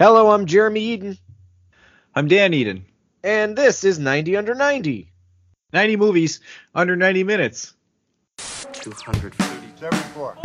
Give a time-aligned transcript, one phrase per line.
[0.00, 1.18] Hello, I'm Jeremy Eden,
[2.14, 2.86] I'm Dan Eden.
[3.22, 5.12] and this is 90 Under 90.
[5.74, 6.40] 90 movies
[6.74, 7.74] under 90 minutes.
[8.72, 9.44] 250.
[9.78, 10.38] 74.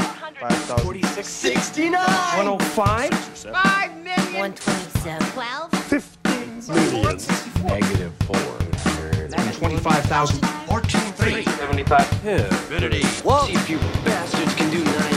[0.80, 1.26] 46.
[1.26, 2.02] 69.
[2.36, 3.12] 105.
[3.14, 5.22] 127.
[5.32, 5.72] 12.
[5.72, 7.18] 15 million.
[7.64, 9.32] Negative 400.
[9.54, 10.46] 25,000.
[10.68, 11.02] 14.
[11.14, 11.44] 3.
[11.46, 12.26] 75.
[12.28, 13.06] Infinity.
[13.24, 13.46] Whoa.
[13.46, 15.15] See if you bastards can do 90.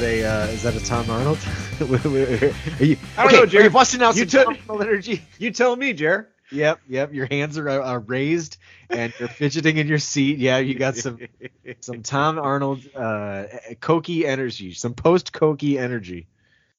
[0.00, 1.38] That a uh, is that a Tom Arnold?
[1.80, 3.64] Are you, I don't know, Jerry.
[3.64, 5.22] you busting out You some Tom energy?
[5.38, 6.28] You tell me, Jer.
[6.52, 7.12] Yep, yep.
[7.14, 8.56] Your hands are, are raised
[8.88, 10.38] and you're fidgeting in your seat.
[10.38, 11.18] Yeah, you got some
[11.80, 13.44] some Tom Arnold uh,
[13.80, 16.26] cokey energy, some post cokey energy.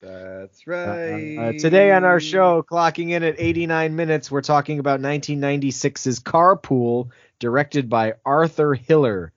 [0.02, 1.38] That's Uh, right.
[1.38, 7.10] uh, today on our show, clocking in at 89 minutes, we're talking about 1996's Carpool,
[7.40, 9.32] directed by Arthur Hiller,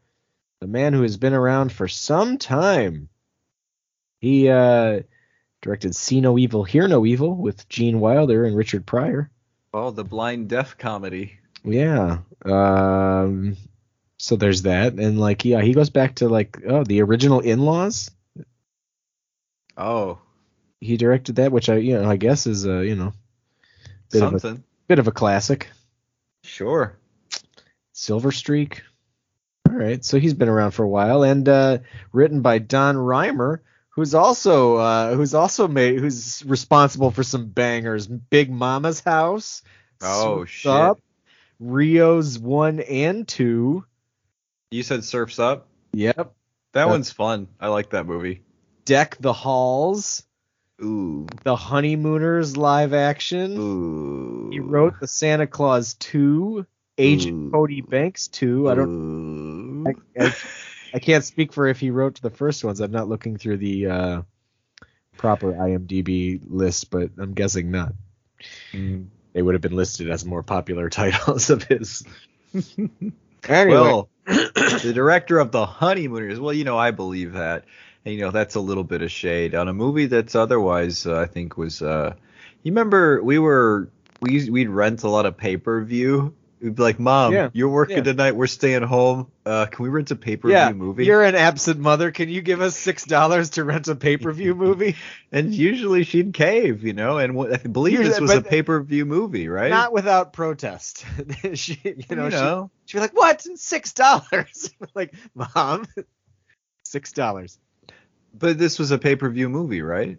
[0.60, 3.10] the man who has been around for some time.
[4.24, 5.02] He uh,
[5.60, 9.30] directed See No Evil, Hear No Evil with Gene Wilder and Richard Pryor.
[9.74, 11.34] Oh, the blind deaf comedy.
[11.62, 12.20] Yeah.
[12.42, 13.58] Um,
[14.16, 18.10] so there's that, and like, yeah, he goes back to like, oh, the original In-Laws.
[19.76, 20.20] Oh,
[20.80, 23.12] He directed that, which I, you know, I guess is a, you know,
[24.10, 24.64] bit of a something.
[24.88, 25.68] bit of a classic.
[26.44, 26.96] Sure.
[27.92, 28.84] Silver Streak.
[29.68, 31.78] All right, so he's been around for a while, and uh,
[32.10, 33.58] written by Don Reimer,
[33.94, 38.06] who's also uh, who's also made who's responsible for some bangers.
[38.06, 39.62] Big Momma's House.
[40.02, 40.70] Oh, shit.
[40.70, 41.00] Up,
[41.60, 43.84] Rio's one and two.
[44.70, 45.68] You said Surfs Up?
[45.92, 46.34] Yep.
[46.72, 47.46] That one's fun.
[47.60, 48.42] I like that movie.
[48.84, 50.24] Deck the Halls.
[50.82, 51.26] Ooh.
[51.44, 53.56] The Honeymooners live action.
[53.56, 54.50] Ooh.
[54.50, 56.66] He wrote the Santa Clause 2,
[56.98, 57.50] Agent Ooh.
[57.52, 58.68] Cody Banks 2.
[58.68, 59.96] I don't don't.
[60.18, 60.34] I, I,
[60.94, 62.80] I can't speak for if he wrote the first ones.
[62.80, 64.22] I'm not looking through the uh,
[65.16, 67.94] proper IMDb list, but I'm guessing not.
[69.32, 72.04] They would have been listed as more popular titles of his.
[73.48, 76.38] anyway, Well, the director of the Honeymooners.
[76.38, 77.64] Well, you know, I believe that.
[78.04, 81.18] And, you know, that's a little bit of shade on a movie that's otherwise, uh,
[81.18, 81.82] I think, was.
[81.82, 82.14] Uh,
[82.62, 83.88] you remember we were
[84.20, 86.34] we we'd rent a lot of pay per view.
[86.64, 88.04] We'd be like, Mom, Yeah, you're working yeah.
[88.04, 88.36] tonight.
[88.36, 89.30] We're staying home.
[89.44, 91.04] Uh, can we rent a pay per view yeah, movie?
[91.04, 92.10] you're an absent mother.
[92.10, 94.96] Can you give us six dollars to rent a pay per view movie?
[95.30, 97.18] And usually she'd cave, you know.
[97.18, 99.68] And what, I believe this was a pay per view movie, right?
[99.68, 101.04] Not without protest.
[101.52, 102.70] she, you know, you she- know.
[102.86, 103.42] she'd be like, "What?
[103.56, 105.86] Six dollars?" like, Mom,
[106.82, 107.58] six dollars.
[108.32, 110.16] but this was a pay per view movie, right?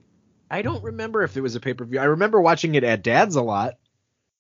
[0.52, 2.00] I don't remember if it was a pay per view.
[2.00, 3.76] I remember watching it at Dad's a lot.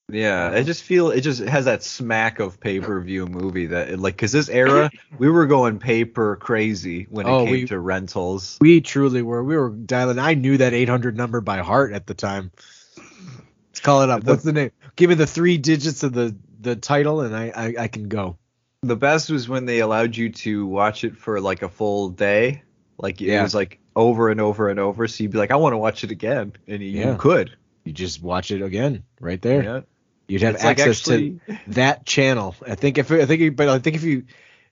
[0.07, 3.99] Yeah, I just feel it just has that smack of pay per view movie that
[3.99, 7.79] like because this era we were going paper crazy when it Oh, came we- to
[7.79, 8.57] rentals.
[8.61, 9.43] We truly were.
[9.43, 10.19] We were dialing.
[10.19, 12.51] I knew that 800 number by heart at the time.
[13.69, 14.23] Let's call it up.
[14.23, 14.71] The- What's the name?
[14.95, 18.37] Give me the three digits of the the title, and I I, I can go.
[18.83, 22.61] The best was when they allowed you to watch it for like a full day,
[22.99, 23.41] like it Yeah.
[23.41, 25.07] was like over and over and over.
[25.07, 27.11] So you'd be like, I want to watch it again, and you, Yeah.
[27.13, 27.57] you could.
[27.85, 29.63] You just watch it again right there.
[29.63, 29.81] Yeah,
[30.27, 32.55] You'd have It's like access actually- to that channel.
[32.67, 34.23] I think if I think you- but I think if you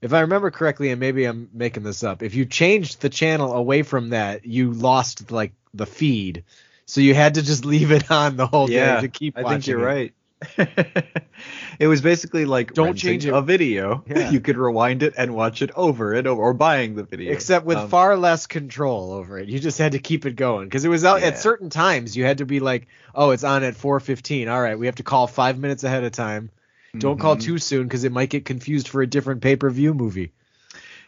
[0.01, 3.53] if I remember correctly, and maybe I'm making this up, if you changed the channel
[3.53, 6.43] away from that, you lost like the feed.
[6.85, 8.95] So you had to just leave it on the whole yeah.
[8.95, 9.85] day to keep I think you're it.
[9.85, 10.13] right.
[11.79, 13.33] it was basically like Don't change it.
[13.33, 14.03] a video.
[14.07, 14.29] Yeah.
[14.31, 17.31] You could rewind it and watch it over and over, or buying the video.
[17.31, 19.49] except with Um, far less control over it.
[19.49, 21.27] You just had to keep it going because it was out Yeah.
[21.27, 22.15] at certain times.
[22.15, 24.47] You had to be like, "Oh, it's on at 4:15.
[24.49, 26.49] All right, we have to call five minutes ahead of time.
[26.97, 27.41] Don't call mhm.
[27.41, 30.31] too soon because it might get confused for a different pay-per-view movie."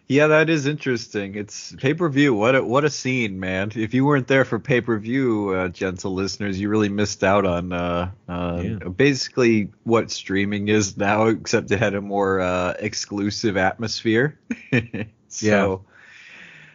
[0.07, 1.33] Yeah, that is interesting.
[1.33, 2.35] It's pay per view.
[2.35, 3.71] What a what a scene, man!
[3.75, 7.43] If you weren't there for pay per view, uh, gentle listeners, you really missed out
[7.45, 8.87] on uh, uh, Yeah.
[8.89, 14.37] basically what streaming is now, except it had a more uh, exclusive atmosphere.
[15.27, 15.85] so,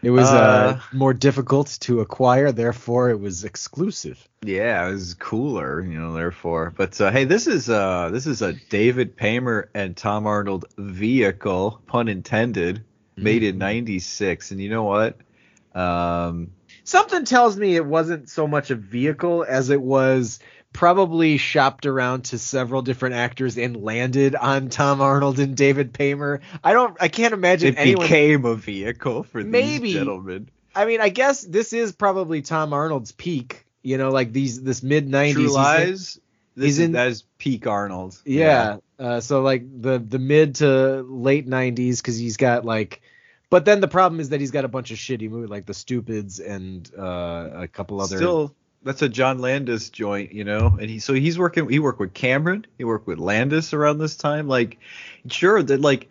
[0.03, 4.27] It was uh, Uh, more difficult to acquire, therefore it was exclusive.
[4.45, 6.15] yeah, it was cooler, you know.
[6.15, 10.65] Therefore, but uh, hey, this is uh this is a David Paymer and Tom Arnold
[10.79, 12.83] vehicle, pun intended,
[13.23, 15.19] made in '96, and you know what?
[15.75, 16.53] Um,
[16.85, 20.41] Something tells me it wasn't so much a vehicle as it was
[20.73, 26.41] probably shopped around to several different actors and landed on Tom Arnold and David Paymer.
[26.65, 29.79] I don't I can't imagine it anyone became a vehicle for Maybe.
[29.79, 30.49] these gentlemen.
[30.75, 34.83] I mean, I guess this is probably Tom Arnold's peak You know, like these this
[34.83, 35.33] mid '90s.
[35.33, 36.21] True he's Lies.
[36.57, 38.21] This he's is, in- that is peak Arnold.
[38.25, 38.79] Yeah.
[38.99, 43.01] Uh, so like the the mid to late '90s because he's got like,
[43.51, 45.75] but then the problem is that he's got a bunch of shitty movies like The
[45.75, 48.17] Stupids and uh, a couple other.
[48.17, 50.79] Still, that's a John Landis joint, you know.
[50.81, 51.69] And he so he's working.
[51.69, 52.67] He worked with Cameron.
[52.79, 54.49] He worked with Landis around this time.
[54.49, 54.79] Like,
[55.29, 56.09] sure that like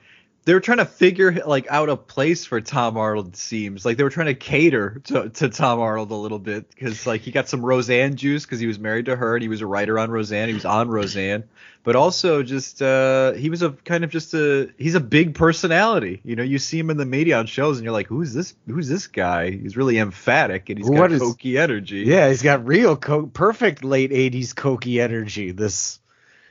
[0.49, 3.27] they were trying to figure like out a place for Tom Arnold.
[3.27, 6.67] It seems like they were trying to cater to, to Tom Arnold a little bit
[6.69, 9.47] because like he got some Roseanne juice because he was married to her and he
[9.47, 10.47] was a writer on Roseanne.
[10.47, 11.43] He was on Roseanne,
[11.83, 16.19] but also just uh he was a kind of just a he's a big personality.
[16.23, 18.55] You know, you see him in the media on shows and you're like, who's this?
[18.65, 19.51] Who's this guy?
[19.51, 21.99] He's really emphatic and he's What got is- cokey energy.
[22.07, 25.51] Yeah, he's got real co- perfect late '80s cokey energy.
[25.51, 25.99] This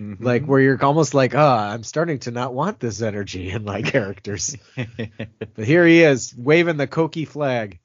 [0.00, 0.16] Mhm.
[0.20, 3.82] like where you're almost like, ah, I'm starting to not want this energy in my
[3.94, 4.56] characters.
[4.76, 7.78] but here he is waving the cokey flag.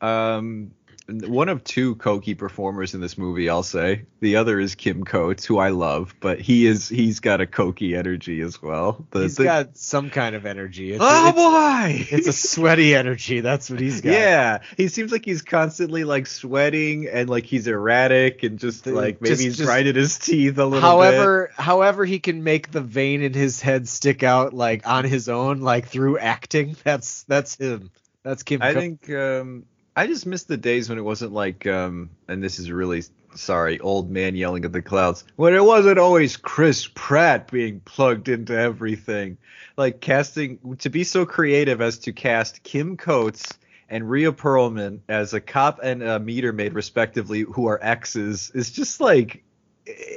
[0.00, 0.72] um,
[1.10, 4.04] one of two Koki performers in this movie, I'll say.
[4.20, 7.96] The other is Kim Coates, who I love, but he is he's got a Koki
[7.96, 9.06] energy as well.
[9.10, 10.92] The, He's the- got some kind of energy.
[10.92, 13.40] It's, oh it's, boy, it's a sweaty energy.
[13.40, 14.12] That's what he's got.
[14.12, 14.58] yeah.
[14.76, 19.30] He seems like he's constantly like sweating and like he's erratic and just like maybe
[19.30, 20.82] just- he's just- grinding his teeth a little bit.
[20.82, 25.28] However, however he can make the vein in his head stick out like on his
[25.28, 26.76] own, like through acting.
[26.84, 27.90] That's that's him.
[28.22, 28.60] That's Kim.
[28.60, 29.64] I Co- think um,
[29.96, 33.02] I just miss the days when it wasn't like, um, and this is really
[33.34, 35.24] sorry, old man yelling at the clouds.
[35.36, 39.36] When it wasn't always Chris Pratt being plugged into everything,
[39.76, 43.46] like casting to be so creative as to cast Kim Coates
[43.88, 48.70] and Rhea Perlman as a cop and a meter maid respectively, who are exes, is
[48.70, 49.42] just like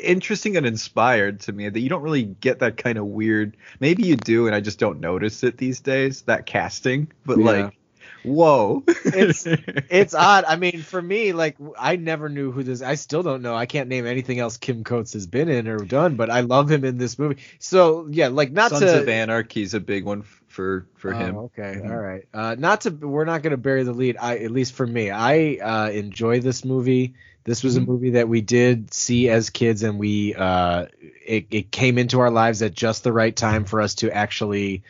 [0.04, 4.04] interesting and inspired to me that you don't really get that kind of weird maybe
[4.04, 7.46] you do and i just don't notice it these days that casting but Yeah.
[7.46, 7.78] like
[8.24, 9.46] whoa It's-
[9.90, 10.46] it's odd.
[10.48, 12.82] I mean, for me, like I never knew who this.
[12.82, 13.56] I still don't know.
[13.56, 16.72] I can't name anything else Kim Coates has been in or done, but I love
[16.72, 17.38] him in this movie.
[17.60, 19.02] So yeah, like not Sons to.
[19.02, 21.36] of Anarchy is a big one for for Oh, him.
[21.38, 21.90] okay, Mhm.
[21.90, 22.24] all right.
[22.34, 22.90] Uh, not to.
[22.92, 24.18] We're not going to bury the lead.
[24.20, 27.16] I at least for me, I uh, enjoy this movie.
[27.46, 27.84] This was Mhm.
[27.84, 30.86] a movie that we did see as kids, and we uh,
[31.26, 34.84] it, it came into our lives at just the right time for us to actually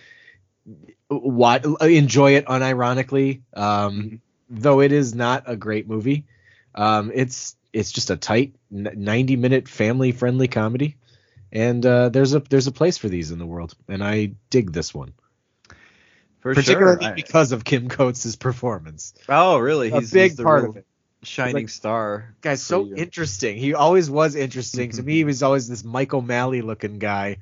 [1.18, 3.42] what enjoy it unironically.
[3.54, 6.26] Um, though it is not a great movie,
[6.76, 10.98] um, it's it's just a tight 90 minute family friendly comedy,
[11.52, 14.72] and uh, there's a there's a place for these in the world, and I dig
[14.72, 15.14] this one
[16.42, 17.12] For particularly sure.
[17.12, 19.14] I- because of Kim Coates' performance.
[19.30, 19.90] oh, really?
[19.90, 20.86] He's a big he's part of it.
[21.24, 22.36] shining Like- star.
[22.42, 22.96] Guy's so you.
[22.96, 23.58] interesting.
[23.58, 24.92] He always was interesting.
[24.92, 27.38] to me, he was always this Mike O'Malley looking guy,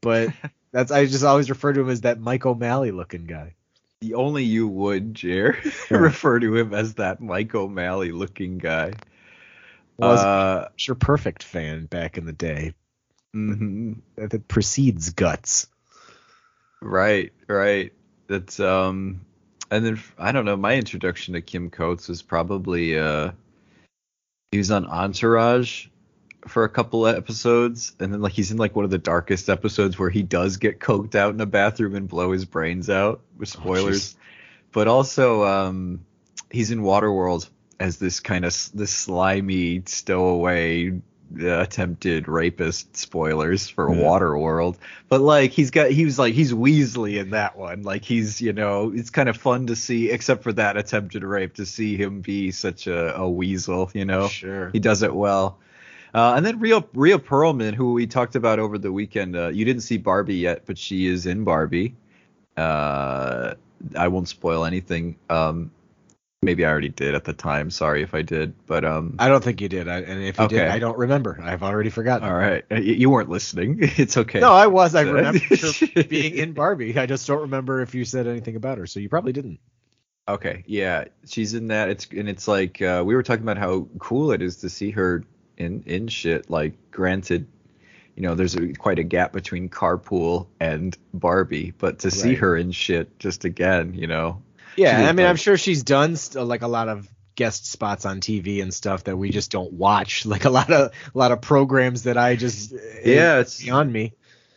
[0.00, 0.30] but
[0.76, 3.54] that's I just always refer to him as that Mike O'Malley looking guy.
[4.02, 5.56] The only you would, Jer,
[5.90, 5.96] Yeah.
[5.96, 8.92] refer to him as that Mike O'Malley looking guy.
[9.96, 12.74] Was uh, sure perfect fan back in the day
[13.34, 14.00] mhm.
[14.16, 15.68] that precedes Guts.
[16.82, 17.94] Right, right.
[18.26, 19.22] That's um,
[19.70, 20.58] and then I don't know.
[20.58, 23.30] My introduction to Kim Coates was probably uh,
[24.50, 25.86] he was on Entourage
[26.48, 29.48] for a couple of episodes, and then like he's in like one of the darkest
[29.48, 33.20] episodes where he does get coked out in a bathroom and blow his brains out.
[33.38, 34.16] With Oh, spoilers,
[34.72, 36.04] but also um,
[36.50, 37.48] he's in Waterworld
[37.78, 40.90] as this kind of this slimy stowaway
[41.40, 44.00] uh, attempted rapist spoilers for Yeah.
[44.00, 44.76] Waterworld
[45.08, 48.52] but like he's got he was like he's Weasley in that one like he's you
[48.52, 52.20] know it's kind of fun to see except for that attempted rape to see him
[52.20, 54.70] be such a, a weasel you know Sure.
[54.70, 55.58] he does it well
[56.14, 59.64] uh, and then Rhea, Rhea Perlman, who we talked about over the weekend, uh, you
[59.64, 61.94] didn't see Barbie yet, but she is in Barbie.
[62.56, 63.54] Uh,
[63.96, 65.16] I won't spoil anything.
[65.28, 65.70] Um,
[66.42, 67.70] maybe I already did at the time.
[67.70, 69.88] Sorry if I did, but um, I don't think you did.
[69.88, 71.38] I, and if you did, I don't remember.
[71.42, 72.26] I've already forgotten.
[72.28, 73.78] all right, Uh, you weren't listening.
[73.98, 74.40] It's okay.
[74.40, 74.94] No, I was.
[74.94, 75.40] I remember
[76.08, 76.98] being in Barbie.
[76.98, 78.86] I just don't remember if you said anything about her.
[78.86, 79.60] So you probably didn't.
[80.28, 81.88] Okay, yeah, she's in that.
[81.88, 84.90] It's and it's like uh, we were talking about how cool it is to see
[84.90, 85.22] her
[85.56, 86.50] in in shit.
[86.50, 87.46] Like, granted,
[88.14, 92.56] you know, there's a, quite a gap between Carpool and Barbie, but to see her
[92.56, 94.42] in shit just again, you know,
[94.76, 98.20] Yeah, I mean, I'm sure she's done st- like a lot of guest spots on
[98.20, 100.24] TV and stuff that we just don't watch.
[100.26, 102.72] Like a lot of a lot of programs that I just
[103.04, 104.14] Yeah, it's- beyond me.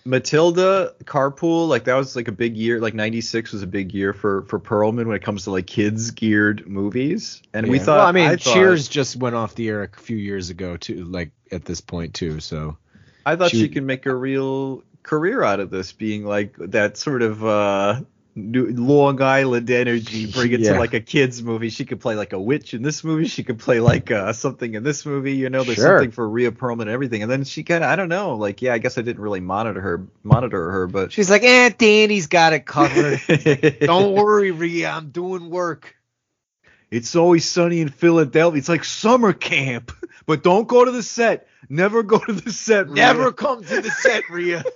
[0.10, 2.80] Matilda, Carpool, like that was like a big year.
[2.80, 6.12] Like '96 was a big year for for Perlman when it comes to like kids
[6.12, 7.44] geared movies.
[7.54, 10.18] And we thought, well, I mean, thought- Cheers just went off the air a few
[10.18, 11.06] years ago too.
[11.06, 12.40] Like at this point too.
[12.40, 12.78] So
[13.26, 16.98] I thought She she, could make a real career out of this, being like that
[16.98, 18.06] sort of uh New-
[18.54, 20.74] Long Island energy, bring it Yeah.
[20.74, 21.70] to like a kids movie.
[21.70, 23.26] She could play like a witch in this movie.
[23.28, 25.34] She could play like uh, something in this movie.
[25.36, 25.98] You know, there's Sure.
[25.98, 27.22] something for Rhea Perlman and everything.
[27.24, 29.40] And then she kind of, I don't know, like yeah, I guess I didn't really
[29.40, 33.20] monitor her, monitor her, but She's like, eh, Danny's got it covered.
[33.82, 34.90] Don't worry, Rhea.
[34.90, 35.96] I'm doing work.
[36.92, 38.58] It's always sunny in Philadelphia.
[38.58, 39.92] It's like summer camp.
[40.26, 41.48] But don't go to the set.
[41.70, 42.86] Never go to the set.
[42.88, 42.96] Rhea.
[42.96, 44.64] Never come to the set, Rhea.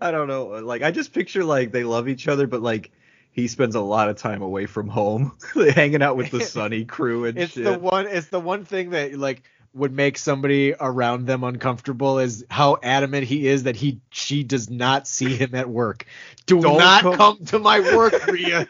[0.00, 0.46] I don't know.
[0.64, 2.90] Like I just picture like they love each other, but like
[3.32, 5.36] he spends a lot of time away from home,
[5.74, 7.64] hanging out with the Sunny crew and It's shit.
[7.64, 8.06] the one.
[8.06, 9.42] It's the one thing that like
[9.74, 14.70] would make somebody around them uncomfortable is how adamant he is that he she does
[14.70, 16.06] not see him at work.
[16.46, 18.68] Do Don't not come- come to my work, Rhea.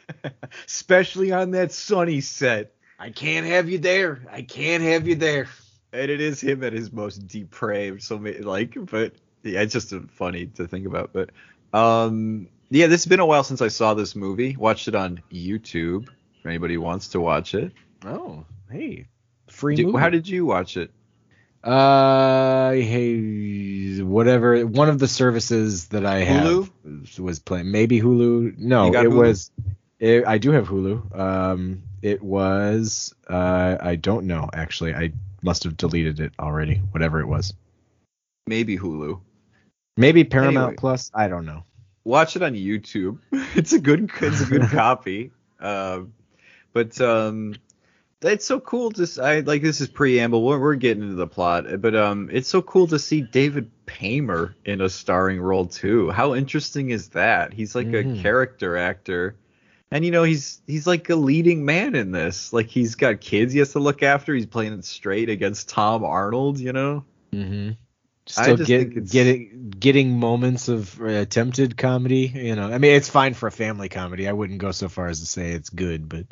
[0.67, 2.73] Especially on that Sunny set.
[2.99, 4.23] I can't have you there.
[4.31, 5.47] I can't have you there.
[5.93, 8.03] And it is him at his most depraved.
[8.03, 9.13] So like, but
[9.45, 11.13] yeah, it's just uh, funny to think about.
[11.13, 11.31] But
[11.73, 14.57] um, yeah, this has been a while since I saw this movie.
[14.57, 16.09] Watched it on YouTube.
[16.39, 17.73] If anybody who wants to watch it,
[18.05, 19.07] Oh, hey,
[19.49, 19.99] free Did- movie.
[19.99, 20.91] how did you watch it?
[21.63, 24.67] Uh, hey, whatever.
[24.67, 26.71] One of the services that I have
[27.19, 27.71] was playing.
[27.71, 28.59] Maybe Hulu.
[28.59, 29.17] No, it Hulu?
[29.17, 29.51] was.
[29.99, 31.19] It, I do have Hulu.
[31.19, 33.15] Um, it was.
[33.27, 34.95] Uh, I don't know actually.
[34.95, 36.77] I must have deleted it already.
[36.91, 37.55] Whatever it was.
[38.47, 39.21] Maybe Hulu.
[39.97, 40.77] Maybe Paramount Anyway.
[40.77, 41.11] Plus.
[41.15, 41.65] I don't know.
[42.05, 43.19] watch it on YouTube.
[43.57, 45.31] It's a good it's a good copy.
[45.61, 46.13] Um,
[46.73, 47.55] but um,
[48.21, 50.43] it's so cool to I like this is preamble.
[50.45, 54.55] We're, we're getting into the plot, but um, it's so cool to see David Paymer
[54.65, 56.11] in a starring role too.
[56.11, 57.53] How interesting is that?
[57.53, 58.19] He's like Mhm.
[58.19, 59.37] a character actor.
[59.93, 62.53] And you know he's he's like a leading man in this.
[62.53, 64.35] Like he's got kids he has to look after.
[64.35, 66.59] He's playing it straight against Tom Arnold.
[66.59, 67.05] You know.
[67.33, 67.73] Mm-hmm.
[68.37, 72.33] I Still get, getting getting moments of uh, attempted comedy.
[72.35, 74.27] You know, I mean, it's fine for a family comedy.
[74.27, 76.27] I wouldn't go so far as to say it's good, but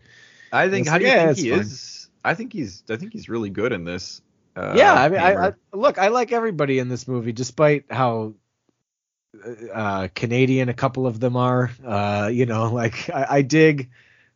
[0.50, 0.88] I think.
[0.88, 2.08] How do you yeah, think he is?
[2.24, 2.82] I think he's.
[2.88, 4.22] I think he's really good in this.
[4.56, 8.34] Uh, yeah, I mean, I, I look, I like everybody in this movie, despite how
[9.72, 11.70] uh, Canadian a couple of them are.
[11.84, 13.90] Uh, you know, like I, I dig,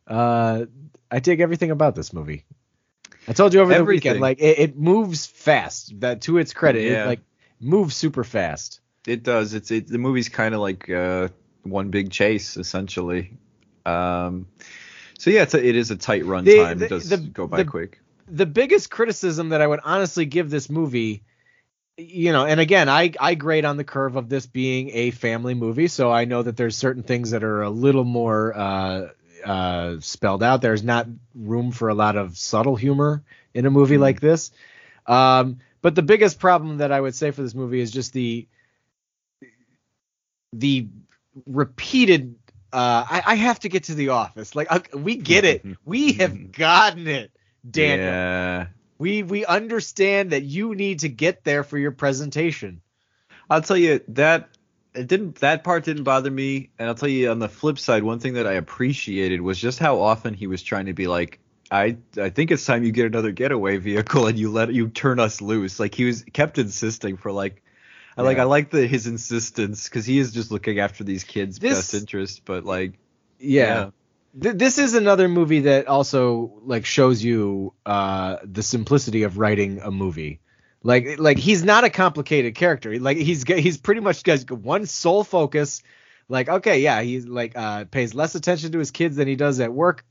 [0.07, 0.67] uh,
[1.11, 2.45] I dig everything about this movie.
[3.29, 6.01] I told you over the weekend, like it, it moves fast.
[6.01, 7.05] That to its credit, Yeah.
[7.05, 7.21] it like
[7.61, 8.81] moves super fast.
[9.07, 9.55] It does.
[9.55, 9.87] It's it.
[9.89, 11.29] The movie's kind of like uh,
[11.63, 13.33] one big chase, essentially.
[13.85, 14.49] Um,
[15.19, 16.79] so yeah, it's a, it is a tight run The- time.
[16.79, 18.01] the- it does the- go by quick.
[18.29, 21.23] the biggest criticism that I would honestly give this movie,
[21.97, 25.55] you know, and again, I I grade on the curve of this being a family
[25.55, 29.09] movie, so I know that there's certain things that are a little more uh,
[29.45, 30.61] uh, spelled out.
[30.63, 33.23] There's not room for a lot of subtle humor
[33.55, 34.51] in a movie like this.
[35.07, 38.49] Um, but the biggest problem that I would say for this movie is just the
[40.53, 40.89] the
[41.47, 42.35] repeated
[42.73, 44.57] uh, I, I have to get to the office.
[44.57, 45.65] Like uh, we get it.
[45.85, 47.31] We have gotten it.
[47.71, 48.09] Daniel.
[48.09, 48.67] Yeah.
[48.99, 52.81] We we understand that you need to get there for your presentation.
[53.49, 54.49] I'll tell you that
[54.93, 58.03] it didn't that part didn't bother me, and I'll tell you on the flip side,
[58.03, 61.39] one thing that I appreciated was just how often he was trying to be like,
[61.71, 65.19] I I think it's time you get another getaway vehicle and you let you turn
[65.21, 65.81] us loose.
[65.81, 67.63] Like he was kept insisting for like.
[68.19, 71.59] I like I like the his insistence because he is just looking after these kids'
[71.59, 72.95] This- best interest, but like
[73.39, 73.91] Yeah.
[74.41, 79.81] Th- this is another movie that also like shows you uh the simplicity of writing
[79.83, 80.41] a movie.
[80.83, 82.99] Like like he's not a complicated character.
[82.99, 85.83] Like he's he's pretty much got one sole focus.
[86.29, 89.61] Like okay, yeah, he's like uh pays less attention to his kids than he does
[89.61, 90.05] at work.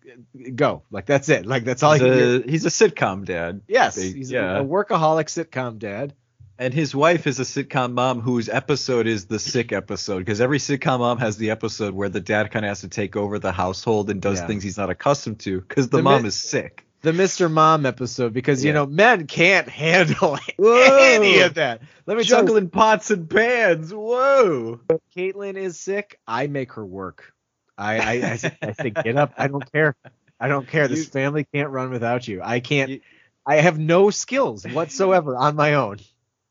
[0.56, 0.84] Go.
[0.90, 1.46] Like that's it.
[1.46, 3.62] Like that's all he's he a, he's a sitcom dad.
[3.68, 4.60] Yes, Big- he's yeah.
[4.60, 6.14] a workaholic sitcom dad.
[6.58, 10.58] And his wife is a sitcom mom whose episode is the sick episode because every
[10.60, 13.52] sitcom mom has the episode where the dad kind of has to take over the
[13.52, 14.48] household and does Yeah.
[14.48, 16.86] things he's not accustomed to because the, The mom mi- is sick.
[17.06, 17.52] The Mr.
[17.52, 20.98] Mom episode because you know men can't handle Whoa.
[21.00, 21.82] any of that.
[22.08, 23.94] Let me Juggling pots and pans.
[23.94, 24.80] Whoa.
[25.16, 26.20] Caitlin is sick.
[26.28, 27.32] I make her work.
[27.78, 29.34] I I, I, say- I say get up.
[29.38, 29.96] I don't care.
[30.40, 30.88] I don't care.
[30.88, 32.42] This You- family can't run without you.
[32.44, 32.90] I can't.
[32.90, 33.02] You-
[33.46, 35.98] I have no skills whatsoever on my own.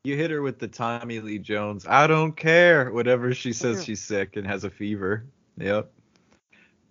[0.04, 1.84] You hit her with the Tommy Lee Jones.
[1.88, 2.92] I don't care.
[2.92, 5.24] Whatever she says she's sick and has a fever.
[5.58, 5.90] Yep.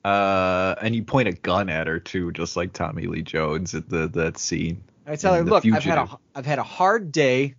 [0.04, 3.90] Uh, and you point a gun at her too, just like Tommy Lee Jones at
[3.90, 4.84] the that scene.
[5.08, 6.18] I tell her, look, I've had a.
[6.36, 7.56] I've had a hard day.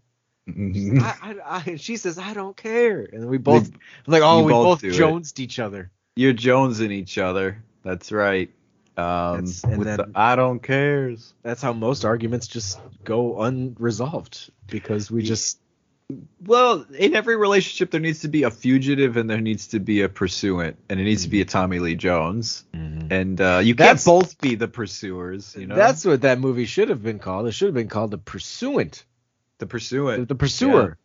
[0.49, 1.01] Mhm.
[1.01, 3.01] I, I, I, she says, I don't care.
[3.11, 3.71] And we both
[4.07, 4.93] like, oh, we both both do it.
[4.93, 5.91] jonesed each other.
[6.17, 7.63] You're jonesing each other.
[7.83, 8.51] That's right.
[8.97, 11.33] Um, That's- and with then- the I don't cares.
[11.43, 15.59] That's how most arguments just go unresolved because we just
[16.45, 20.03] Well, in every relationship, there needs to be a fugitive and there needs to be
[20.03, 22.65] a pursuant, and it needs to be a Tommy Lee Jones.
[22.75, 25.75] And uh, you can't both be the pursuers, you know.
[25.75, 27.47] That's what that movie should have been called.
[27.47, 29.05] It should have been called The Pursuant.
[29.59, 30.29] the The, pursuant.
[30.29, 30.99] the Pursuer.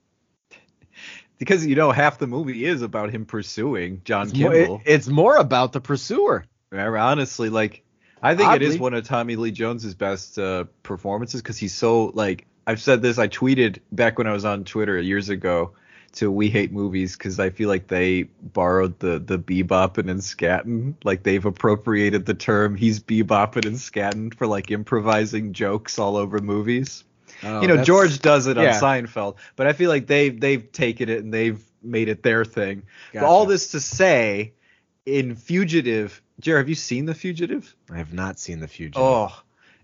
[1.37, 5.07] because you know half the movie is about him pursuing John It's more, it- it's
[5.07, 6.45] more about the pursuer.
[6.73, 7.83] Honestly, like
[8.21, 12.07] I think it is one of Tommy Lee Jones's best uh, performances because he's so
[12.07, 13.17] like I've said this.
[13.17, 15.71] I tweeted back when I was on Twitter years ago
[16.13, 20.93] to We Hate Movies because I feel like they borrowed the the bebopping and scatting.
[21.03, 26.37] Like they've appropriated the term he's bebopping and scatting for like improvising jokes all over
[26.37, 27.05] movies.
[27.41, 28.65] Oh, you know, George does it on.
[28.65, 32.83] Seinfeld, but I feel like they've they've taken it and they've made it their thing.
[33.13, 33.25] Gotcha.
[33.25, 34.53] all this to say,
[35.07, 37.75] in Fugitive, Jared, have you seen The Fugitive?
[37.89, 39.01] I have not seen The Fugitive.
[39.01, 39.33] Oh,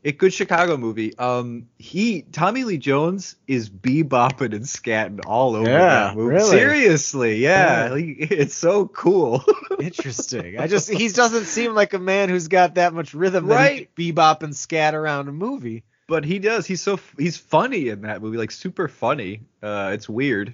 [0.05, 1.17] a good Chicago movie.
[1.17, 6.35] Um, he Tommy Lee Jones is bebopping and scatting all over Yeah, that movie.
[6.35, 6.49] really?
[6.49, 7.97] Seriously, yeah, Yeah.
[7.97, 9.43] He, it's so cool.
[9.79, 10.59] Interesting.
[10.59, 13.89] I just he doesn't seem like a man who's got that much rhythm that Right.
[13.95, 15.83] he can bebop and scat around a movie.
[16.07, 16.65] but he does.
[16.67, 19.41] He's so he's funny in that movie, like super funny.
[19.63, 20.53] Uh, it's weird,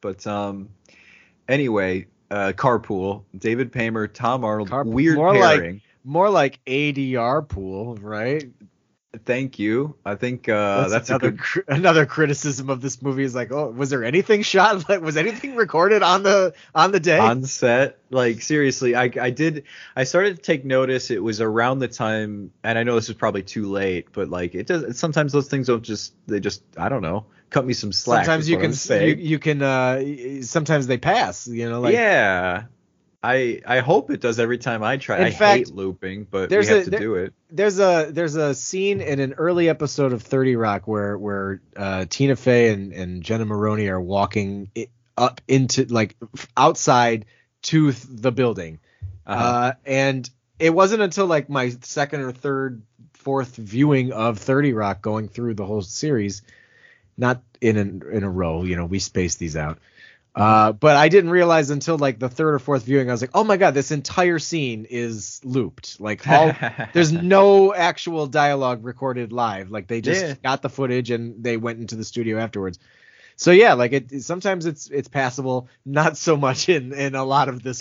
[0.00, 0.70] but um,
[1.48, 4.86] anyway, uh, Carpool, David Paymer, Tom Arnold, Carpool.
[4.92, 5.80] weird More like- pairing.
[6.08, 8.48] More like ADR pool, right?
[9.24, 9.96] Thank you.
[10.04, 11.40] I think uh, that's, a another good.
[11.40, 14.66] cri- another criticism of this movie is like, oh, was there anything shot?
[14.88, 17.18] Like, was anything recorded on the on the day?
[17.18, 19.64] on set like seriously i i did
[19.96, 23.16] i started to take notice it was around the time and i know this is
[23.16, 26.88] probably too late but like it does sometimes those things don't just they just i
[26.88, 30.86] don't know cut me some slack sometimes you can I'm you, you can uh sometimes
[30.86, 31.46] they pass.
[31.46, 32.64] You know, like yeah
[33.22, 36.50] i i hope it does every time i try In i fact, hate looping but
[36.50, 39.68] we have a- to there- do it there's a there's a scene in an early
[39.68, 44.70] episode of 30 Rock where where uh, Tina Fey and, and Jenna Maroney are walking
[45.16, 46.16] up into like
[46.56, 47.26] outside
[47.62, 48.80] to th- the building,
[49.26, 49.44] uh-huh.
[49.44, 52.82] uh, and it wasn't until like my second or third
[53.14, 56.42] fourth viewing of 30 Rock going through the whole series,
[57.16, 58.64] not in an, in a row.
[58.64, 59.78] You know, we spaced these out.
[60.36, 63.30] Uh, but I didn't realize until like the third or fourth viewing, I was like,
[63.32, 65.98] oh my god, this entire scene is looped.
[65.98, 66.52] Like all
[66.92, 69.70] there's no actual dialogue recorded live.
[69.70, 70.34] Like they just Yeah.
[70.42, 72.78] got the footage and they went into the studio afterwards.
[73.36, 77.48] So yeah, like it sometimes it's it's passable, not so much in in a lot
[77.48, 77.80] of this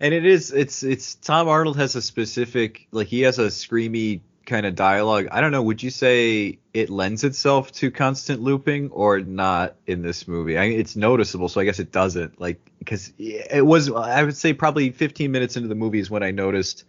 [0.00, 4.22] and it is it's it's Tom Arnold has a specific like he has a screamy
[4.46, 5.28] kind of dialogue.
[5.32, 5.62] I don't know.
[5.62, 10.58] Would you say it lends itself to constant looping or not in this movie?
[10.58, 12.40] I mean, it's noticeable, so I guess it doesn't.
[12.40, 16.22] Like because it was I would say probably 15 minutes into the movie is when
[16.22, 16.84] I noticed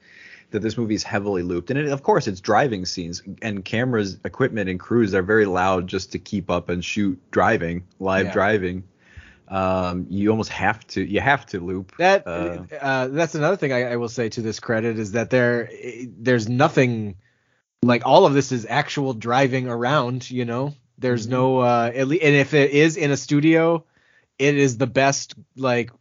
[0.52, 1.70] that this movie is heavily looped.
[1.72, 5.88] And it, of course, it's driving scenes and cameras, equipment, and crews are very loud
[5.88, 8.34] just to keep up and shoot driving, live Yeah.
[8.34, 8.84] driving.
[9.48, 11.96] Um, you almost have to, you have to loop.
[11.98, 15.30] That uh, uh, that's another thing I, I will say to this credit is that
[15.30, 15.70] there
[16.18, 17.16] there's nothing
[17.86, 20.30] like all of this is actual driving around.
[20.30, 21.32] You know, there's Mm-hmm.
[21.32, 23.86] no uh, at least, and if it is in a studio,
[24.40, 25.92] it is the best like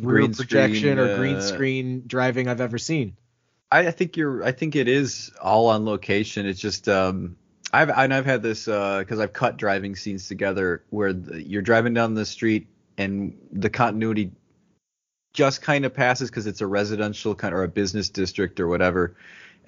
[0.00, 3.16] Green projection screen, or green uh, screen driving I've ever seen.
[3.70, 4.44] I, I think you're.
[4.44, 6.46] I think it is all on location.
[6.46, 6.88] It's just.
[6.88, 7.36] Um,
[7.72, 11.62] I've and I've had this uh because I've cut driving scenes together where the, you're
[11.62, 12.66] driving down the street
[12.98, 14.32] and the continuity
[15.32, 19.16] just kind of passes because it's a residential kind or a business district or whatever,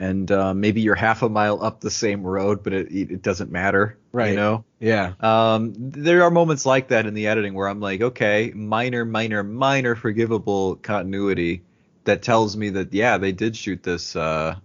[0.02, 3.52] and uh, maybe you're half a mile up the same road, but it it doesn't
[3.52, 3.96] matter.
[4.10, 4.30] Right.
[4.30, 4.64] You know.
[4.80, 5.12] Yeah.
[5.20, 9.44] Um, there are moments like that in the editing where I'm like, okay, minor, minor,
[9.44, 11.62] minor forgivable continuity
[12.04, 14.16] that tells me that yeah, they did shoot this.
[14.16, 14.56] Uh,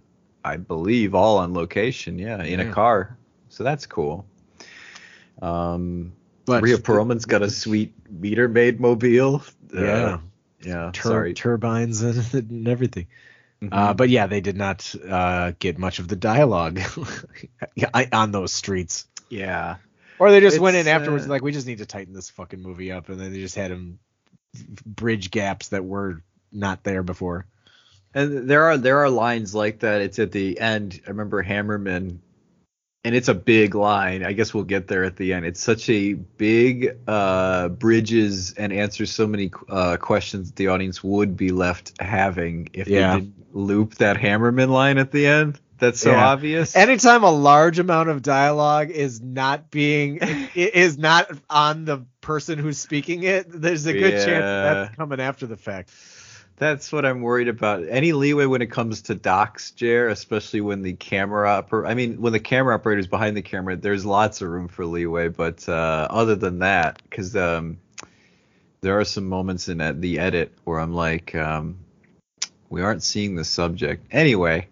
[0.44, 2.70] I believe all on location, yeah, in Yeah.
[2.70, 3.16] a car.
[3.48, 4.26] So that's cool.
[5.40, 6.12] Um,
[6.46, 9.42] But Rhea Perlman's got a sweet meter maid mobile.
[9.72, 10.18] Uh, yeah,
[10.62, 10.90] yeah.
[10.92, 11.34] tur- sorry.
[11.34, 13.06] turbines and, and everything.
[13.62, 13.68] Mhm.
[13.72, 16.80] Uh, but yeah, they did not uh, get much of the dialogue
[18.12, 19.06] on those streets.
[19.28, 19.76] yeah.
[20.20, 22.60] Or they just went in afterwards uh, like we just need to tighten this fucking
[22.60, 23.98] movie up, and then they just had him
[24.84, 27.46] bridge gaps that were not there before.
[28.14, 30.00] And there are there are lines like that.
[30.00, 31.00] It's at the end.
[31.06, 32.18] I remember Hammerman,
[33.08, 34.22] and it's a big line.
[34.22, 35.46] I guess we'll get there at the end.
[35.46, 41.02] It's such a big uh, bridges and answers so many uh, questions that the audience
[41.02, 43.14] would be left having if Yeah.
[43.14, 45.58] they didn't loop that Hammerman line at the end.
[45.78, 46.26] That's so Yeah.
[46.28, 46.76] obvious.
[46.76, 50.18] Anytime a large amount of dialogue is not being
[50.54, 55.18] is not on the person who's speaking it, there's a good chance that that's coming
[55.18, 55.90] after the fact.
[56.58, 57.84] That's what I'm worried about.
[57.88, 62.20] Any leeway when it comes to docs, Jer, especially when the camera oper- I mean,
[62.20, 65.28] when the camera operator's behind the camera, there's lots of room for leeway.
[65.28, 67.78] But uh, other than that, because um,
[68.80, 71.78] there are some moments in the edit where I'm like, um,
[72.68, 74.06] we aren't seeing the subject.
[74.10, 74.66] Anyway,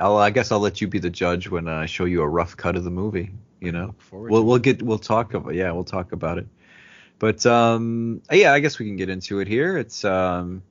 [0.00, 2.56] I'll, I guess I'll let you be the judge when I show you a rough
[2.56, 3.30] cut of the movie.
[3.60, 3.94] You know,
[4.30, 6.46] we'll we'll get we'll talk about yeah we'll talk about it.
[7.18, 9.76] But um, yeah, I guess we can get into it here.
[9.76, 10.62] It's um,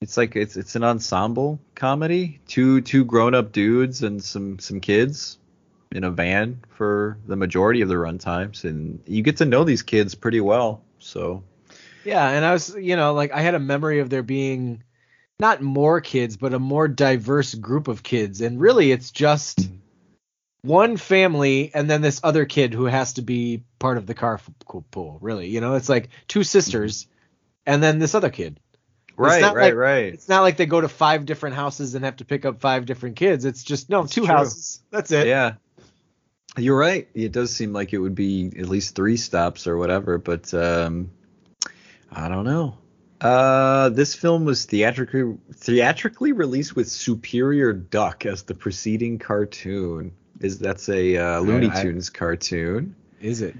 [0.00, 2.40] it's like it's it's an ensemble comedy.
[2.46, 5.38] Two two grown up dudes and some some kids
[5.92, 9.64] in a van for the majority of the run times, and you get to know
[9.64, 10.82] these kids pretty well.
[10.98, 11.42] So
[12.04, 14.84] Yeah, and I was, you know, like I had a memory of there being
[15.38, 19.76] not more kids, but a more diverse group of kids, and really it's just mm-hmm.
[20.62, 24.40] one family and then this other kid who has to be part of the car
[24.90, 25.18] pool.
[25.20, 26.44] Really, you know, it's like two mm-hmm.
[26.44, 27.06] sisters
[27.66, 28.58] and then this other kid.
[29.28, 30.14] Right right like- right.
[30.14, 32.86] It's not like they go to five different houses and have to pick up five
[32.86, 33.44] different kids.
[33.44, 34.26] It's just no, two true.
[34.26, 34.80] houses.
[34.90, 35.26] That's it.
[35.26, 35.54] Yeah.
[36.56, 37.08] You're right.
[37.14, 41.10] It does seem like it would be at least three stops or whatever, but um,
[42.10, 42.76] I don't know.
[43.20, 50.12] Uh, this film was theatrically theatrically released with Superior Duck as the preceding cartoon.
[50.40, 52.96] Is that's a uh, Looney I- Tunes cartoon?
[53.20, 53.54] Is it?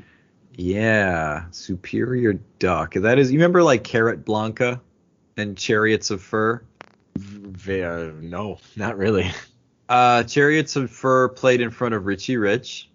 [0.57, 2.95] Yeah, Superior Duck.
[2.95, 3.31] That is.
[3.31, 4.81] You remember like Carrot Blanca
[5.41, 6.63] and Chariots of Fur?
[7.17, 9.31] V- uh, no, not really.
[9.89, 12.89] Uh, Chariots of Fur played in front of Richie Rich.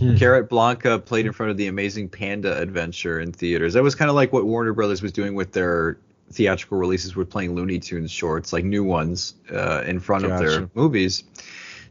[0.00, 0.16] Hmm.
[0.16, 3.74] Carrot Blanca played in front of the Amazing Panda Adventure in theaters.
[3.74, 5.96] That was kind of like what Warner Brothers was doing with their
[6.32, 10.68] theatrical releases, with playing Looney Tunes shorts, like new ones, uh, in front of their
[10.74, 11.22] movies.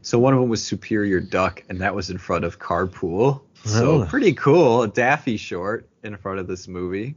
[0.02, 3.40] So one of them was Superior Duck, and that was in front of Carpool.
[3.64, 4.04] So Oh.
[4.04, 4.82] pretty cool.
[4.82, 7.14] A Daffy short in front of this movie.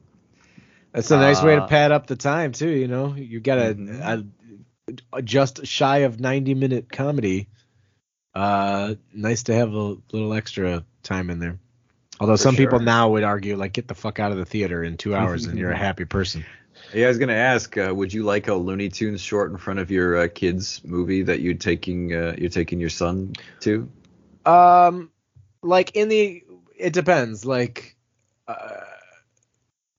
[0.98, 2.70] That's a nice way to Uh, pad up the time too.
[2.70, 4.24] You know, you got a,
[4.88, 7.50] a, a just shy of 90 minute comedy.
[8.34, 11.60] Uh, nice to have a little extra time in there.
[12.20, 14.98] Although some people now would argue like get the fuck out of the theater in
[14.98, 16.44] two hours and you're a happy person.
[16.96, 19.78] Yeah, I was gonna ask, uh, would you like a Looney Tunes short in front
[19.78, 23.88] of your uh, kids' movie that you're taking uh, you're taking your son to?
[24.48, 25.12] Um,
[25.62, 26.44] like in the,
[26.76, 27.46] it depends.
[27.46, 27.96] Like,
[28.48, 28.82] uh,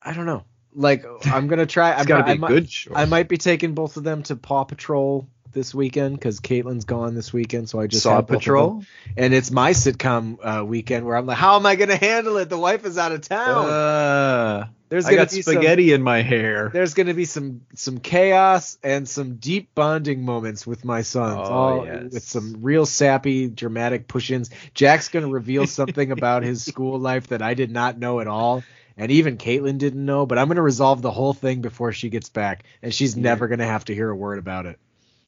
[0.02, 0.44] I don't know.
[0.74, 1.92] Like I'm gonna try.
[1.92, 2.96] It's I'm got to be might- good short.
[2.96, 7.14] I might be taking both of them to Paw Patrol this weekend because Caitlin's gone
[7.14, 8.20] this weekend, so I just Saw.
[8.20, 8.84] Patrol.
[9.16, 12.50] and it's my sitcom uh, weekend where I'm like, how am I gonna handle it?
[12.50, 13.66] The wife is out of town.
[13.66, 16.70] Uh, there's gonna got be spaghetti in my hair.
[16.72, 21.52] There's gonna be some some chaos and some deep bonding moments with my sons, Oh,
[21.52, 22.12] all yes.
[22.12, 24.50] with some real sappy, dramatic push-ins.
[24.74, 28.62] Jack's gonna reveal something about his school life that I did not know at all.
[28.98, 32.28] And even Caitlin didn't know, but I'm gonna resolve the whole thing before she gets
[32.28, 33.22] back, and she's Yeah.
[33.22, 34.78] never gonna have to hear a word about it.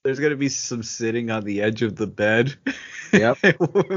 [0.03, 2.55] There's gonna be some sitting on the edge of the bed.
[3.13, 3.39] Yep.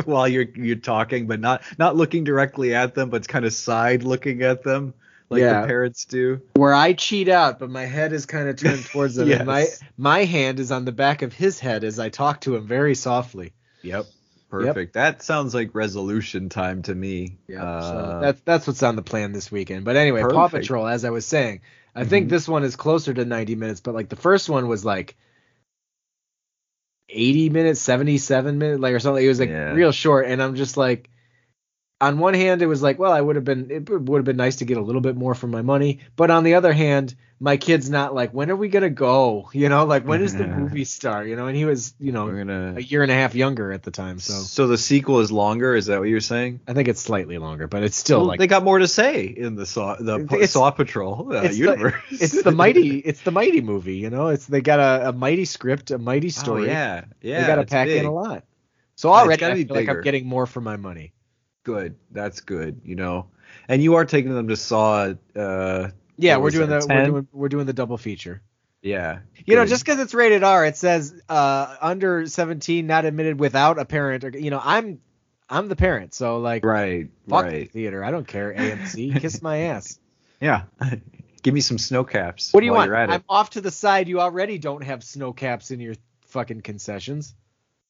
[0.05, 4.01] while you're you're talking, but not not looking directly at them, but kind of side
[4.03, 4.95] looking at them,
[5.29, 5.61] like Yeah.
[5.61, 6.41] the parents do.
[6.55, 9.31] where I cheat out, but my head is kind of turned towards them.
[9.31, 12.55] and my my hand is on the back of his head as I talk to
[12.55, 13.53] him very softly.
[13.83, 14.05] Yep.
[14.61, 14.93] Perfect.
[14.93, 17.37] That sounds like resolution time to me.
[17.47, 17.63] Yeah.
[17.63, 19.83] Uh, that's that's what's on the plan this weekend.
[19.83, 21.61] But anyway, Paw Patrol, as I was saying,
[21.95, 22.29] I think Mhm.
[22.29, 25.15] this one is closer to 90 minutes, but like the first one was like
[27.09, 29.23] 80 minutes, 77 minutes, like or something.
[29.23, 29.73] It was like Yeah.
[29.73, 31.09] real short, and I'm just like.
[32.03, 34.37] On one hand, it was like, well, I would have been, it would have been
[34.37, 35.99] nice to get a little bit more for my money.
[36.15, 39.49] But on the other hand, my kid's not like, when are we gonna go?
[39.53, 42.27] You know, like when is the movie star You know, and he was, you know,
[42.31, 42.75] gonna.
[42.77, 45.75] a year and a half younger at the time, so So the sequel is longer.
[45.75, 46.59] Is that what you're saying?
[46.67, 49.25] I think it's slightly longer, but it's still Well, like they got more to say
[49.25, 51.93] in the Saw the It's- Saw Patrol uh, it's the- universe.
[52.11, 55.45] it's the mighty it's the mighty movie you know it's they got a, a mighty
[55.45, 57.41] script a mighty Oh, story yeah, yeah.
[57.41, 58.43] they got to pack in a lot
[58.95, 61.13] so already I feel like I'm getting more for my money
[61.63, 61.95] Good.
[62.11, 62.81] That's good.
[62.83, 63.27] You know,
[63.67, 65.13] and you are taking them to Saw.
[65.35, 68.41] Uh, yeah we're doing that, the we're doing we're doing the double feature
[68.81, 69.19] yeah.
[69.45, 73.79] you know just because it's rated r it says uh under 17 not admitted without
[73.79, 74.99] a parent or you know i'm
[75.49, 77.51] i'm the parent so like right, fuck right.
[77.51, 79.99] the theater i don't care amc kiss my ass
[80.39, 80.63] Yeah.
[81.43, 82.53] Give me some Sno-Caps.
[82.53, 83.23] what do you while want i'm it.
[83.27, 85.95] off to the side you already don't have Sno-Caps in your
[86.27, 87.35] fucking concessions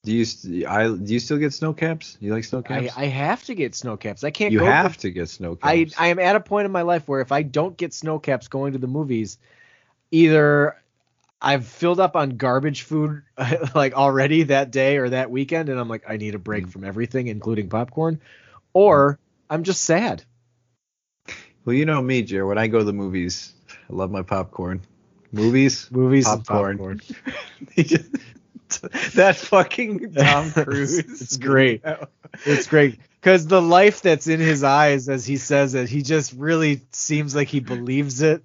[0.04, 2.18] Do you st- I do you still get Sno-Caps?
[2.20, 2.98] You like snow I, caps?
[2.98, 5.96] I have to get Sno-Caps i can't you have to get snow I, caps.
[5.98, 8.50] I I am at a point in my life where if I don't get Sno-Caps
[8.50, 9.38] going to the movies,
[10.12, 10.76] either
[11.42, 13.24] I've filled up on garbage food
[13.76, 16.72] like already that day or that weekend, and I'm like, I need a break Mm.
[16.72, 18.20] from everything, including popcorn,
[18.74, 20.24] or I'm just sad.
[21.66, 22.46] well, you know me, Jer.
[22.46, 23.54] When I go to the movies,
[23.90, 24.82] I love my popcorn.
[25.32, 25.90] Movies.
[25.92, 26.78] Movies Popcorn.
[26.78, 27.02] popcorn.
[29.16, 30.98] That fucking Tom Cruise.
[31.00, 31.84] It's great.
[32.46, 36.34] It's great because the life that's in his eyes as he says it, he just
[36.34, 38.44] really seems like he believes it,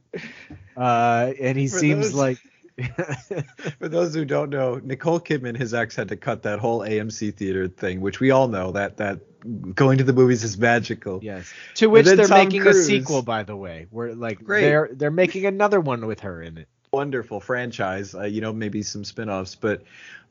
[0.77, 2.39] uh, and he For seems those- like.
[3.81, 7.35] For those who don't know, Nicole Kidman, his ex, had to cut that whole AMC
[7.35, 9.19] theater thing, which we all know that that
[9.75, 11.19] going to the movies is magical.
[11.21, 11.53] Yes.
[11.75, 13.89] To which they're Tom making Cruise- a sequel, by the way.
[13.91, 14.61] Where like Great.
[14.63, 16.69] they're they're making another one with her in it.
[16.93, 18.15] Wonderful franchise.
[18.15, 19.83] Uh, you know, maybe some spin-offs, but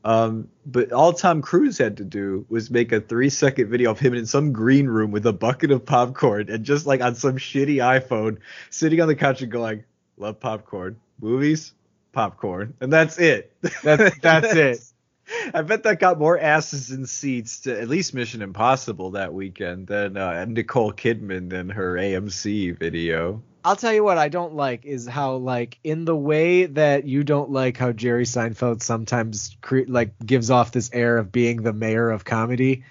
[0.04, 4.14] um, but all Tom Cruise had to do was make a three-second video of him
[4.14, 7.76] in some green room with a bucket of popcorn and just like on some shitty
[7.76, 8.38] iPhone,
[8.70, 9.84] sitting on the couch and going,
[10.16, 11.72] "Love popcorn, movies,
[12.12, 13.52] popcorn," and that's it.
[13.82, 14.80] That's that's it.
[15.54, 19.86] I bet that got more asses in seats to at least Mission Impossible that weekend
[19.86, 23.42] than uh, Nicole Kidman than her AMC video.
[23.64, 27.24] I'll tell you what I don't like is how like in the way that you
[27.24, 31.72] don't like how Jerry Seinfeld sometimes cre- like gives off this air of being the
[31.72, 32.84] mayor of comedy.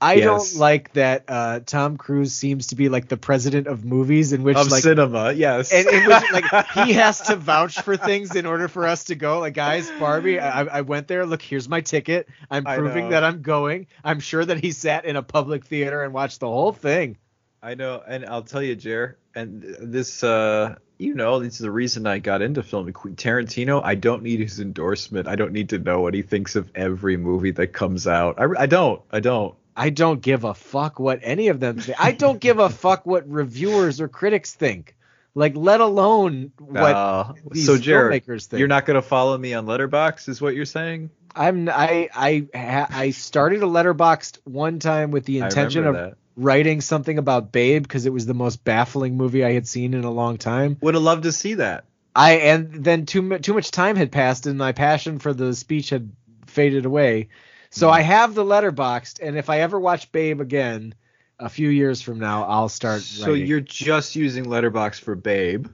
[0.00, 0.24] I Yes.
[0.52, 4.44] don't like that uh, Tom Cruise seems to be like the president of movies in
[4.44, 5.72] which Of like cinema, yes.
[5.72, 9.16] and in which like he has to vouch for things in order for us to
[9.16, 9.40] go.
[9.40, 11.26] Like, guys, Barbie, I, I went there.
[11.26, 12.28] Look, here's my ticket.
[12.48, 13.88] I'm proving that I'm going.
[14.04, 17.16] I'm sure that he sat in a public theater and watched the whole thing.
[17.60, 21.70] I know, and I'll tell you, Jer, and this, uh, you know, this is the
[21.70, 22.92] reason I got into film.
[22.92, 25.28] Tarantino, I don't need his endorsement.
[25.28, 28.40] I don't need to know what he thinks of every movie that comes out.
[28.40, 29.00] I, I don't.
[29.10, 29.54] I don't.
[29.76, 32.00] I don't give a fuck what any of them think.
[32.00, 34.96] I don't give a fuck what reviewers or critics think.
[35.34, 38.58] Like, let alone what Uh, these so, Jer, filmmakers think.
[38.58, 41.10] you're not going to follow me on Letterboxd, is what you're saying?
[41.36, 46.16] I'm I I I started a Letterboxd one time with the intention of that.
[46.40, 50.04] Writing something about Babe because it was the most baffling movie I had seen in
[50.04, 50.76] a long time.
[50.80, 51.84] Would have loved to see that.
[52.14, 55.90] I and then too too much time had passed and my passion for the speech
[55.90, 56.12] had
[56.46, 57.28] faded away.
[57.70, 57.94] So Hmm.
[57.94, 60.94] I have the Letterboxd, and if I ever watch Babe again,
[61.40, 63.02] a few years from now, I'll start.
[63.02, 63.46] So writing.
[63.46, 65.66] you're just using Letterboxd for Babe.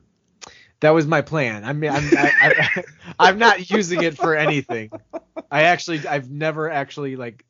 [0.80, 1.64] that was my plan.
[1.64, 2.84] I mean, I'm I, I,
[3.18, 4.90] I'm not using it for anything.
[5.50, 7.44] I actually I've never actually like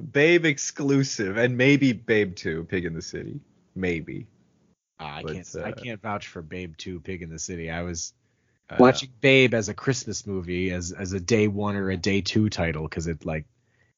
[0.00, 3.40] Babe exclusive, and maybe Babe 2, Pig in the City.
[3.74, 4.26] Maybe.
[5.00, 7.70] ah, I But, can't I uh, can't vouch for Babe 2 Pig in the City.
[7.70, 8.12] I was
[8.68, 12.20] Uh, watching Babe as a Christmas movie as as a day one or a day
[12.20, 13.44] two title because it like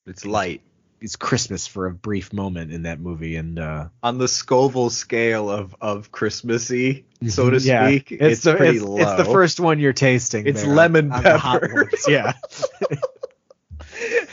[0.07, 0.61] It's light.
[1.01, 5.49] it's Christmas for a brief moment in that movie and uh On the Scoville scale
[5.49, 8.99] of, of Christmassy, so to yeah, speak, it's, it's, the pretty it's, low.
[8.99, 10.47] it's the first one you're tasting.
[10.47, 11.85] It's there lemon on the hot pepper.
[11.85, 12.33] ones, Yeah.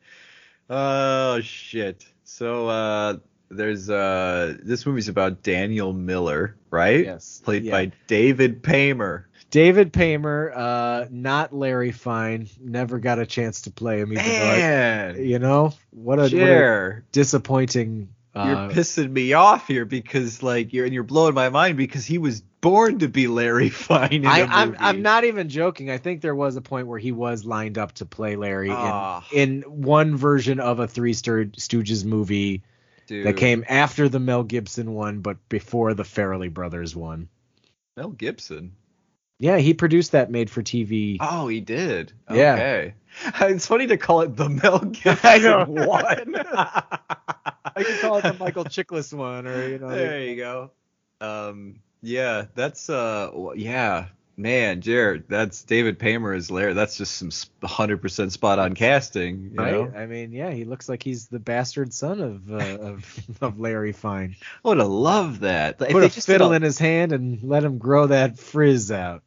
[0.71, 2.07] oh shit.
[2.25, 3.17] So uh
[3.51, 7.05] there's uh this movie's about Daniel Miller, right?
[7.05, 7.41] Yes.
[7.45, 7.73] Played Yeah.
[7.73, 9.25] by David Paymer.
[9.51, 12.51] David Paymer, uh, not Larry Fine.
[12.61, 14.13] Never got a chance to play him.
[14.13, 18.11] Even though I- Man, you know what a, what a disappointing.
[18.35, 22.05] You're Uh, pissing me off here because like you're and you're blowing my mind because
[22.07, 24.77] he was born to be Larry Fine in I, I'm.
[24.79, 25.91] I'm not even joking.
[25.91, 29.25] I think there was a point where he was lined up to play Larry Ah.
[29.33, 32.62] in, in one version of a Three Stooges movie
[33.07, 37.29] Dude, that came after the Mel Gibson one, but before the Farrelly Brothers one.
[37.97, 38.73] Mel Gibson.
[39.38, 41.18] Yeah, he produced that made-for-TV.
[41.20, 42.12] Oh, he did.
[42.31, 42.55] Yeah.
[42.55, 42.94] Okay.
[43.40, 46.37] It's funny to call it the Mel Gibson one.
[46.37, 46.92] I
[47.77, 49.88] could call it the Michael Chiklis one, or you know.
[49.88, 50.70] there you go.
[51.20, 56.74] Um, yeah, that's uh, yeah, man, Jared, that's David Paymer as Larry.
[56.74, 57.31] That's just some
[57.68, 59.51] hundred percent spot on casting.
[59.53, 59.72] You right?
[59.72, 63.59] know, I mean, yeah, he looks like he's the bastard son of uh, of, of
[63.59, 64.37] Larry Fine.
[64.64, 65.81] I would have loved that.
[65.83, 68.38] If Put they a just fiddle a- in his hand and let him grow that
[68.38, 69.22] frizz out.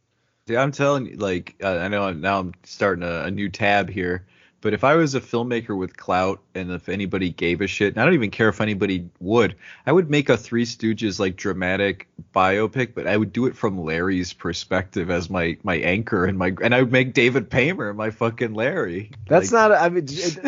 [0.51, 3.89] Dude, I'm telling you, like, uh, I know now I'm starting a, a new tab
[3.89, 4.25] here,
[4.59, 8.01] but if I was a filmmaker with clout and if anybody gave a shit, and
[8.01, 12.09] I don't even care if anybody would, I would make a Three Stooges like dramatic
[12.35, 16.53] biopic, but I would do it from Larry's perspective as my my anchor and my
[16.61, 19.11] and I would make David Paymer my fucking Larry.
[19.29, 19.81] That's Like- not.
[19.81, 20.05] I mean,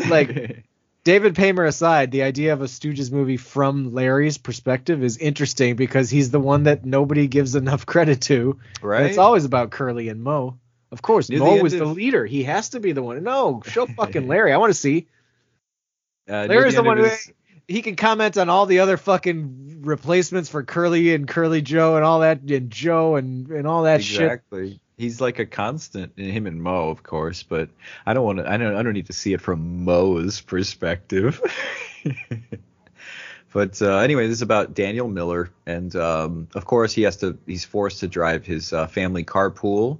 [0.09, 0.65] like
[1.03, 6.09] David Paymer aside, the idea of a Stooges movie from Larry's perspective is interesting because
[6.09, 8.59] he's the one that nobody gives enough credit to.
[8.81, 9.05] And right.
[9.07, 10.57] it's always about Curly and Moe.
[10.91, 12.25] Of course, Near the Moe end was the leader.
[12.25, 13.21] He has to be the one.
[13.23, 14.53] No, show fucking Larry.
[14.53, 15.07] I want to see.
[16.29, 17.33] uh, Larry's the end one of who his-
[17.67, 22.05] he can comment on all the other fucking replacements for Curly and Curly Joe and
[22.05, 24.21] all that and Joe and and all that shit.
[24.21, 24.79] exactly.
[25.03, 27.69] He's like a constant in him and Moe, of course, but
[28.05, 28.49] I don't want to.
[28.49, 28.73] I don't.
[28.73, 31.41] I don't need to see it from Moe's perspective.
[33.53, 37.37] but uh, anyway, this is about Daniel Miller, and um, of course he has to.
[37.45, 39.99] He's forced to drive his uh, family carpool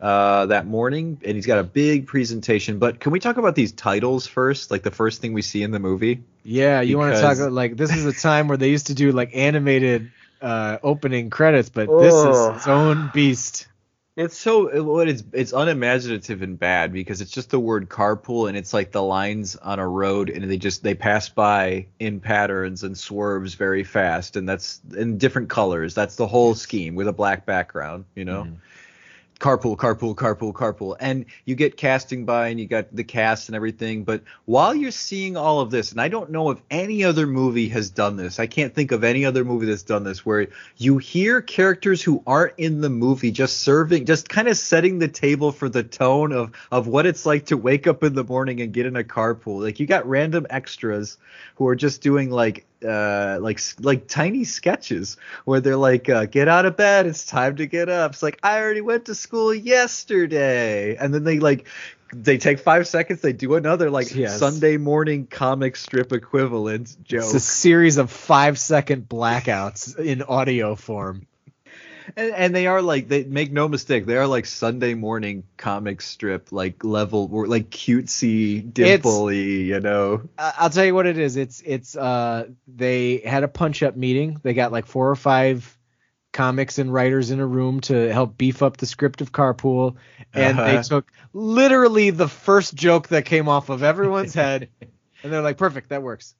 [0.00, 2.78] uh, that morning, and he's got a big presentation.
[2.78, 4.70] But can we talk about these titles first?
[4.70, 6.22] Like the first thing we see in the movie.
[6.42, 8.94] Yeah, you want to talk about like this is a time where they used to
[8.94, 12.50] do like animated uh opening credits, but this Oh.
[12.52, 13.66] is its own beast.
[14.18, 18.58] It's so what it's it's unimaginative and bad because it's just the word carpool and
[18.58, 22.82] it's like the lines on a road and they just they pass by in patterns
[22.82, 25.94] and swerves very fast and that's in different colors.
[25.94, 28.42] That's the whole scheme with a black background, you know.
[28.42, 28.54] Mm-hmm.
[29.40, 33.54] Carpool, carpool, carpool, carpool, and you get casting by and you got the cast and
[33.54, 34.02] everything.
[34.02, 37.68] But while you're seeing all of this, and I don't know if any other movie
[37.68, 40.98] has done this, I can't think of any other movie that's done this, where you
[40.98, 45.52] hear characters who aren't in the movie just serving, just kind of setting the table
[45.52, 48.72] for the tone of of what it's like to wake up in the morning and
[48.72, 49.62] get in a carpool.
[49.62, 51.16] Like you got random extras
[51.54, 56.46] who are just doing like uh like like tiny sketches where they're like uh, get
[56.46, 59.52] out of bed it's time to get up it's like i already went to school
[59.52, 61.66] yesterday and then they like
[62.12, 64.38] they take five seconds they do another like Yes.
[64.38, 70.74] sunday morning comic strip equivalent joke It's a series of five second blackouts in audio
[70.74, 71.26] form.
[72.16, 76.00] And, and they are like they make no mistake they are like sunday morning comic
[76.00, 81.36] strip like level or like cutesy dimpley you know I'll tell you what it is.
[81.36, 84.38] It's it's uh they had a punch up meeting.
[84.42, 85.76] They got like four or five
[86.32, 89.96] comics and writers in a room to help beef up the script of Carpool,
[90.34, 90.82] and they Uh-huh.
[90.84, 94.68] took literally the first joke that came off of everyone's head,
[95.22, 96.34] and they're like, perfect, that works.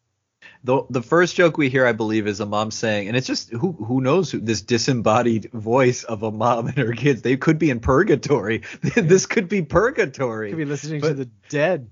[0.65, 3.51] The the first joke we hear, I believe, is a mom saying, and it's just
[3.51, 7.23] who who knows who, this disembodied voice of a mom and her kids.
[7.23, 8.63] They could be in purgatory.
[8.97, 10.51] this could be purgatory.
[10.51, 11.91] Could be listening to the dead.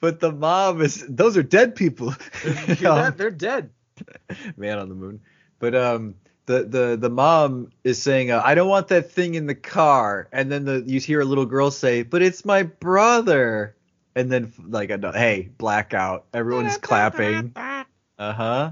[0.00, 2.14] but the mom is those are dead people.
[2.42, 3.70] They're, they're dead.
[4.56, 5.20] Man on the moon.
[5.58, 9.46] But um the the the mom is saying, uh, I don't want that thing in
[9.46, 13.76] the car, and then the you hear a little girl say, but it's my brother.
[14.16, 17.52] And then like a hey blackout, everyone's clapping.
[17.56, 17.84] Uh
[18.18, 18.70] huh.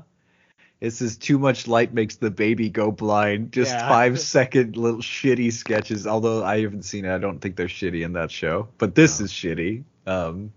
[0.81, 3.53] This is too much light makes the baby go blind.
[3.53, 3.89] Just Yeah.
[3.89, 6.07] five second little shitty sketches.
[6.07, 8.69] Although I haven't seen it, I don't think they're shitty in that show.
[8.79, 9.85] But this is shitty.
[10.07, 10.53] Um.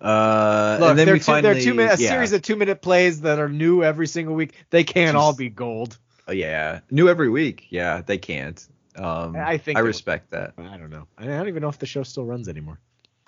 [0.00, 0.78] Uh.
[0.80, 2.08] Look, they're two, finally, they're two minute, a yeah.
[2.10, 4.54] series of two minute plays that are new every single week.
[4.70, 5.98] They can't all be gold.
[6.26, 7.66] Oh, yeah, new every week.
[7.70, 8.64] Yeah, they can't.
[8.96, 10.54] Um, I think I would- respect that.
[10.58, 11.06] I don't know.
[11.16, 12.78] I don't even know if the show still runs anymore.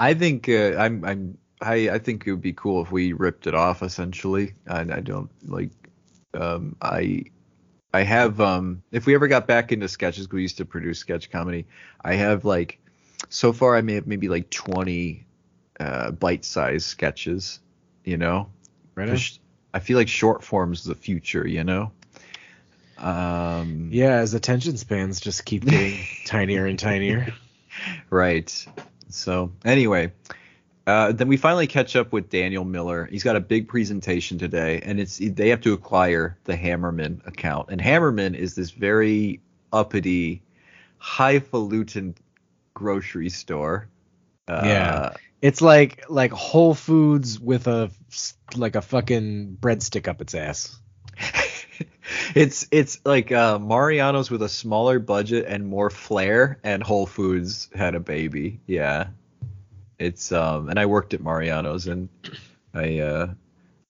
[0.04, 3.46] I think uh, I'm I'm I I think it would be cool if we ripped
[3.46, 4.52] it off essentially.
[4.68, 5.70] I, I don't like
[6.34, 7.24] um I
[7.94, 11.30] I have um if we ever got back into sketches we used to produce sketch
[11.30, 11.64] comedy.
[12.02, 12.78] I have like
[13.30, 15.24] so far I may have maybe like 20
[15.80, 17.60] uh bite-sized sketches,
[18.04, 18.50] you know.
[18.94, 19.38] Right.
[19.72, 21.92] I feel like short form's the future, you know.
[22.98, 27.32] Um Yeah, as attention spans just keep getting tinier and tinier.
[28.10, 28.66] Right.
[29.14, 30.12] So anyway,
[30.86, 33.06] uh, then we finally catch up with Daniel Miller.
[33.06, 37.70] He's got a big presentation today, and it's they have to acquire the Hammerman account.
[37.70, 39.40] And Hammerman is this very
[39.72, 40.42] uppity,
[40.98, 42.14] highfalutin
[42.74, 43.88] grocery store.
[44.46, 45.10] Uh, Yeah.
[45.40, 47.90] It's like like Whole Foods with a
[48.56, 50.78] like a fucking breadstick up its ass.
[52.34, 57.68] it's it's like uh, Mariano's with a smaller budget and more flair, and Whole Foods
[57.74, 58.60] had a baby.
[58.66, 59.08] Yeah,
[59.98, 62.08] it's um, and I worked at Mariano's, and
[62.72, 63.34] I uh,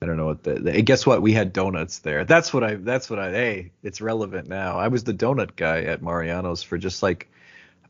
[0.03, 2.25] I don't know what the, the guess what we had donuts there.
[2.25, 4.79] That's what I that's what I hey it's relevant now.
[4.79, 7.29] I was the donut guy at Mariano's for just like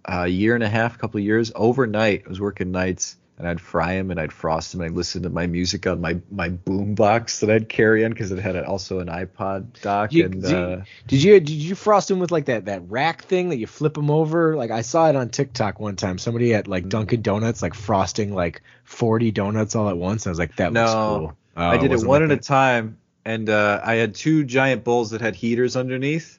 [0.05, 2.23] a year and a half, couple years overnight.
[2.27, 3.17] I was working nights.
[3.37, 4.81] And I'd fry them and I'd frost them.
[4.81, 8.13] and I'd listen to my music on my my boom box that I'd carry in
[8.13, 10.13] because it had also an iPod dock.
[10.13, 13.23] You- and you- uh, Did you did you frost them with like that that rack
[13.25, 14.55] thing that you flip them over?
[14.57, 16.19] Like I saw it on TikTok one time.
[16.19, 20.27] Somebody at like Dunkin' Donuts like frosting like 40 donuts all at once.
[20.27, 21.37] I was like, that looks No, cool.
[21.57, 24.85] Oh, I did it one like at a time, and uh, I had two giant
[24.85, 26.39] bowls that had heaters underneath,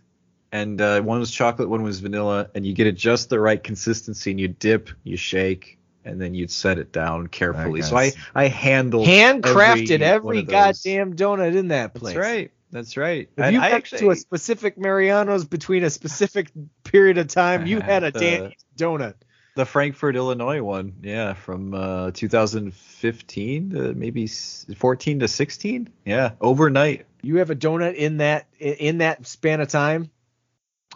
[0.52, 3.62] and uh, one was chocolate, one was vanilla, and you get it just the right
[3.62, 7.82] consistency, and you dip, you shake, and then you'd set it down carefully.
[7.82, 8.18] So I guess.
[8.34, 10.84] I handled Handcrafted every, every, one of those.
[10.84, 12.16] goddamn donut in that place.
[12.16, 12.52] That's right.
[12.72, 13.30] That's right.
[13.38, 16.52] If you I went to a specific Mariano's between a specific
[16.84, 19.16] period of time, you had a The- Danny's donut.
[19.56, 27.06] the Frankfort, Illinois one, yeah, from uh, 2015 to maybe 14 to 16, yeah, overnight.
[27.22, 30.12] You have a donut in that in that span of time.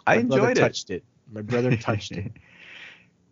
[0.06, 0.60] I My brother enjoyed it.
[0.60, 1.04] Touched it.
[1.32, 2.32] My brother touched it.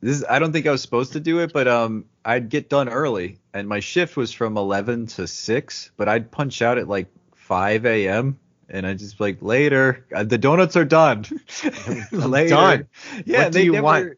[0.01, 2.69] This is, I don't think I was supposed to do it, but um, I'd get
[2.69, 6.87] done early, and my shift was from 11 to 6, but I'd punch out at
[6.89, 8.39] like 5 a.m.
[8.69, 11.25] and I just like later, uh, the donuts are done.
[12.13, 12.49] later.
[12.51, 12.89] done.
[13.25, 14.13] Yeah, What do they you never, want?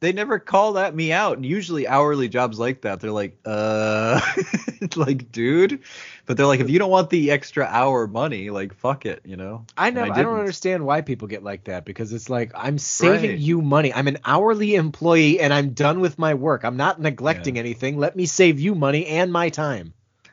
[0.00, 1.36] They never call that me out.
[1.36, 4.20] And usually hourly jobs like that, they're like, uh,
[4.96, 5.80] like, dude.
[6.24, 9.36] But they're like, if you don't want the extra hour money, like, fuck it, you
[9.36, 9.66] know.
[9.76, 10.02] I know.
[10.04, 13.38] I, don't understand why people get like that because it's like I'm saving Right.
[13.38, 13.92] you money.
[13.92, 16.64] I'm an hourly employee and I'm done with my work.
[16.64, 17.98] I'm not neglecting anything.
[17.98, 19.92] Let me save you money and my time.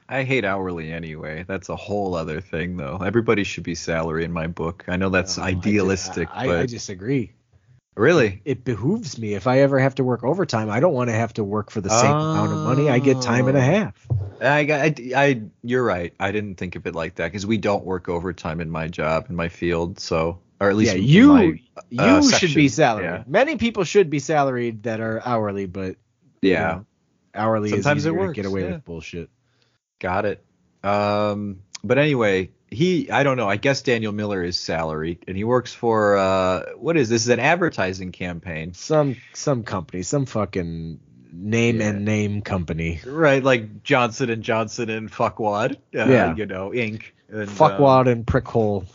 [0.10, 1.44] I hate hourly anyway.
[1.46, 2.98] That's a whole other thing, though.
[3.06, 4.86] Everybody should be salary in my book.
[4.88, 7.34] I know that's Oh, I idealistic, I, but I disagree.
[7.98, 10.70] Really, It behooves me if I ever have to work overtime.
[10.70, 12.90] I don't want to have to work for the same amount of money.
[12.90, 13.64] I get time and a Oh.
[13.64, 14.08] half.
[14.40, 16.14] I, I, I, you're right.
[16.20, 19.26] I didn't think of it like that because we don't work overtime in my job
[19.30, 20.00] in my field.
[20.00, 21.44] So, or at least Yeah, you my,
[21.90, 23.06] you uh, should be section, salaried.
[23.06, 23.24] yeah.
[23.28, 25.96] Many people should be salaried that are hourly, but
[26.42, 26.50] yeah.
[26.52, 26.86] you know,
[27.34, 28.72] hourly Sometimes is it easier to works, get away yeah.
[28.74, 29.30] with bullshit.
[30.00, 30.44] Got it.
[30.84, 33.50] Um, but anyway, he I don't know.
[33.50, 37.24] I guess Daniel Miller is salaried, and he works for uh, what is this?
[37.24, 41.00] Is an advertising campaign, Some some company, some fucking
[41.32, 41.88] name Yeah.
[41.90, 43.00] and name company.
[43.06, 43.44] right?
[43.44, 46.36] Like Johnson and Johnson and Fuckwad, uh, Yeah.
[46.36, 47.04] you know, Inc.
[47.30, 48.86] And, uh, Fuckwad and prickhole.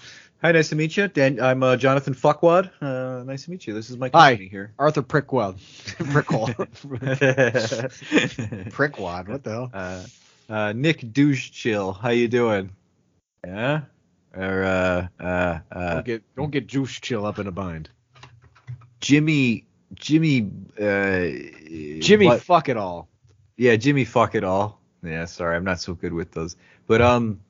[0.42, 1.08] hi, nice to meet you.
[1.08, 2.70] Dan, I'm uh, Jonathan Fuckwad.
[2.80, 3.74] Uh, nice to meet you.
[3.74, 4.30] This is my Hi.
[4.32, 4.72] company here.
[4.78, 5.58] Arthur Prickwad.
[6.12, 6.54] Prickhole.
[8.70, 9.28] Prickwad.
[9.28, 9.70] What the hell?
[9.72, 10.04] uh,
[10.48, 12.70] uh, Nick Douche Chill, how you doing?
[13.46, 13.82] Yeah.
[14.34, 17.90] Or uh, uh, uh, Don't get don't get juice chill up in a bind.
[19.00, 21.28] Jimmy Jimmy uh
[22.00, 23.08] Jimmy, what- fuck it all.
[23.56, 27.40] yeah Jimmy fuck it all yeah sorry I'm not so good with those but um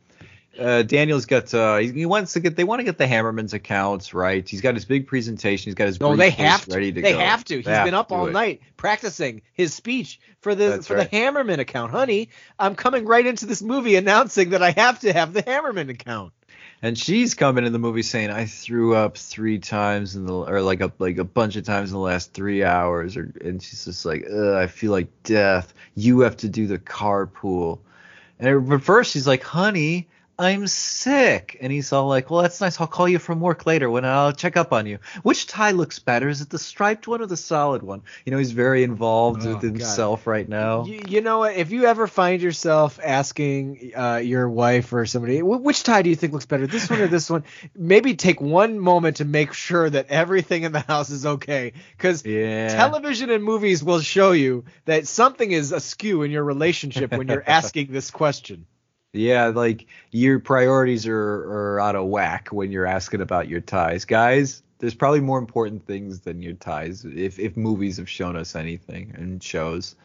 [0.59, 4.13] uh Daniel's got uh he, wants to get they want to get the Hammerman's accounts
[4.13, 6.75] right he's got his big presentation he's got his No, they have to.
[6.75, 7.57] ready to they go have to.
[7.57, 8.33] He's They been up all it.
[8.33, 11.11] night practicing his speech for the That's for right.
[11.11, 11.91] the Hammerman account.
[11.93, 12.29] Honey,
[12.59, 16.33] I'm coming right into this movie announcing that I have to have the Hammerman account.
[16.83, 20.61] and she's coming in the movie saying I threw up three times in the or
[20.61, 23.87] like a like a bunch of times in the last three hours or and she's
[23.87, 27.79] just like I feel like death you have to do the carpool
[28.39, 30.09] and at first she's like honey
[30.43, 33.91] I'm sick and he's all like well that's nice I'll call you from work later
[33.91, 37.21] when I'll check up on you which tie looks better is it the striped one
[37.23, 39.65] or the solid one you know he's very involved Oh, with God.
[39.65, 41.57] himself right now You, you know what?
[41.57, 46.17] If you ever find yourself asking uh, your wife or somebody, which tie do you
[46.17, 47.45] think looks better, this one or this one?
[47.77, 52.25] Maybe take one moment to make sure that everything in the house is okay, because
[52.25, 57.29] yeah television and movies will show you that something is askew in your relationship when
[57.29, 58.67] you're asking this question.
[59.13, 61.15] Yeah, like your priorities are,
[61.75, 64.07] are out of whack when you're asking about your ties.
[64.07, 68.57] Guys, there's probably more important things than your ties if if movies have shown us
[68.57, 69.97] anything and shows.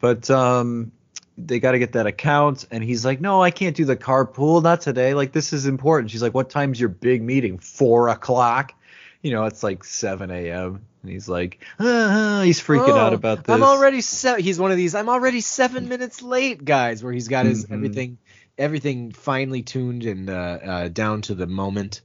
[0.00, 0.90] But um
[1.38, 4.62] they got to get that account and he's like, "No, I can't do the carpool,
[4.62, 5.14] not today.
[5.14, 7.58] Like this is important." She's like, "What time's your big meeting?
[7.58, 8.74] 4 o'clock?"
[9.22, 10.80] You know, it's like 7 a.m.
[11.02, 13.54] And he's like, ah, he's freaking out Oh, about this.
[13.54, 17.28] I'm already se- he's one of these I'm already 7 minutes late guys where he's
[17.28, 17.72] got his Mhm.
[17.72, 18.18] everything
[18.60, 22.02] everything finely tuned and uh, uh, down to the moment.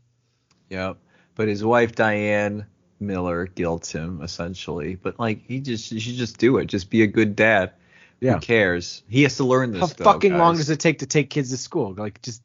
[0.69, 0.97] Yep.
[1.35, 2.65] But his wife Diane
[2.99, 4.95] Miller guilts him essentially.
[4.95, 6.65] But like he just you should just do it.
[6.65, 7.73] Just be a good dad.
[8.21, 8.35] Yeah.
[8.35, 9.03] Who cares?
[9.09, 9.81] He has to learn this.
[9.81, 11.93] How though, fucking long does it take to take kids to school?
[11.93, 12.41] Like just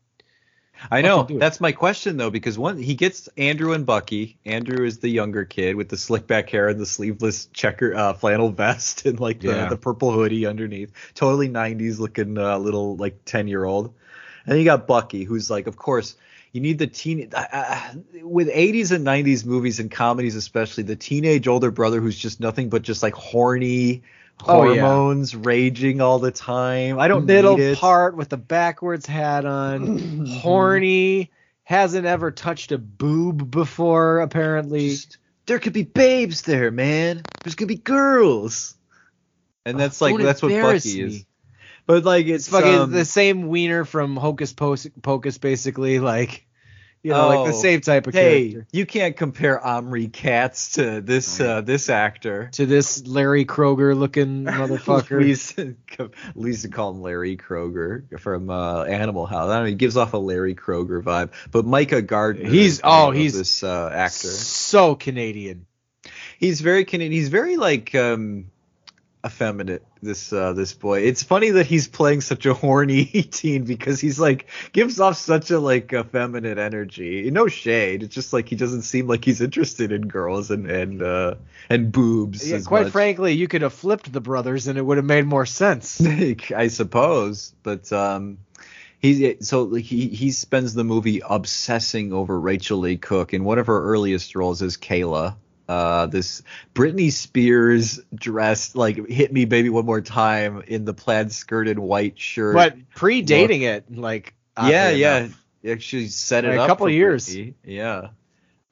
[0.90, 1.18] I know.
[1.18, 1.40] fucking do it?
[1.40, 4.38] That's my question though, because one he gets Andrew and Bucky.
[4.44, 8.12] Andrew is the younger kid with the slick back hair and the sleeveless checker uh,
[8.14, 9.68] flannel vest and like the, Yeah.
[9.68, 10.92] the purple hoodie underneath.
[11.14, 13.86] Totally 90s looking uh, little like 10 year old.
[14.44, 16.16] And then you got Bucky, who's like, of course,
[16.52, 17.80] you need the teen uh, uh,
[18.22, 22.68] with 80s and 90s movies and comedies especially the teenage older brother who's just nothing
[22.68, 24.02] but just like horny
[24.46, 24.82] Oh, yeah.
[24.82, 26.98] hormones raging all the time.
[26.98, 27.78] I don't middle need it.
[27.78, 31.30] part with the backwards hat on, horny,
[31.64, 34.90] hasn't ever touched a boob before apparently.
[34.90, 37.22] Just- there could be babes there, man.
[37.42, 38.76] There's gonna be girls.
[39.66, 41.24] And that's like that's what Bucky is.
[41.86, 46.46] But like it's, It's fucking um, the same wiener from Hocus Pocus basically, like
[47.02, 48.66] you know, like the Oh, same type of hey, character.
[48.72, 52.50] you can't compare Omri Katz to this uh, this actor.
[52.52, 55.18] To this Larry Kroger looking motherfucker.
[55.20, 55.74] Lisa,
[56.34, 59.48] Lisa called him Larry Kroger from uh, Animal House.
[59.48, 59.68] I don't know.
[59.70, 61.30] He gives off a Larry Kroger vibe.
[61.50, 64.28] But Micah Gardner, He's- oh, he's this uh, actor.
[64.28, 65.66] So Canadian.
[66.38, 67.12] He's very Canadian.
[67.12, 68.50] He's very like um
[69.24, 69.84] effeminate.
[70.02, 71.00] This uh this boy.
[71.00, 75.50] It's funny that he's playing such a horny teen because he's like gives off such
[75.50, 77.30] a like effeminate energy.
[77.30, 78.02] No shade.
[78.02, 81.34] It's just like he doesn't seem like he's interested in girls and and uh
[81.68, 82.48] and boobs.
[82.48, 82.92] Yeah, quite much.
[82.92, 86.00] frankly, you could have flipped the brothers and it would have made more sense.
[86.56, 88.38] I suppose, but um,
[89.00, 93.58] he so like, he he spends the movie obsessing over Rachael Leigh Cook in one
[93.58, 95.36] of her earliest roles as Kayla
[95.70, 96.42] uh, this
[96.74, 101.78] Britney Spears dressed like "Hit Me, Baby, One More Time" in the plaid skirt and
[101.78, 102.56] white shirt.
[102.56, 103.84] But predating look.
[103.86, 105.28] it, like yeah, yeah,
[105.64, 107.28] actually set like up a couple years.
[107.28, 107.54] Britney.
[107.64, 108.08] Yeah,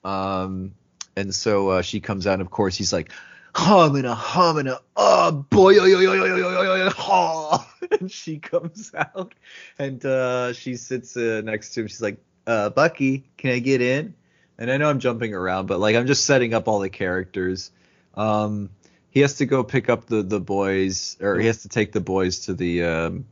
[0.03, 0.75] um,
[1.15, 2.35] and so uh, she comes out.
[2.35, 3.13] and Of course, he's like.
[3.55, 6.87] "Hum and a hum and a oh boy, yo, yo, yo, yo, yo, yo, yo,
[6.87, 6.93] oh.
[6.99, 9.35] oh, oh, oh and she comes out
[9.79, 11.89] and uh, she sits uh, next to him.
[11.89, 14.15] She's like, uh, Bucky, can I get in?
[14.59, 17.71] And i know i'm jumping around but like i'm just setting up all the characters
[18.15, 18.71] um
[19.11, 22.01] he has to go pick up the the boys or he has to take the
[22.01, 23.25] boys to the um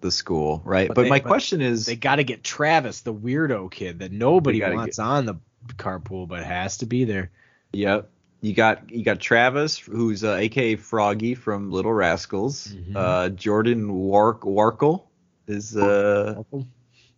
[0.00, 3.02] the school right But but, they- my but question is They got to get Travis,
[3.02, 5.34] the weirdo kid that nobody wants on the
[5.76, 7.30] carpool, but has to be there.
[7.72, 8.10] Yep.
[8.40, 12.66] You got you got Travis, who's uh, aka Froggy from Little Rascals.
[12.66, 12.96] Mhm.
[12.96, 15.04] Uh, Jordan Wark Warkol
[15.46, 16.42] is uh.
[16.52, 16.66] You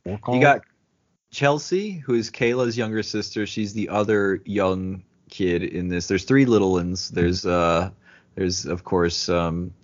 [0.04, 0.60] You got
[1.34, 3.44] Chelsea, who is Kayla's younger sister.
[3.46, 6.06] She's the other young kid in this.
[6.06, 7.10] There's three little ones.
[7.10, 7.90] There's uh,
[8.36, 9.74] there's of course um,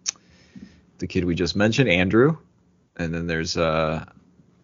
[0.99, 2.39] the kid we just mentioned, Andrew,
[2.97, 4.05] and then there's uh,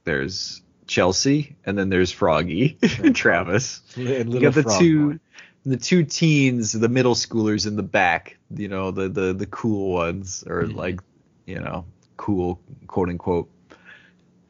[0.05, 3.83] there's Chelsea, and then there's Froggy, and Travis.
[3.97, 5.21] You got the two
[5.65, 9.93] the two teens, the middle schoolers in the back, you know, the the the cool
[9.93, 10.77] ones or Mhm.
[10.77, 11.01] like,
[11.47, 11.85] you know,
[12.17, 13.51] cool quote unquote.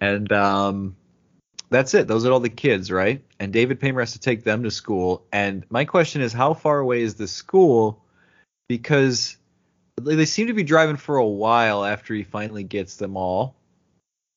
[0.03, 0.97] And um
[1.71, 2.07] that's it.
[2.09, 3.23] Those are all the kids, right?
[3.41, 5.25] And David Paymer has to take them to school.
[5.33, 8.03] And my question is how far away is the school?
[8.69, 9.37] Because
[10.01, 13.57] they seem to be driving for a while after he finally gets them all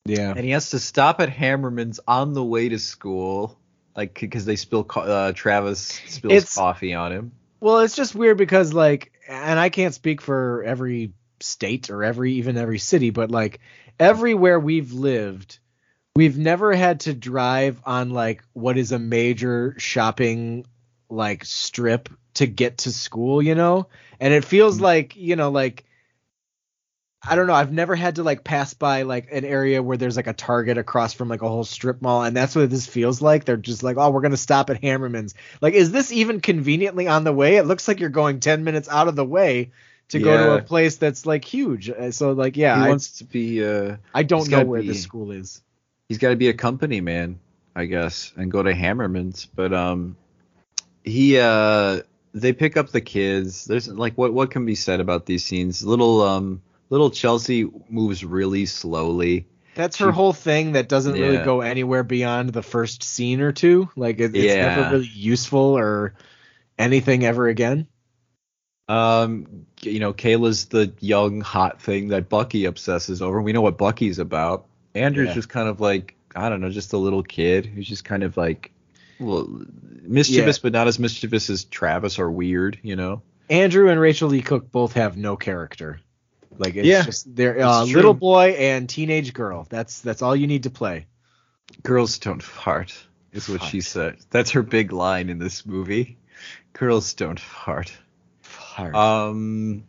[0.06, 0.30] Yeah.
[0.30, 3.58] and he has to stop at Hammerman's on the way to school,
[3.96, 7.32] like because they spill co- uh, Travis spills It's- coffee on him.
[7.60, 12.32] Well, it's just weird because like, and I can't speak for every state or every
[12.34, 13.60] even every city, but like
[13.98, 15.58] everywhere we've lived,
[16.20, 20.66] we've never had to drive on like what is a major shopping
[21.08, 23.86] like strip to get to school, you know?
[24.20, 25.86] And it feels like, you know, like
[27.26, 30.16] I don't know, I've never had to like pass by like an area where there's
[30.16, 33.22] like a Target across from like a whole strip mall and that's what this feels
[33.22, 33.46] like.
[33.46, 37.08] They're just like, "Oh, we're going to stop at Hammerman's." Like is this even conveniently
[37.08, 37.56] on the way?
[37.56, 39.70] It looks like you're going 10 minutes out of the way
[40.08, 41.88] to go to a place that's like huge.
[41.88, 43.64] Uh, So like yeah, he I, wants to be.
[43.64, 45.62] Uh, I don't know where be- this school is.
[46.10, 47.38] He's got to be a company man,
[47.76, 49.46] I guess, and go to Hammerman's.
[49.46, 50.16] But um,
[51.04, 52.00] he uh,
[52.34, 53.64] they pick up the kids.
[53.64, 55.84] There's like what what can be said about these scenes?
[55.86, 59.46] Little um, little Chelsea moves really slowly.
[59.76, 63.52] That's her She- whole thing that doesn't really go anywhere beyond the first scene or
[63.52, 63.88] two.
[63.94, 64.74] Like it, it's Yeah.
[64.76, 66.14] never really useful or
[66.76, 67.86] anything ever again.
[68.88, 73.40] Um, you know, Kayla's the young hot thing that Bucky obsesses over.
[73.40, 74.66] We know what Bucky's about.
[74.94, 75.34] Andrew's Yeah.
[75.34, 78.36] just kind of like I don't know, just a little kid who's just kind of
[78.36, 78.72] like
[79.18, 79.48] well
[80.02, 82.78] mischievous, but not as mischievous as Travis or weird.
[82.82, 83.22] You know.
[83.48, 86.00] Andrew and Rachael Leigh Cook both have no character.
[86.56, 89.66] Like it's Yeah, just they're uh, little boy and teenage girl.
[89.68, 91.06] That's that's all you need to play.
[91.82, 92.96] Girls don't fart,
[93.32, 94.18] is what she said.
[94.30, 96.18] That's her big line in this movie.
[96.72, 97.92] Girls don't fart.
[98.42, 98.94] fart.
[98.94, 99.84] Um,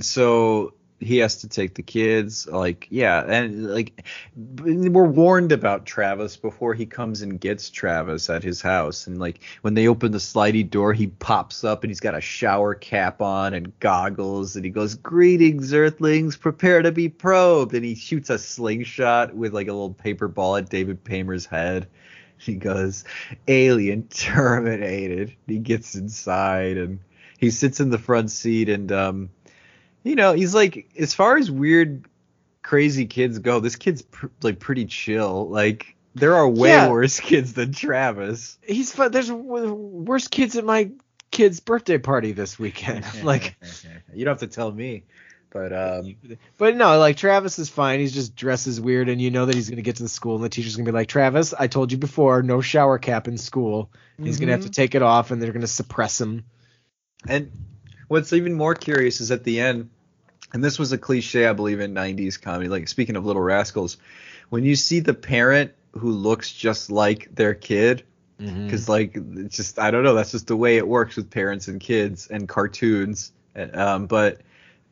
[0.00, 2.46] so he has to take the kids.
[2.46, 4.04] Like, yeah, and like
[4.36, 9.06] we're warned about Travis before he comes and gets Travis at his house.
[9.06, 12.20] And like when they open the slidey door, he pops up and he's got a
[12.20, 17.84] shower cap on and goggles, and he goes, "Greetings, Earthlings, prepare to be probed." And
[17.84, 21.88] he shoots a slingshot with like a little paper ball at David Paymer's head.
[22.38, 23.04] He goes,
[23.46, 26.98] "Alien terminated." He gets inside and
[27.38, 29.30] he sits in the front seat and um
[30.04, 32.04] you know he's like as far as weird
[32.62, 36.90] crazy kids go this kid's pr- like pretty chill like there are way Yeah.
[36.90, 39.10] worse kids than travis He's fun.
[39.12, 40.90] There's w- worse kids at my
[41.30, 43.04] kid's birthday party this weekend.
[43.24, 43.56] like,
[44.14, 45.04] you don't have to tell me
[45.50, 46.16] but um
[46.56, 48.00] but no, like Travis is fine.
[48.00, 50.42] He's just dresses weird, and you know that he's gonna get to the school, and
[50.42, 53.90] the teacher's gonna be like, Travis, I told you before, no shower cap in school.
[54.16, 56.44] He's gonna have to take it off, and they're gonna suppress him.
[57.28, 57.52] and
[58.12, 59.88] what's even more curious is at the end
[60.52, 63.96] and this was a cliche i believe in 90s comedy like speaking of little rascals
[64.50, 68.04] when you see the parent who looks just like their kid
[68.40, 68.66] Mm-hmm.
[68.66, 71.68] because like it's just I don't know that's just the way it works with parents
[71.68, 73.30] and kids and cartoons.
[73.74, 74.40] Um, but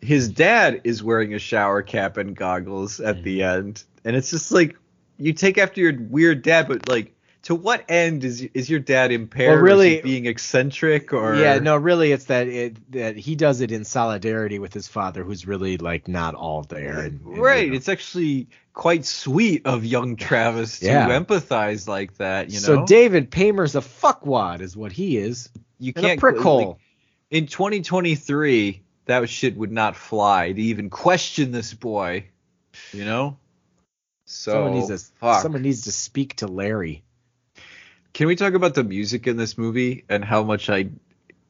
[0.01, 3.59] his dad is wearing a shower cap and goggles at the Mm-hmm.
[3.59, 4.77] end, and it's just like
[5.19, 7.13] you take after your weird dad, but like
[7.43, 9.63] to what end is is your dad impaired?
[9.63, 13.17] Well, or is he really- being eccentric or Yeah, no, really, it's that it, that
[13.17, 16.99] he does it in solidarity with his father, who's really like not all there.
[17.01, 17.65] and- and, right.
[17.65, 17.77] you know.
[17.77, 21.09] It's actually quite sweet of young Travis to Yeah.
[21.09, 22.49] empathize like that.
[22.51, 26.37] You know, so David Paymer's a fuckwad, is what he is, you and can't prick
[26.37, 26.79] like, hole.
[27.31, 32.27] in 2023, that shit would not fly to even question this boy.
[32.93, 33.37] You know.
[34.27, 35.43] So someone needs to fuck.
[35.43, 37.03] someone needs to speak to Larry.
[38.21, 40.91] Can we talk about the music in this movie and how much I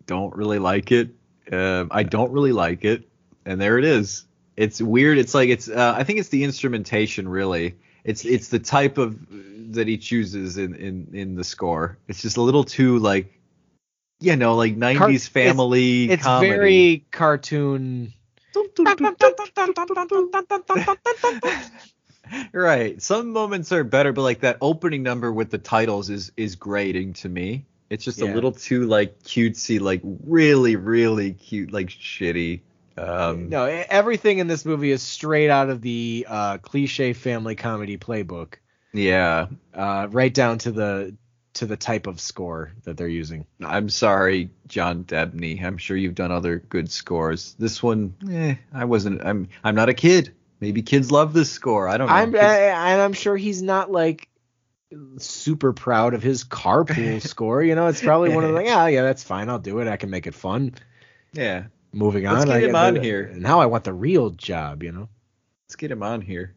[0.06, 1.10] don't really like it?
[1.50, 3.08] Um, I don't really like it,
[3.44, 4.24] and there it is.
[4.56, 5.18] It's weird.
[5.18, 5.68] It's like it's.
[5.68, 7.74] Uh, I think it's the instrumentation, really.
[8.04, 9.18] It's it's the type of
[9.74, 11.98] that he chooses in in in the score.
[12.06, 13.36] It's just a little too like,
[14.20, 16.50] you know, like '90s it's- family It's comedy.
[16.50, 18.12] very cartoon.
[22.52, 23.00] Right.
[23.00, 27.12] Some moments are better, but like that opening number with the titles is is grating
[27.14, 27.64] to me.
[27.90, 32.60] It's just a little too like cutesy, like really, really cute, like shitty.
[32.96, 37.98] Um, No, everything in this movie is straight out of the uh, cliche family comedy
[37.98, 38.54] playbook,
[38.92, 39.46] Yeah.
[39.74, 41.16] uh, right down to the
[41.54, 43.44] to the type of score that they're using.
[43.60, 45.60] I'm sorry, John Debney.
[45.64, 47.56] I'm sure you've done other good scores.
[47.58, 49.20] This one, eh, I wasn't.
[49.24, 50.32] I'm I'm not a kid.
[50.60, 51.88] Maybe kids love this score.
[51.88, 52.12] I don't know.
[52.14, 54.28] I'm I, and I'm sure he's not like
[55.18, 57.62] super proud of his carpool score.
[57.62, 59.48] You know, it's probably one of the like, yeah, yeah, that's fine.
[59.48, 59.88] I'll do it.
[59.88, 60.74] I can make it fun.
[61.32, 61.64] yeah.
[61.92, 62.38] Moving on.
[62.38, 63.32] Let's get him on here.
[63.34, 64.84] Now I want the real job.
[64.84, 65.08] You know.
[65.66, 66.54] Let's get him on here.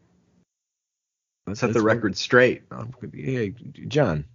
[1.46, 2.62] Let's set the record straight.
[3.12, 3.50] Hey,
[3.88, 4.26] John.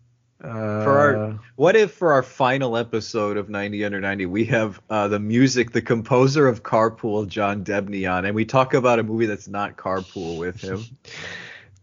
[0.41, 4.81] Uh, For our what if for our final episode of 90 under 90 we have
[4.89, 9.03] uh, the music the composer of Carpool John Debney on and we talk about a
[9.03, 10.83] movie that's not Carpool with him.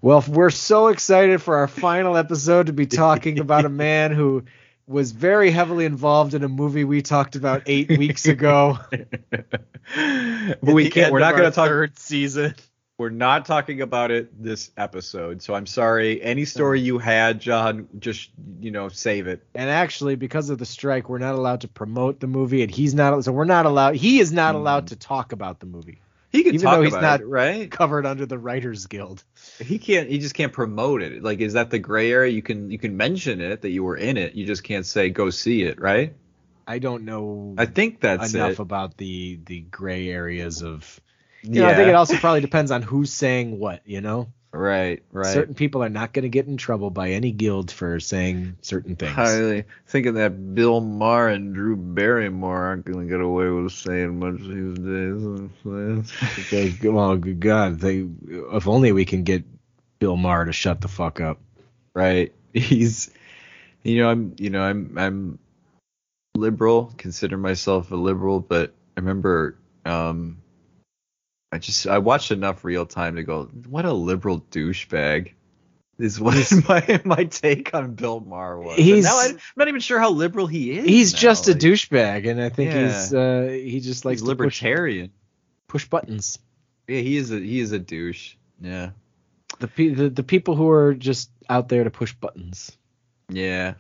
[0.03, 4.45] Well, we're so excited for our final episode to be talking about a man who
[4.87, 8.79] was very heavily involved in a movie we talked about eight weeks ago.
[8.91, 12.55] but we can't we're not going to talk third season.
[12.99, 15.43] We're not talking about it this episode.
[15.43, 18.31] So I'm sorry any story you had John just
[18.61, 19.45] you know save it.
[19.55, 22.95] And actually, because of the strike, we're not allowed to promote the movie, and he's
[22.95, 23.23] not.
[23.25, 23.97] So we're not allowed.
[23.97, 24.61] He is not hmm.
[24.61, 26.01] allowed to talk about the movie,
[26.33, 27.71] He can Even talk though he's about not- it, right?
[27.71, 29.23] covered under the Writers Guild.
[29.59, 30.09] He can't.
[30.09, 31.23] He just can't promote it.
[31.23, 32.33] Like, is that the gray area?
[32.33, 34.35] You can you can mention it that you were in it.
[34.35, 36.15] You just can't say go see it, right?
[36.67, 38.59] I don't know I think that's enough it.
[38.59, 40.99] about the the gray areas of.
[41.43, 41.63] You yeah.
[41.63, 43.83] know, I think it also probably depends on who's saying what.
[43.85, 45.33] You know, right, right.
[45.33, 48.97] certain people are not going to get in trouble by any guild for saying certain
[48.97, 49.13] things.
[49.13, 54.19] Highly thinking that Bill Maher and Drew Barrymore aren't going to get away with saying
[54.19, 55.51] much these days.
[56.47, 59.45] Okay, well, good God, they if only we can get
[59.99, 61.39] Bill Maher to shut the fuck up.
[61.95, 62.33] right.
[62.57, 63.11] He's,
[63.83, 65.39] you know, I'm, you know, I'm, I'm
[66.37, 66.93] liberal.
[66.97, 70.39] Consider myself a liberal, but I remember, um,
[71.57, 75.33] I just I watched enough real time to go, what a liberal douchebag.
[75.99, 76.37] Is what
[76.69, 78.77] my my take on Bill Maher was.
[78.77, 80.85] He's- now I'm not even sure how liberal he is.
[80.85, 81.19] He's now.
[81.21, 82.85] just a Like, douchebag, and I think Yeah.
[82.87, 85.11] he's uh, he just likes He's to push, libertarian.
[85.69, 86.39] push buttons.
[86.87, 88.35] Yeah, he is a he is a douche.
[88.61, 88.91] Yeah.
[89.59, 92.77] The, pe- the the people who are just out there to push buttons.
[93.31, 93.75] Yeah.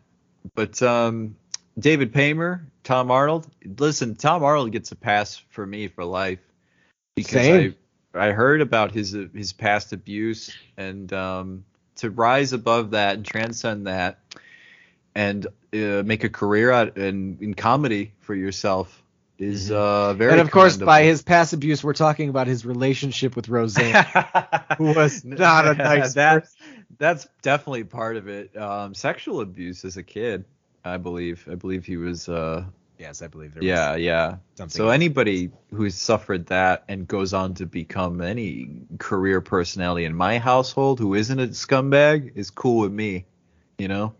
[0.55, 1.37] But um
[1.79, 3.47] David Paymer, Tom Arnold.
[3.79, 6.41] Listen, Tom Arnold gets a pass for me for life
[7.17, 7.75] because Same.
[8.14, 11.64] I I heard about his his past abuse and um
[11.97, 14.21] to rise above that and transcend that
[15.14, 19.03] and uh, make a career out in in comedy for yourself
[19.39, 20.41] is uh very Mm-hmm.
[20.41, 24.07] and of course, by his past abuse, we're talking about his relationship with Roseanne.
[24.79, 26.49] Who was not a nice that,
[26.99, 28.57] That's definitely part of it.
[28.57, 30.45] Um, sexual abuse as a kid,
[30.85, 31.47] I believe.
[31.51, 32.29] I believe he was.
[32.29, 32.64] Uh,
[32.99, 34.36] yes, I believe there yeah, was yeah.
[34.68, 40.38] So anybody who's suffered that and goes on to become any career personality in my
[40.38, 43.26] household who isn't a scumbag is cool with me,
[43.78, 44.14] you know.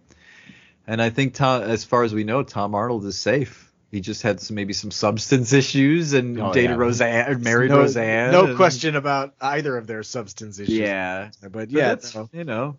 [0.87, 3.73] And I think Tom, as far as we know, Tom Arnold is safe.
[3.91, 6.77] He just had some maybe some substance issues and Oh, dated yeah.
[6.77, 8.31] Roseanne, married no, Roseanne.
[8.33, 10.77] No and- question about either of their substance issues.
[10.79, 12.29] Yeah, but But yeah, no.
[12.33, 12.79] you know,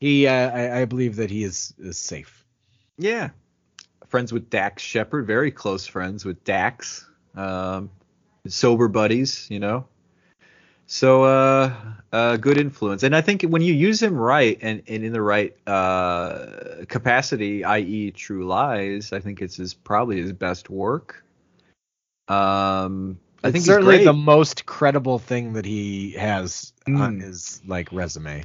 [0.00, 0.26] he.
[0.26, 2.44] Uh, I, I believe that he is, is safe.
[2.96, 3.30] yeah.
[4.08, 7.06] Friends with Dax Shepard, very close friends with Dax.
[7.34, 7.90] Um,
[8.46, 9.86] sober buddies, you know.
[10.86, 11.74] So uh,
[12.12, 15.20] uh, good influence, and I think when you use him right and, and in the
[15.20, 21.24] right uh, capacity, i.e., True Lies, I think it's his probably his best work.
[22.28, 27.22] Um, I think certainly the most credible thing that he has on Mm.
[27.22, 28.44] his like resume.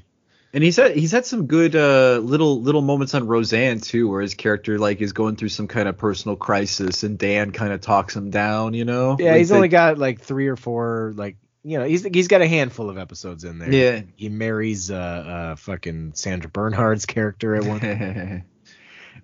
[0.53, 4.21] And he's had he's had some good uh, little little moments on Roseanne too, where
[4.21, 7.79] his character like is going through some kind of personal crisis, and Dan kind of
[7.79, 8.73] talks him down.
[8.73, 9.15] You know?
[9.17, 12.41] Yeah, Like he's only got like three or four like you know he's he's got
[12.41, 13.71] a handful of episodes in there.
[13.71, 14.01] Yeah.
[14.15, 18.43] he marries uh, uh fucking Sandra Bernhard's character at one.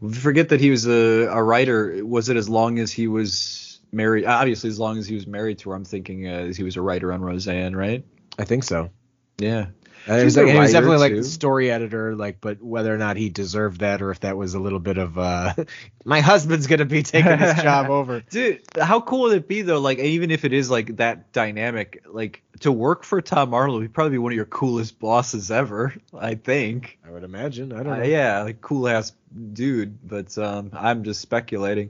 [0.14, 2.06] Forget that he was a, a writer.
[2.06, 4.26] Was it as long as he was married.
[4.26, 6.82] Obviously, as long as he was married to her, I'm thinking uh, he was a
[6.82, 8.04] writer on Roseanne, right?
[8.38, 8.90] I think so.
[9.38, 9.68] Yeah.
[10.08, 13.30] He, was like, was definitely like the story editor, like, but whether or not he
[13.30, 15.54] deserved that or if that was a little bit of uh,
[16.06, 18.22] my husband's gonna be taking this job over.
[18.30, 19.80] Dude, how cool would it be though?
[19.80, 23.94] Like, even if it is like that dynamic, like to work for Tom Arnold, he'd
[23.94, 25.94] probably be one of your coolest bosses ever.
[26.18, 26.98] I think.
[27.06, 27.74] I would imagine.
[27.74, 28.04] I don't Uh, know.
[28.04, 29.12] yeah, like cool ass
[29.54, 29.98] dude.
[30.08, 31.90] But um, I'm just speculating.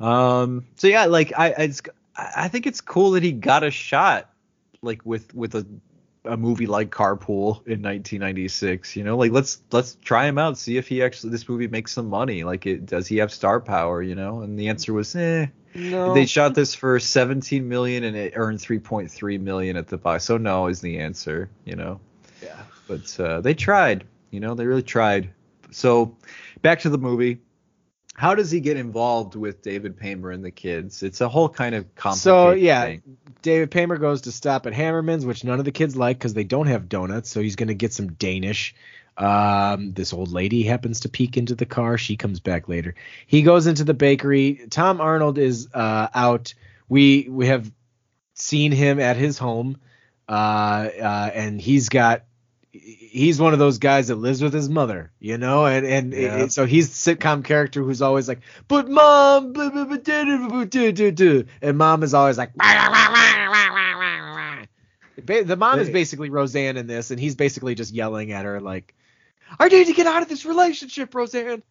[0.00, 1.72] Um, so yeah, like I, I
[2.36, 4.30] I think it's cool that he got a shot,
[4.82, 5.66] like with with a
[6.26, 8.96] a movie like Carpool in 1996.
[8.96, 11.92] You know, like let's let's try him out, see if he actually this movie makes
[11.92, 12.44] some money.
[12.44, 14.02] Like, it does he have star power?
[14.02, 15.46] You know, and the answer was, eh.
[15.74, 16.14] No.
[16.14, 20.24] They shot this for 17 million and it earned 3.3 million at the box.
[20.24, 21.50] So no is the answer.
[21.66, 22.00] You know
[22.42, 22.62] yeah.
[22.88, 24.04] but uh, they tried.
[24.30, 25.30] You know, they really tried.
[25.70, 26.16] So
[26.62, 27.40] back to the movie.
[28.16, 31.02] How does he get involved with David Paymer and the kids?
[31.02, 33.02] It's a whole kind of complicated So yeah, thing.
[33.42, 36.44] David Paymer goes to stop at Hammerman's, which none of the kids like because they
[36.44, 37.28] don't have donuts.
[37.30, 38.74] So he's gonna get some Danish.
[39.18, 41.98] Um, this old lady happens to peek into the car.
[41.98, 42.94] She comes back later.
[43.26, 44.66] He goes into the bakery.
[44.70, 46.54] Tom Arnold is uh, out.
[46.88, 47.70] We we have
[48.32, 49.76] seen him at his home,
[50.28, 52.24] uh, uh, and he's got.
[52.82, 56.36] He's one of those guys that lives with his mother, you know, and and Yeah.
[56.44, 60.24] it- so he's the sitcom character who's always like, "But mom, blah, blah, blah, da,
[60.24, 62.52] da, blah, da, da, da," and mom is always like,
[65.24, 68.94] the mom is basically Roseanne in this, and he's basically just yelling at her like,
[69.58, 71.62] "I need to get out of this relationship, Roseanne."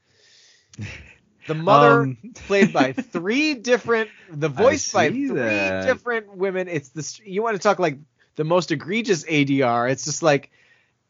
[1.47, 5.85] The mother, Um, played by three different, the voice by three that.
[5.85, 6.67] different women.
[6.67, 7.99] It's the you want to talk like
[8.35, 9.89] the most egregious ADR.
[9.91, 10.49] It's just like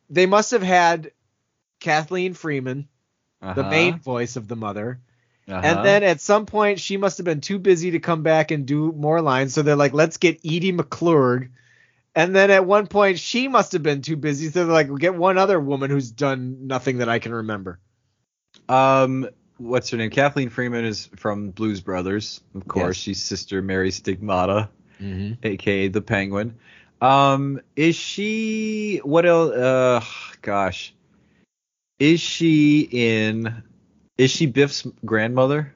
[0.10, 1.12] they must have had
[1.80, 2.88] Kathleen Freeman,
[3.42, 5.00] the uh-huh, main voice of the mother,
[5.48, 5.62] uh-huh.
[5.64, 8.66] and then at some point she must have been too busy to come back and
[8.66, 9.54] do more lines.
[9.54, 11.50] So they're like, let's get Edie McClurg.
[12.16, 14.50] And then at one point she must have been too busy.
[14.50, 17.80] So they're like, we'll get one other woman who's done nothing that I can remember.
[18.70, 19.28] um,
[19.58, 20.10] what's her name?
[20.10, 22.98] Kathleen Freeman is from Blues Brothers, of course.
[22.98, 23.04] Yes.
[23.04, 24.70] She's sister Mary Stigmata.
[25.02, 25.46] Mm-hmm.
[25.46, 26.56] aka the Penguin.
[27.02, 29.52] Um, is she what else?
[29.54, 30.04] Uh,
[30.42, 30.94] gosh,
[32.00, 33.64] is she in?
[34.18, 35.74] Is she Biff's grandmother?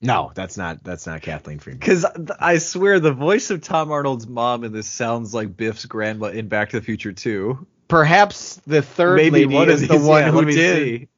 [0.00, 1.78] No, that's not that's not Kathleen Freeman.
[1.78, 2.04] Because
[2.38, 6.48] I swear the voice of Tom Arnold's mom in this sounds like Biff's grandma in
[6.48, 7.66] Back to the Future 2.
[7.88, 10.76] Perhaps the third Maybe lady one is the these, one yeah, who let me did.
[10.76, 11.08] see.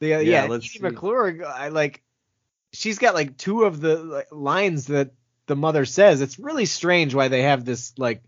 [0.00, 0.80] The, yeah, Yeah, yeah let's Edie see.
[0.80, 2.02] McClurg, I like.
[2.72, 5.12] She's got like two of the like, lines that
[5.46, 6.20] the mother says.
[6.20, 8.22] It's really strange why they have this like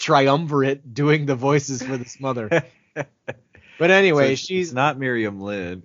[0.00, 2.64] triumvirate doing the voices for this mother.
[3.78, 5.82] But anyway, So she's not Miriam Lynn.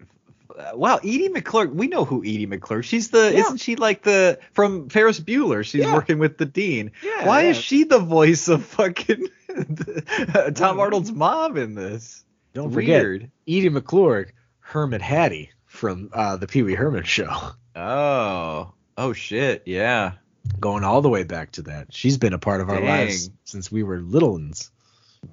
[0.74, 1.74] Wow, Edie McClurg.
[1.74, 2.84] We know who Edie McClurg.
[2.84, 3.40] She's the Yeah.
[3.40, 5.64] isn't she like the from Ferris Bueller?
[5.64, 5.94] She's Yeah.
[5.94, 6.92] working with the dean.
[7.02, 7.50] Yeah, Why yeah.
[7.52, 9.28] is she the voice of fucking
[10.56, 10.80] Tom.
[10.80, 12.26] Arnold's mom in this?
[12.54, 13.32] don't forget Weird.
[13.48, 17.30] Edie McClurg, Hermit Hattie from uh, the Pee Wee Herman show.
[17.78, 20.14] Oh, oh shit, yeah.
[20.60, 21.94] Going all the way back to that.
[21.94, 22.86] She's been a part of our Dang.
[22.86, 24.72] lives since we were little uns.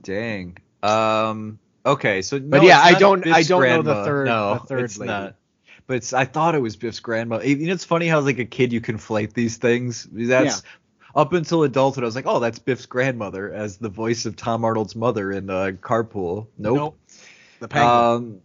[0.02, 0.56] Dang.
[0.82, 1.58] Um.
[1.84, 4.84] Okay, so But yeah, I don't- Biff's I don't know the third- No, the third
[4.84, 5.10] it's lady.
[5.12, 5.34] not.
[5.88, 7.40] But it's, I thought it was Biff's grandma.
[7.40, 10.06] You know, it's funny how like a kid you conflate these things.
[10.12, 10.62] That's
[11.14, 12.04] up until adulthood.
[12.04, 15.50] I was like, oh, that's Biff's grandmother as the voice of Tom Arnold's mother in
[15.50, 16.46] uh, Carpool.
[16.56, 16.96] Nope.
[17.58, 17.94] The penguin.
[17.94, 18.40] Um,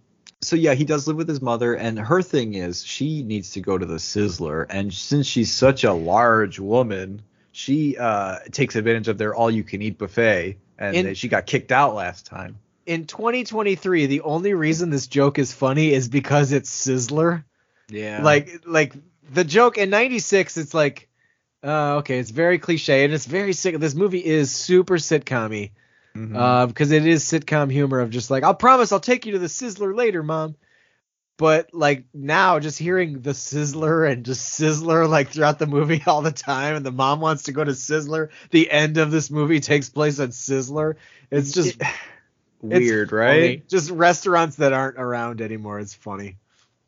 [0.48, 3.62] so yeah, he does live with his mother, and her thing is she needs to
[3.62, 7.22] go to the Sizzler, and since she's such a large woman,
[7.52, 12.26] she uh, takes advantage of their all-you-can-eat buffet, and In- she got kicked out last
[12.26, 12.58] time.
[12.86, 17.44] in 2023, the only reason this joke is funny is because it's Sizzler.
[17.90, 18.94] Yeah, Like like
[19.34, 21.08] the joke in 96 it's like
[21.64, 23.78] uh, okay, it's very cliche and it's very sick.
[23.80, 25.72] This movie is super sitcom-y.
[26.18, 26.36] Mhm.
[26.36, 29.40] Uh, because it is sitcom humor of just like, I'll promise I'll take you to
[29.40, 30.56] the Sizzler later, mom.
[31.38, 36.24] But like now, just hearing the Sizzler and just Sizzler like throughout the movie all
[36.24, 38.30] the time, and the mom wants to go to Sizzler.
[38.50, 40.96] The end of this movie takes place at Sizzler.
[41.30, 43.20] It's just it's weird, funny.
[43.20, 43.68] right?
[43.68, 45.80] Just restaurants that aren't around anymore.
[45.80, 46.38] It's funny.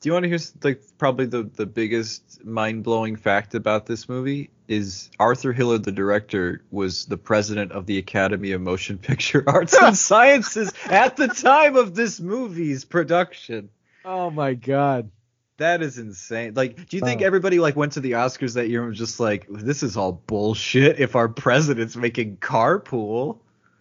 [0.01, 4.07] Do you want to hear like probably the the biggest mind blowing fact about this
[4.07, 9.43] movie is Arthur Hiller, the director, was the president of the Academy of Motion Picture
[9.47, 13.69] Arts and Sciences at the time of this movie's production.
[14.05, 15.11] Oh my god.
[15.57, 16.53] That is insane.
[16.53, 17.25] Like, do you think Oh.
[17.25, 20.13] everybody like went to the Oscars that year and was just like, this is all
[20.13, 23.39] bullshit if our president's making carpool?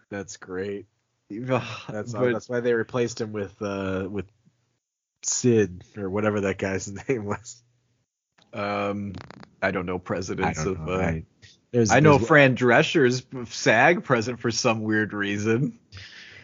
[0.09, 0.85] That's great.
[1.29, 4.25] That's but- that's why they replaced him with uh with
[5.23, 7.61] Sid or whatever that guy's name was.
[8.53, 9.13] Um,
[9.61, 10.87] I don't know I presidents don't of.
[10.87, 10.93] know.
[10.93, 11.23] uh, I,
[11.71, 15.77] there's, I know there's- Fran Drescher's SAG president for some weird reason.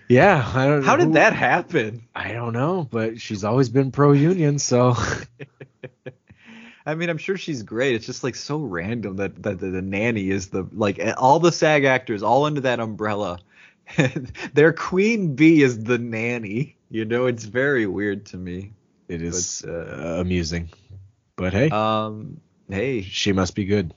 [0.07, 0.81] Yeah, I don't.
[0.81, 0.85] Know.
[0.85, 2.07] How did that happen?
[2.15, 4.93] I don't know, but she's always been pro union, so
[6.85, 7.95] I mean, I'm sure she's great.
[7.95, 11.51] It's just like so random that, that the, the nanny is the like all the
[11.51, 13.39] SAG actors all under that umbrella.
[14.53, 16.74] Their queen bee is the nanny.
[16.89, 18.73] You know, it's very weird to me.
[19.07, 19.77] it is But, uh,
[20.17, 20.69] uh, amusing.
[21.35, 23.93] But hey, Um, hey, she must be good.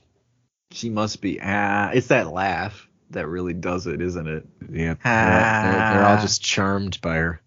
[0.71, 1.39] she must be.
[1.41, 4.45] Ah, it's that laugh that really does it, isn't it?
[4.71, 7.41] Yeah, they're, they're- they're all just charmed by her.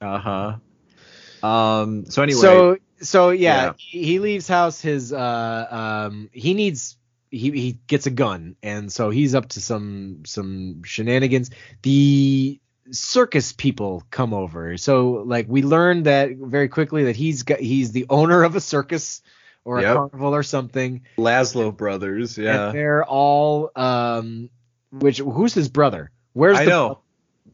[0.00, 1.46] Uh huh.
[1.46, 2.04] Um.
[2.06, 2.40] So anyway.
[2.40, 3.72] So so yeah, Yeah.
[3.78, 4.80] he he leaves house.
[4.80, 5.66] His uh
[6.08, 6.96] um he needs
[7.30, 11.50] he he gets a gun, and so he's up to some some shenanigans.
[11.82, 12.60] The
[12.90, 14.76] circus people come over.
[14.76, 18.60] So like we learned that very quickly that he's got he's the owner of a
[18.60, 19.22] circus
[19.64, 21.02] or a carnival or something.
[21.16, 22.38] Laszlo brothers.
[22.38, 22.66] Yeah.
[22.66, 24.50] And they're all um
[24.90, 26.10] which who's his brother?
[26.32, 26.98] Where's I the know.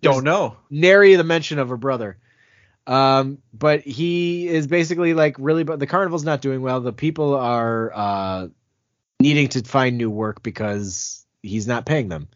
[0.00, 0.56] Don't know.
[0.70, 2.18] nary the mention of a brother.
[2.86, 6.80] Um, but he is basically like really, but the carnival's not doing well.
[6.80, 8.48] The people are uh,
[9.20, 12.28] needing to find new work because he's not paying them.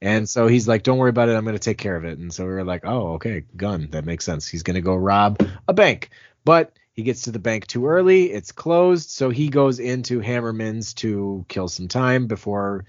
[0.00, 1.36] And so he's like, don't worry about it.
[1.36, 2.18] I'm going to take care of it.
[2.18, 3.88] And so we were like, oh, okay, gun.
[3.92, 4.46] That makes sense.
[4.46, 6.10] He's going to go rob a bank.
[6.44, 8.30] But he gets to the bank too early.
[8.30, 9.10] It's closed.
[9.10, 12.84] So he goes into Hammerman's to kill some time before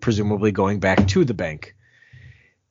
[0.00, 1.74] presumably going back to the bank.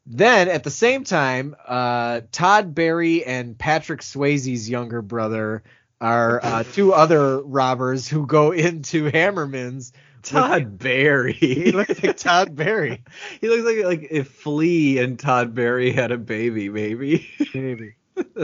[0.05, 5.63] Then at the same time, uh, Todd Barry and Patrick Swayze's younger brother
[6.01, 9.93] are uh, two other robbers who go into Hammerman's.
[10.23, 11.33] Todd Barry.
[11.33, 13.03] He looks like Todd Barry.
[13.41, 17.29] he looks like like if Flea and Todd Barry had a baby, maybe.
[17.53, 17.95] Maybe.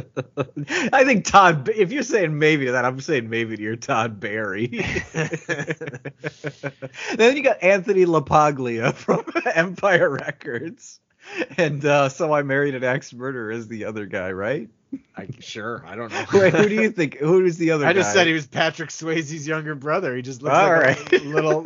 [0.94, 1.70] I think Todd.
[1.70, 4.68] If you're saying maybe to that, I'm saying maybe to your Todd Barry.
[7.16, 11.00] then you got Anthony LaPaglia from Empire Records,
[11.58, 14.70] and uh, so I married an axe murderer as the other guy, right?
[15.16, 16.26] I, sure, I don't know.
[16.34, 17.18] Wait, who do you think?
[17.18, 17.86] Who is the other?
[17.86, 20.16] I just said he was Patrick Swayze's younger brother.
[20.16, 21.14] He just looks All like right.
[21.14, 21.66] a little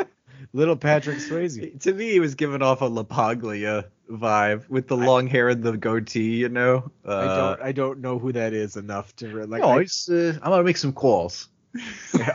[0.54, 1.80] little Patrick Swayze.
[1.82, 5.78] To me, he was giving off a LaPaglia vibe with the long hair and the
[5.78, 6.38] goatee.
[6.38, 6.92] You know.
[7.06, 9.62] Uh, I don't I don't know who that is enough to re- like.
[9.62, 11.50] no, I- it's, uh, I'm gonna make some calls.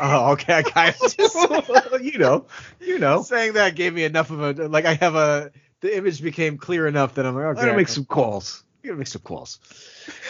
[0.01, 0.65] oh, okay.
[0.75, 1.17] I just
[2.03, 2.47] you know,
[2.81, 3.23] you know.
[3.23, 4.85] saying that gave me enough of a like.
[4.85, 7.89] I have a the image became clear enough that I'm like, okay, I'm gonna make
[7.89, 8.65] some calls.
[8.89, 9.59] Gonna make some calls.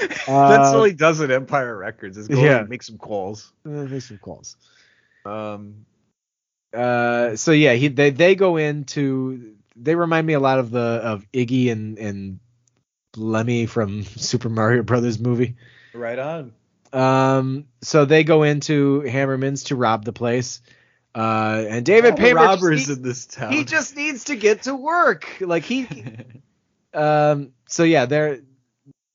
[0.01, 2.59] That's Uh, all he does at Empire Records is go yeah.
[2.61, 3.53] and make some calls.
[3.65, 4.57] Make some calls.
[5.25, 5.87] Um,
[6.75, 10.81] Uh, so yeah, he they they go into they remind me a lot of the
[10.81, 12.41] of Iggy and and
[13.17, 15.57] Lemmy from Super Mario Brothers movie.
[15.95, 16.53] right on.
[16.93, 20.61] Um, so they go into Hammerman's to rob the place.
[21.15, 23.53] Uh, and David the Paymer just robbers needs- in this town.
[23.53, 25.27] he just needs to get to work.
[25.41, 25.87] Like he,
[26.95, 27.53] um.
[27.69, 28.41] So yeah, they're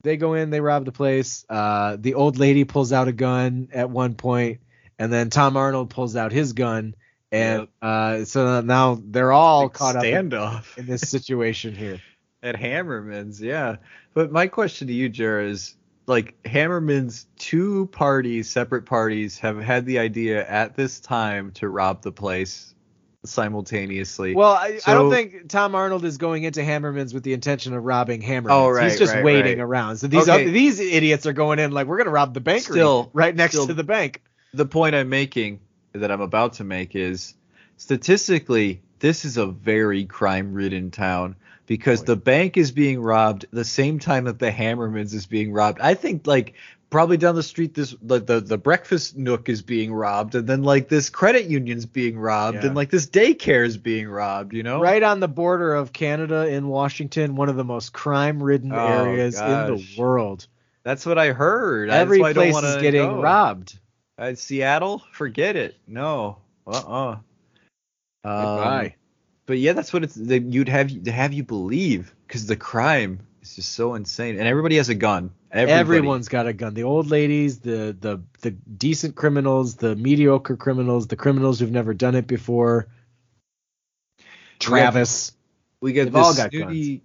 [0.03, 1.45] they go in, they rob the place.
[1.49, 4.59] Uh, the old lady pulls out a gun at one point,
[4.99, 6.95] and then Tom Arnold pulls out his gun,
[7.31, 7.69] and Yep.
[7.81, 10.31] uh, so now they're all Big caught up in,
[10.77, 11.99] in this situation here.
[12.43, 13.41] at Hammerman's.
[13.41, 13.77] Yeah,
[14.13, 15.75] but my question to you, Jer, is
[16.05, 22.01] like Hammerman's two parties, separate parties, have had the idea at this time to rob
[22.01, 22.72] the place
[23.25, 24.35] simultaneously.
[24.35, 27.83] Well, I, I don't think Tom Arnold is going into Hammerman's with the intention of
[27.83, 28.51] robbing Hammerman's.
[28.51, 29.63] Oh, right, He's just right, waiting right.
[29.63, 29.97] around.
[29.97, 30.43] So these Okay.
[30.43, 33.53] other, these idiots are going in like we're gonna rob the bakery Still- right next
[33.53, 34.21] still- to the bank.
[34.53, 35.59] the point I'm making
[35.93, 37.33] that I'm about to make is
[37.77, 43.45] statistically, this is a very crime ridden town because Oh, the bank is being robbed
[43.51, 45.79] the same time that the Hammermans is being robbed.
[45.79, 46.53] I think like
[46.93, 50.61] probably down the street this the the, the breakfast nook is being robbed and then
[50.61, 52.67] like this credit union's being robbed Yeah.
[52.67, 54.79] and like this daycare is being robbed, you know?
[54.79, 59.39] Right on the border of Canada in Washington, one of the most crime-ridden Oh, areas
[59.39, 60.45] in the world.
[60.83, 61.89] That's what I heard.
[61.89, 63.21] That's Every don't place is getting go.
[63.23, 63.79] robbed.
[64.19, 65.75] Uh, Seattle, forget it.
[65.87, 66.37] No.
[66.67, 67.17] Uh-uh.
[68.23, 68.95] Um, Goodbye.
[69.47, 73.19] But yeah, that's what it's that you'd have to have you believe because the crime
[73.43, 75.31] is just so insane, and everybody has a gun.
[75.51, 75.79] Everybody.
[75.79, 76.73] Everyone's got a gun.
[76.73, 81.93] The old ladies, the the the decent criminals, the mediocre criminals, the criminals who've never
[81.93, 82.87] done it before.
[84.59, 85.33] Travis.
[85.81, 87.01] we get this all got snooty.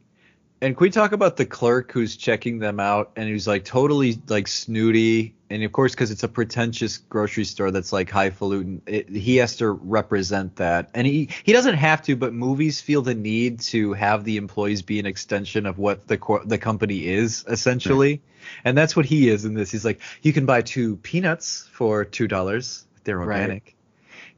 [0.60, 4.20] And can we talk about the clerk who's checking them out and who's like totally
[4.26, 5.34] like snooty?
[5.50, 9.56] And of course, because it's a pretentious grocery store that's like highfalutin, it, he has
[9.56, 10.90] to represent that.
[10.94, 14.82] And he he doesn't have to, but movies feel the need to have the employees
[14.82, 18.20] be an extension of what the co- the company is essentially.
[18.64, 19.70] And that's what he is in this.
[19.70, 22.84] He's like, you can buy two peanuts for two dollars.
[23.04, 23.74] They're Right.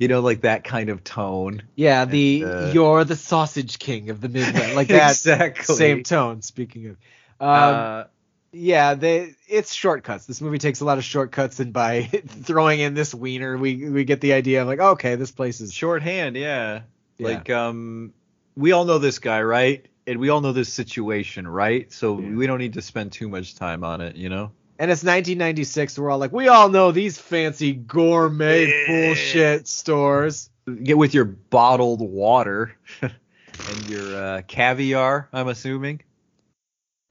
[0.00, 1.62] You know, like that kind of tone.
[1.76, 5.64] Yeah, the uh, you're the sausage king of the Midwest, like that exactly.
[5.64, 6.42] same tone.
[6.42, 6.98] Speaking of,
[7.40, 8.04] um, Uh,
[8.52, 10.26] yeah, they it's shortcuts.
[10.26, 14.04] This movie takes a lot of shortcuts, and by throwing in this wiener, we we
[14.04, 16.82] get the idea of like, okay, this place is shorthand, yeah.
[17.18, 17.42] Yeah.
[17.42, 18.14] Like um,
[18.56, 19.86] we all know this guy, right?
[20.06, 21.92] And we all know this situation, right?
[21.92, 22.34] So Yeah.
[22.34, 24.52] we don't need to spend too much time on it, you know.
[24.80, 25.98] And it's 1996.
[25.98, 28.84] We're all like, we all know these fancy gourmet Yeah.
[29.08, 30.48] bullshit stores.
[30.82, 36.00] Get with your bottled water and your uh, caviar, I'm assuming.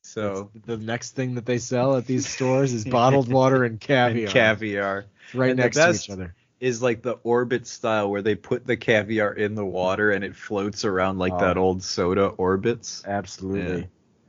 [0.03, 3.79] So That's the next thing that they sell at these stores is bottled water and
[3.79, 4.23] caviar.
[4.25, 6.35] and caviar It's right And the next best- to each other.
[6.59, 10.35] is like the orbit style where they put the caviar in the water and it
[10.35, 11.39] floats around like Oh.
[11.39, 13.03] that old soda orbits.
[13.05, 13.81] Absolutely.
[13.81, 13.85] Yeah.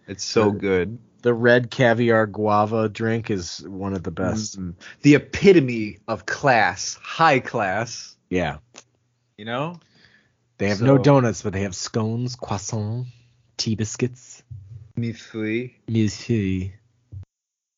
[0.08, 0.98] It's so good.
[1.22, 4.58] The red caviar guava drink is one of the best.
[4.58, 4.74] Mm.
[5.02, 8.58] The epitome of class, high class, Yeah.
[9.36, 9.80] you know?
[10.58, 13.06] They have no donuts, but they have scones, croissants,
[13.56, 14.42] tea biscuits,
[14.96, 15.70] Mille-feuille.
[15.88, 16.70] monsieur.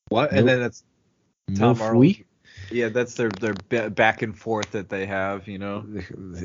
[0.08, 0.32] What?
[0.32, 0.82] And then that's
[1.56, 2.20] Tom fruits.
[2.70, 3.54] Yeah, that's their their
[3.90, 5.84] back and forth that they have, you know.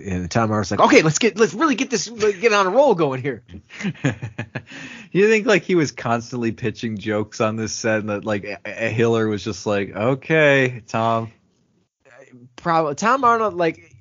[0.07, 2.95] And Tom Arnold's like, okay, let's get let's really get this get on a roll
[2.95, 3.43] going here.
[5.11, 8.59] you think like he was constantly pitching jokes on this set and that like a-
[8.65, 11.31] a Hiller was just like, "Okay, Tom,
[12.55, 13.95] Probably Tom Arnold like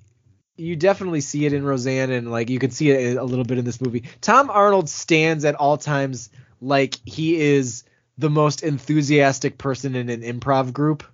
[0.56, 3.58] you definitely see it in Roseanne and like you can see it a little bit
[3.58, 4.04] in this movie.
[4.20, 6.30] Tom Arnold stands at all times
[6.60, 7.84] like he is
[8.18, 11.04] the most enthusiastic person in an improv group.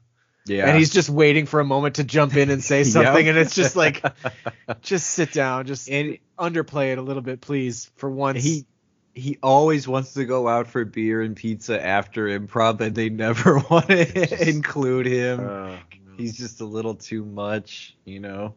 [0.46, 0.66] Yeah.
[0.68, 3.34] And he's just waiting for a moment to jump in and say something, Yep.
[3.36, 4.02] and it's just like,
[4.82, 8.42] just sit down, just and underplay it a little bit, please, for once.
[8.42, 8.66] he
[9.14, 13.58] he always wants to go out for beer and pizza after improv, and they never
[13.70, 15.46] want to include him.
[15.46, 15.76] Uh,
[16.16, 18.54] He's just a little too much, you know.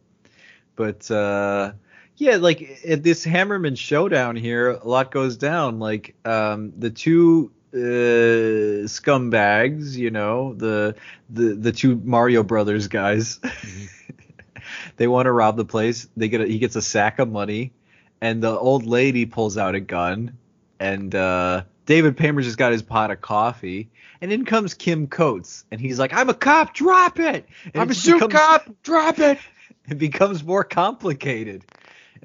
[0.75, 1.71] But uh
[2.17, 5.79] yeah, like at this Hammerman showdown here, a lot goes down.
[5.79, 10.95] Like um the two uh scumbags, you know, the
[11.29, 13.39] the the two Mario Brothers guys.
[14.97, 16.07] they want to rob the place.
[16.15, 17.73] They get a, he gets a sack of money
[18.21, 20.37] and the old lady pulls out a gun
[20.79, 25.65] and uh David Paymer just got his pot of coffee, and in comes Kim Coates,
[25.69, 28.69] and he's like, "I'm a cop, drop it." And I'm it a shoot becomes- cop,
[28.83, 29.37] drop it.
[29.87, 31.63] It becomes more complicated,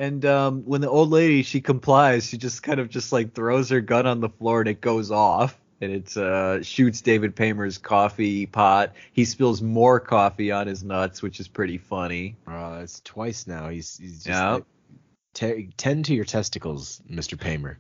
[0.01, 3.69] and um, when the old lady she complies, she just kind of just like throws
[3.69, 7.77] her gun on the floor, and it goes off, and it uh, shoots David Paymer's
[7.77, 8.95] coffee pot.
[9.13, 12.35] He spills more coffee on his nuts, which is pretty funny.
[12.49, 13.69] Oh, that's twice now.
[13.69, 14.53] He's, he's just Yeah.
[14.55, 14.65] like,
[15.35, 17.39] "Te- tend to your testicles, Mr.
[17.39, 17.77] Paymer.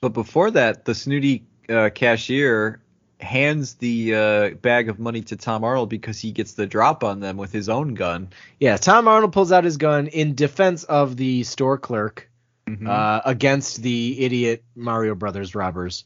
[0.00, 2.80] But before that, the snooty uh, cashier
[3.20, 7.20] hands the uh, bag of money to Tom Arnold because he gets the drop on
[7.20, 8.28] them with his own gun.
[8.58, 12.26] Yeah, Tom Arnold pulls out his gun in defense of the store clerk
[12.68, 12.86] Mm-hmm.
[12.86, 16.04] uh, against the idiot Mario Brothers robbers,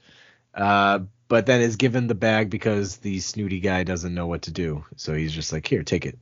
[0.55, 4.51] uh, but then is given the bag because the snooty guy doesn't know what to
[4.51, 4.83] do.
[4.97, 6.17] So he's just like, here, take it.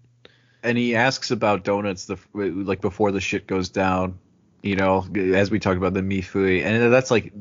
[0.64, 4.18] and he asks about donuts the like before the shit goes down.
[4.64, 7.32] You know, as we talked about the mille-feuille, and that's like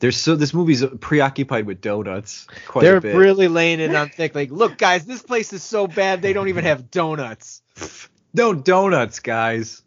[0.00, 3.14] there's so this movie's preoccupied with donuts quite They're a bit.
[3.14, 4.34] really laying it on thick.
[4.34, 7.62] Like, look, guys, this place is so bad they don't even have donuts.
[8.34, 9.82] no donuts, guys.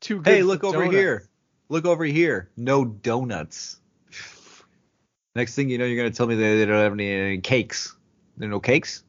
[0.00, 0.34] Too good.
[0.34, 0.94] Hey, look over donuts.
[0.94, 1.28] here.
[1.68, 2.50] Look over here.
[2.56, 3.78] No donuts.
[5.36, 7.94] Next thing you know, you're gonna tell me they, they don't have any, any cakes.
[8.36, 9.04] There are no cakes.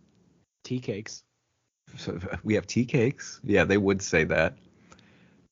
[0.63, 1.23] Tea cakes.
[1.97, 3.39] So we have tea cakes.
[3.43, 4.57] Yeah, they would say that.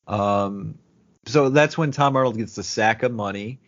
[0.06, 0.78] Um,
[1.26, 3.58] so that's when Tom Arnold gets the sack of money,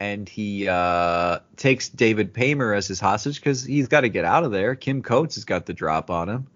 [0.00, 4.44] and he uh, takes David Paymer as his hostage because he's got to get out
[4.44, 4.74] of there.
[4.74, 6.46] Kim Coates has got the drop on him,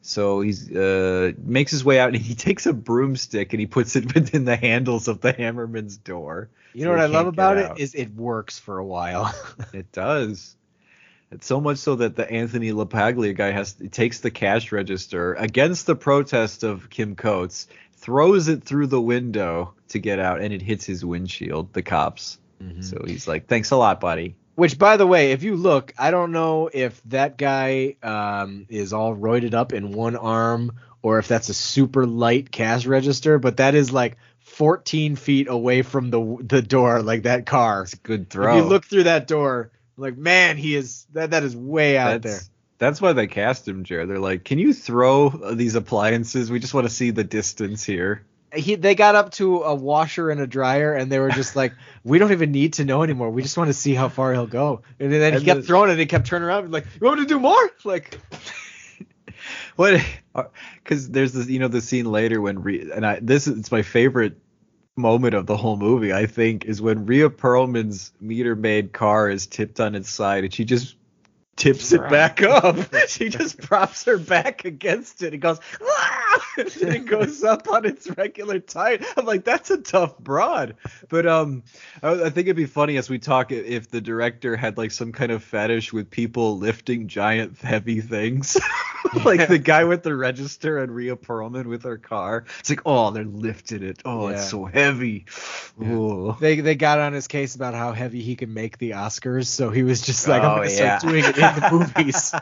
[0.00, 3.96] so he's uh, makes his way out and he takes a broomstick and he puts
[3.96, 6.48] it within the handles of the Hammerman's door.
[6.72, 7.80] You know so what I love about it out.
[7.80, 9.34] is it works for a while.
[9.72, 10.56] It does.
[11.30, 15.86] It's so much so that the Anthony LaPaglia guy has takes the cash register against
[15.86, 20.62] the protest of Kim Coates, throws it through the window to get out, and it
[20.62, 21.72] hits his windshield.
[21.72, 22.38] The cops.
[22.82, 26.10] So he's like, "Thanks a lot, buddy." Which, by the way, if you look, I
[26.10, 31.28] don't know if that guy um, is all roided up in one arm or if
[31.28, 36.38] that's a super light cash register, but that is like 14 feet away from the
[36.40, 37.82] the door, like that car.
[37.82, 38.56] It's a good throw.
[38.56, 42.22] If you look through that door, like man, he is that that is way out
[42.22, 42.54] that's, there.
[42.78, 44.08] That's why they cast him, Jared.
[44.08, 46.50] They're like, "Can you throw these appliances?
[46.50, 48.24] We just want to see the distance here."
[48.56, 51.72] He they got up to a washer and a dryer, and they were just like,
[52.04, 53.30] we don't even need to know anymore.
[53.30, 54.82] We just want to see how far he'll go.
[54.98, 55.92] And then he And kept the- throwing it.
[55.92, 57.70] and He kept turning around, and like, you want me to do more?
[57.84, 58.18] Like,
[59.76, 60.00] what?
[60.34, 60.44] Uh,
[60.82, 63.70] because there's this, you know, the scene later when Rhea, and I this is it's
[63.70, 64.38] my favorite
[64.96, 66.12] moment of the whole movie.
[66.12, 70.52] I think is when Rhea Perlman's meter maid car is tipped on its side, and
[70.52, 70.95] she just
[71.56, 72.76] tips it back up.
[73.08, 75.34] she just props her back against it.
[75.34, 78.98] It goes, "Ah!" and it goes up on its regular tire.
[79.16, 80.76] I'm like, that's a tough broad.
[81.08, 81.64] But um,
[82.02, 85.12] I, I think it'd be funny as we talk if the director had like some
[85.12, 88.56] kind of fetish with people lifting giant heavy things,
[89.24, 92.44] like the guy with the register and Rhea Perlman with her car.
[92.60, 94.02] It's like, oh, they're lifting it.
[94.04, 94.36] Oh, Yeah.
[94.36, 95.26] it's so heavy.
[95.82, 96.36] Ooh.
[96.40, 99.70] They they got on his case about how heavy he could make the Oscars, so
[99.70, 100.98] he was just like, I'm Oh, gonna yeah.
[100.98, 102.34] start doing it the movies.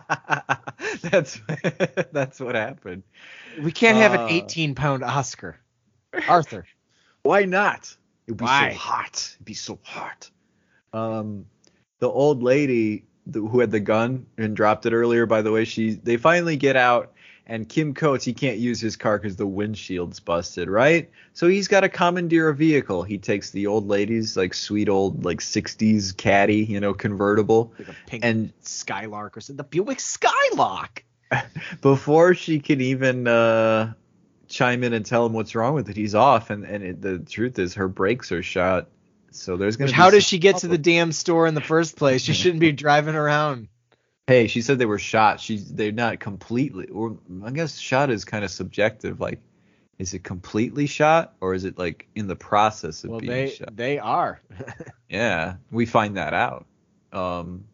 [1.02, 1.40] that's
[2.12, 3.02] that's what happened.
[3.60, 4.28] We can't have an Uh.
[4.30, 5.56] 18 pound Oscar.
[6.28, 6.66] Arthur.
[7.22, 7.96] Why not?
[8.26, 8.72] It'd be Why?
[8.72, 9.30] so hot.
[9.36, 10.30] It'd be so hot.
[10.92, 11.46] Um,
[11.98, 15.64] the old lady the, who had the gun and dropped it earlier, by the way,
[15.64, 17.13] she they finally get out,
[17.46, 21.10] and Kim Coates he can't use his car because the windshield's busted, right?
[21.34, 23.02] So he's got to commandeer a vehicle.
[23.02, 27.72] He takes the old lady's like sweet old like 60s caddy, you know, convertible,
[28.10, 29.58] Like and Skylark or something.
[29.58, 31.04] The Buick Skylark.
[31.80, 33.92] before she can even uh,
[34.48, 36.50] chime in and tell him what's wrong with it, he's off.
[36.50, 38.88] And and it, the truth is, her brakes are shot.
[39.30, 39.90] So there's gonna.
[39.90, 42.22] Be how does she get to the damn store in the first place?
[42.22, 43.68] She shouldn't be driving around.
[44.26, 45.38] Hey, she said they were shot.
[45.40, 46.88] She's they're not completely.
[46.88, 49.20] Or I guess shot is kind of subjective.
[49.20, 49.40] Like,
[49.98, 53.50] is it completely shot or is it like in the process of Well, being they
[53.50, 53.76] shot?
[53.76, 54.40] they are.
[55.10, 56.66] Yeah, we find that out.
[57.12, 57.64] Um,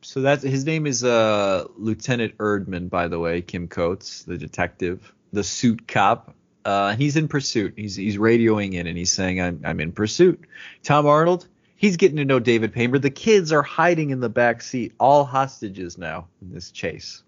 [0.00, 5.12] so that's his name is uh Lieutenant Erdman, by the way, Kim Coates, the detective,
[5.32, 6.34] the suit cop.
[6.64, 7.74] Uh, he's in pursuit.
[7.76, 10.40] He's he's radioing in and he's saying, "I'm I'm in pursuit."
[10.82, 11.46] Tom Arnold,
[11.84, 12.98] he's getting to know David Paymer.
[12.98, 17.22] The kids are hiding in the back seat, all hostages now in this chase,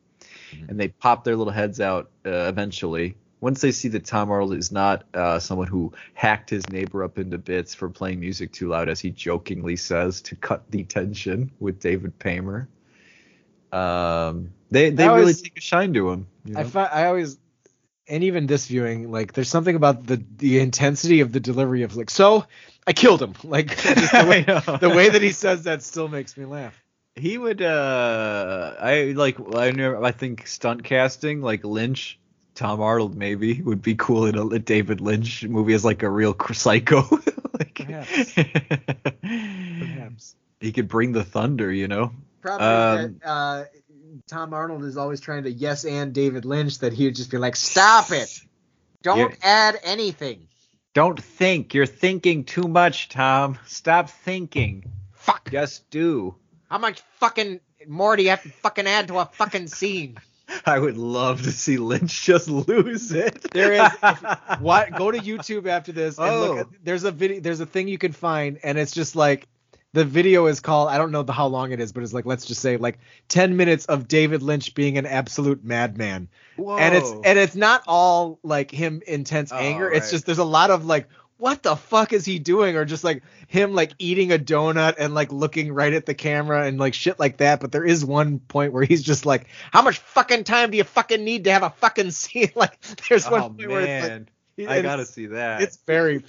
[0.69, 3.17] and they pop their little heads out uh, eventually.
[3.41, 7.19] Once they see that Tom Arnold is not uh, someone who hacked his neighbor up
[7.19, 11.51] into bits for playing music too loud, as he jokingly says, to cut the tension
[11.61, 12.67] with David Paymer,
[13.73, 16.27] um, they they I really take a shine to him.
[16.47, 16.69] you I know?
[16.69, 17.37] fi- I always
[18.09, 21.97] and even this viewing, like there's something about the the intensity of the delivery of
[21.97, 22.45] like, so
[22.87, 23.35] I killed him.
[23.45, 24.43] Like just the, way,
[24.79, 26.81] the way that he says that still makes me laugh.
[27.15, 32.19] he would uh I like I know I think stunt casting like Lynch
[32.55, 36.09] Tom Arnold maybe would be cool in a, a David Lynch movie as like a
[36.11, 37.03] real cr- psycho
[37.59, 38.35] like Perhaps.
[39.23, 40.37] Perhaps.
[40.61, 43.65] he could bring the thunder you know Probably Um, that uh,
[44.29, 47.39] Tom Arnold is always trying to yes and David Lynch that he would just be
[47.39, 48.41] like, stop it,
[49.03, 49.37] don't Yeah.
[49.43, 50.49] add anything.
[50.95, 55.51] don't think you're thinking too much Tom stop thinking Fuck.
[55.51, 56.35] just do
[56.71, 60.17] How much fucking more do you have to fucking add to a fucking scene?
[60.65, 64.23] I would love to see Lynch just lose it There is if-
[64.61, 66.59] what go to YouTube after this and look Oh.
[66.61, 69.47] at, there's a video there's a thing you can find and it's just like
[69.93, 72.27] the video is called I don't know the, how long it is but it's like
[72.27, 76.29] let's just say like 10 minutes of David Lynch being an absolute madman.
[76.57, 76.77] Whoa.
[76.77, 79.91] And it's and it's not all like him intense Oh, anger.
[79.91, 81.09] It's just there's a lot of like
[81.39, 82.77] what the fuck is he doing?
[82.77, 86.67] Or just like him like eating a donut and like looking right at the camera
[86.67, 87.61] and like shit like that.
[87.61, 90.85] But there is one point where he's just like how much fucking time do you
[90.85, 92.51] fucking need to have a fucking scene?
[92.55, 92.79] Like
[93.09, 94.29] there's oh, one oh point where it's like man.
[94.69, 95.61] I gotta see that.
[95.61, 96.21] it's very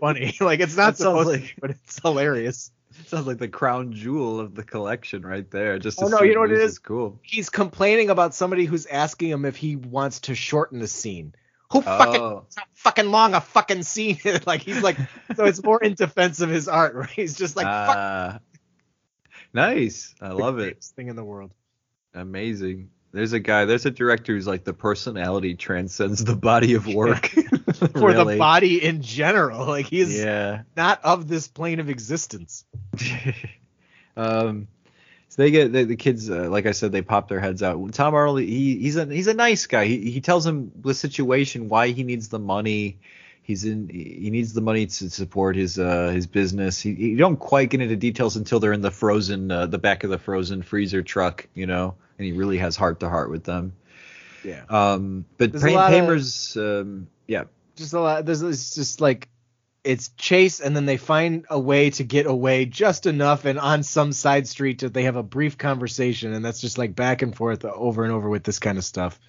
[0.00, 0.34] funny.
[0.40, 2.70] Like it's not supposed like- to but it's hilarious
[3.06, 5.78] Sounds like the crown jewel of the collection right there.
[5.78, 6.78] Just Oh, no, you know what it is?
[6.78, 7.18] Cool.
[7.22, 11.34] he's complaining about somebody who's asking him if he wants to shorten a scene
[11.70, 12.46] who fucking Oh.
[12.56, 14.96] not fucking long a fucking scene like he's like
[15.34, 17.08] so it's more in defense of his art right?
[17.10, 18.38] he's just like fuck Ah,
[19.52, 20.14] nice.
[20.20, 20.82] I love it.
[20.96, 21.52] thing in the world
[22.16, 22.90] Amazing.
[23.14, 23.64] There's a guy.
[23.64, 27.26] There's a director who's like the personality transcends the body of work.
[27.96, 30.62] for the body in general like he's Yeah.
[30.76, 32.64] not of this plane of existence
[34.16, 34.68] um.
[35.28, 36.30] So they get the, the kids.
[36.30, 37.92] Uh, like I said, they pop their heads out.
[37.92, 38.40] Tom Arnold.
[38.40, 39.86] He he's a he's a nice guy.
[39.86, 42.98] He he tells him the situation, why he needs the money.
[43.42, 43.88] He's in.
[43.88, 46.80] He needs the money to support his uh his business.
[46.80, 50.04] He you don't quite get into details until they're in the frozen uh, the back
[50.04, 51.96] of the frozen freezer truck, you know.
[52.18, 53.72] And he really has heart to heart with them.
[54.44, 54.64] yeah.
[54.68, 55.70] Um, but There's of-
[56.56, 57.44] um yeah.
[57.76, 59.28] Just a lot there's it's just like
[59.82, 63.82] it's chase and then they find a way to get away just enough and on
[63.82, 67.36] some side street that they have a brief conversation and that's just like back and
[67.36, 69.20] forth over and over with this kind of stuff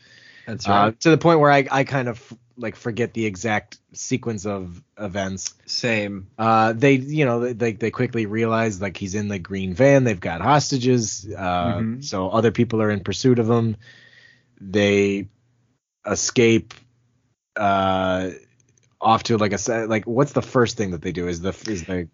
[0.46, 1.00] that's uh, right.
[1.02, 5.56] to the point where I, I kind of like forget the exact sequence of events
[5.66, 6.28] Same.
[6.38, 10.20] uh they you know they they quickly realize like he's in the green van they've
[10.20, 12.04] got hostages uh Mhm.
[12.04, 13.76] so other people are in pursuit of him
[14.62, 15.28] they
[16.06, 16.74] escape
[17.58, 18.30] uh
[19.02, 21.84] off to like a like what's the first thing that they do is the is
[21.84, 22.08] the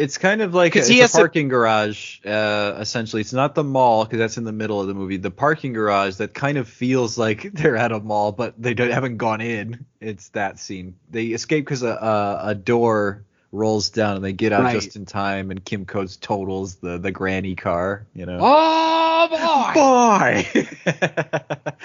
[0.00, 2.18] It's kind of like a, 'Cause it's a has to- parking garage.
[2.24, 5.16] Uh, essentially, it's not the mall because that's in the middle of the movie.
[5.18, 8.90] The parking garage that kind of feels like they're at a mall, but they don't,
[8.90, 9.84] haven't gone in.
[10.00, 10.94] It's that scene.
[11.10, 14.74] They escape because a, a a door rolls down and they get out Right.
[14.80, 15.50] just in time.
[15.50, 18.06] And Kim Coates totals the the granny car.
[18.14, 18.38] You know.
[18.40, 19.28] oh
[19.74, 20.64] boy boy.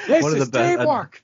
[0.07, 0.77] this One of the best.
[0.79, 1.23] teamwork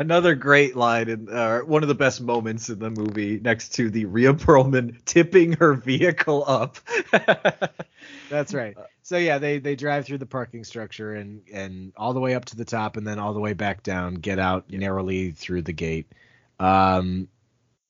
[0.00, 3.90] Another great line in uh, one of the best moments in the movie next to
[3.90, 6.78] the Rhea Perlman tipping her vehicle up.
[8.30, 8.78] That's right.
[9.02, 12.46] So yeah, they they drive through the parking structure and and all the way up
[12.46, 15.74] to the top and then all the way back down, get out narrowly through the
[15.74, 16.10] gate.
[16.58, 17.28] Um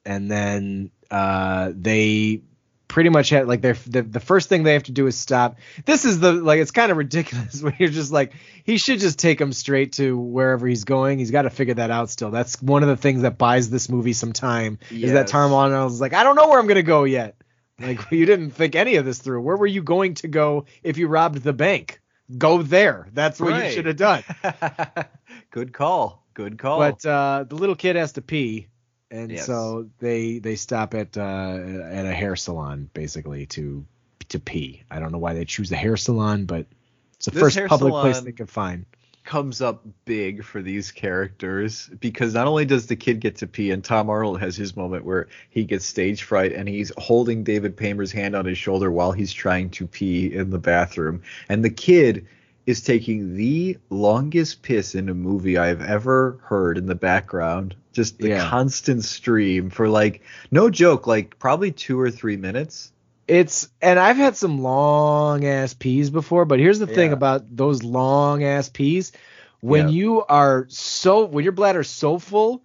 [0.05, 2.43] and then uh they
[2.91, 5.59] pretty much had like they're the, the first thing they have to do is stop.
[5.87, 8.33] This is the like it's kind of ridiculous when you're just like
[8.65, 11.19] he should just take him straight to wherever he's going.
[11.21, 12.31] He's got to figure that out still.
[12.31, 15.31] That's one of the things that buys this movie some time is that Yes.
[15.31, 17.37] Tom Arnold's like I don't know where I'm going to go yet.
[17.79, 19.41] Like you didn't think any of this through.
[19.41, 22.01] Where were you going to go if you robbed the bank?
[22.37, 23.09] Go there.
[23.12, 24.23] That's what you should have done.
[25.51, 26.25] Good call.
[26.35, 26.79] Good call.
[26.79, 28.69] But uh, the little kid has to pee,
[29.11, 29.47] and Yes.
[29.47, 31.59] so they they stop at uh,
[31.91, 33.85] at a hair salon basically to
[34.28, 34.82] to pee.
[34.91, 36.66] I don't know why they choose a hair salon, but
[37.15, 38.87] it's the This first public place they can find.
[39.24, 43.70] comes up big for these characters because not only does the kid get to pee,
[43.70, 47.77] and Tom Arnold has his moment where he gets stage fright and he's holding David
[47.77, 51.70] Paymer's hand on his shoulder while he's trying to pee in the bathroom, and the
[51.70, 52.27] kid
[52.66, 57.74] is taking the longest piss in a movie I've ever heard in the background.
[57.93, 58.49] Just the Yeah.
[58.49, 62.93] constant stream for like no joke, like probably two or three minutes.
[63.27, 67.82] It's and I've had some long ass peas before, but here's the thing about those
[67.82, 69.12] long ass peas.
[69.61, 69.93] When Yeah.
[69.93, 72.65] you are so when your bladder's so full,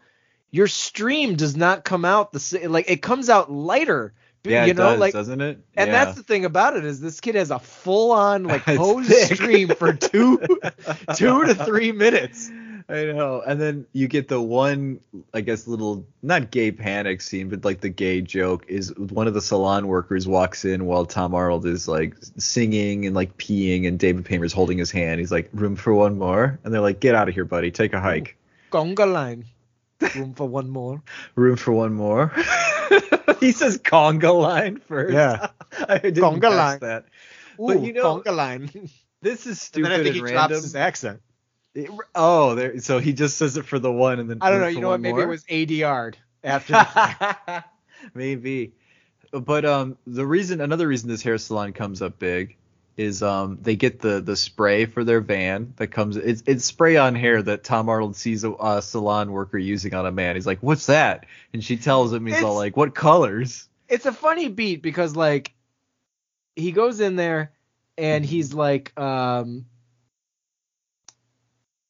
[0.51, 4.13] your stream does not come out the same like it comes out lighter.
[4.45, 5.59] Yeah, you it know, does, like doesn't it?
[5.75, 6.05] and Yeah.
[6.05, 9.69] that's the thing about it is this kid has a full on like hose stream
[9.69, 10.37] for two
[11.15, 12.49] two to three minutes.
[12.87, 13.41] I know.
[13.41, 14.99] And then you get the one,
[15.33, 19.33] I guess, little not gay panic scene, but like the gay joke is one of
[19.33, 23.97] the salon workers walks in while Tom Arnold is like singing and like peeing, and
[23.97, 25.19] David Paymer's holding his hand.
[25.19, 27.71] He's like, "Room for one more," and they're like, "Get out of here, buddy.
[27.71, 28.37] Take a hike.
[28.71, 29.45] Conga line.
[30.15, 31.01] Room for one more.
[31.35, 32.31] Room for one more."
[33.39, 35.13] he says conga line first.
[35.13, 35.47] Yeah.
[35.89, 36.79] I didn't Conga line.
[36.79, 37.05] that.
[37.59, 38.89] Ooh, But you know- conga line.
[39.21, 40.47] This is and stupid then I and, think he random.
[40.49, 41.21] drops his accent.
[41.73, 42.79] It- oh, there.
[42.79, 44.67] So he just says it for the one, and then I don't know.
[44.67, 45.01] You know what?
[45.01, 45.23] Maybe more?
[45.23, 46.73] it was ADR'd after.
[46.73, 47.63] the
[48.13, 48.73] Maybe.
[49.31, 52.55] But um the reason another reason this hair salon comes up big
[52.97, 56.95] is um they get the the spray for their van that comes it's it's spray
[56.97, 60.35] on hair that Tom Arnold sees a, a salon worker using on a man.
[60.35, 64.13] He's like, "What's that?" And she tells him he's all like, "What colors?" it's a
[64.13, 65.53] funny beat because like
[66.55, 67.51] he goes in there
[67.97, 69.65] and he's like um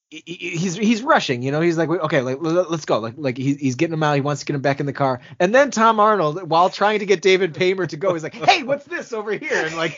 [0.09, 3.15] he- he- he's he's rushing you know he's like okay like let- let's go like
[3.17, 5.19] like he's, he's getting him out he wants to get him back in the car
[5.39, 8.63] and then tom arnold while trying to get david paymer to go he's like hey
[8.63, 9.97] what's this over here and like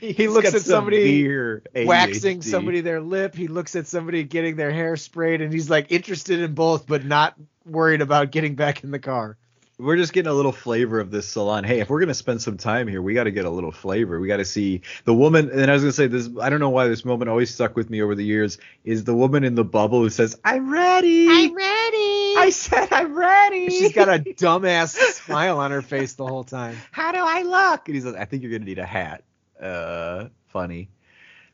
[0.00, 1.28] he looks at somebody
[1.74, 5.90] waxing somebody their lip he looks at somebody getting their hair sprayed and he's like
[5.90, 7.34] interested in both but not
[7.64, 9.36] worried about getting back in the car
[9.78, 11.64] we're just getting a little flavor of this salon.
[11.64, 14.20] Hey, if we're gonna spend some time here, we got to get a little flavor.
[14.20, 15.50] We got to see the woman.
[15.50, 16.30] And I was gonna say this.
[16.40, 18.58] I don't know why this moment always stuck with me over the years.
[18.84, 21.26] Is the woman in the bubble who says, "I'm ready.
[21.28, 22.34] I'm ready.
[22.36, 26.76] I said I'm ready." she's got a dumbass smile on her face the whole time
[26.92, 27.88] How do I look?
[27.88, 29.24] And he says, "I think you're gonna need a hat."
[29.60, 30.88] Uh, funny.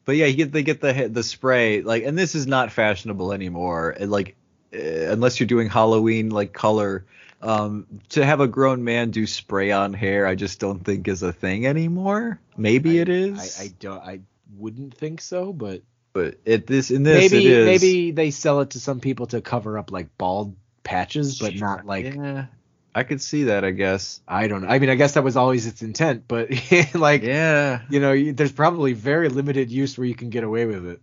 [0.05, 3.33] But yeah, you get they get the the spray like, and this is not fashionable
[3.33, 3.91] anymore.
[3.91, 4.35] And like,
[4.75, 7.05] uh, unless you're doing Halloween like color,
[7.43, 11.23] um, to have a grown man do spray on hair, I just don't think is
[11.23, 12.41] a thing anymore.
[12.57, 14.03] Maybe it is, I, I don't.
[14.03, 14.21] I
[14.57, 15.83] wouldn't think so, but
[16.13, 17.67] but at this in this maybe it is.
[17.67, 21.87] maybe they sell it to some people to cover up like bald patches, but not
[21.87, 22.47] like yeah,
[22.95, 23.65] I could see that.
[23.65, 24.21] I guess.
[24.27, 24.69] I don't know.
[24.69, 26.51] I mean, I guess that was always its intent, but
[26.95, 27.83] like Yeah.
[27.89, 31.01] you know, there's probably very limited use where you can get away with it.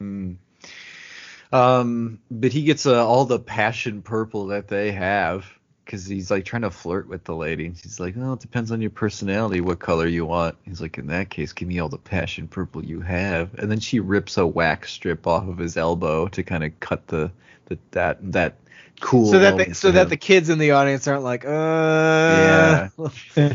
[0.00, 0.32] Hmm.
[1.52, 5.46] Um, but he gets uh, all the passion purple that they have
[5.84, 7.66] because he's like trying to flirt with the lady.
[7.66, 10.98] And she's like, "Oh, it depends on your personality, what color you want." He's like,
[10.98, 14.36] "In that case, give me all the passion purple you have." And then she rips
[14.36, 17.30] a wax strip off of his elbow to kind of cut the,
[17.66, 18.56] the that that
[19.00, 19.26] cool.
[19.30, 22.88] so that the, so that the kids in the audience aren't like, uh, Yeah.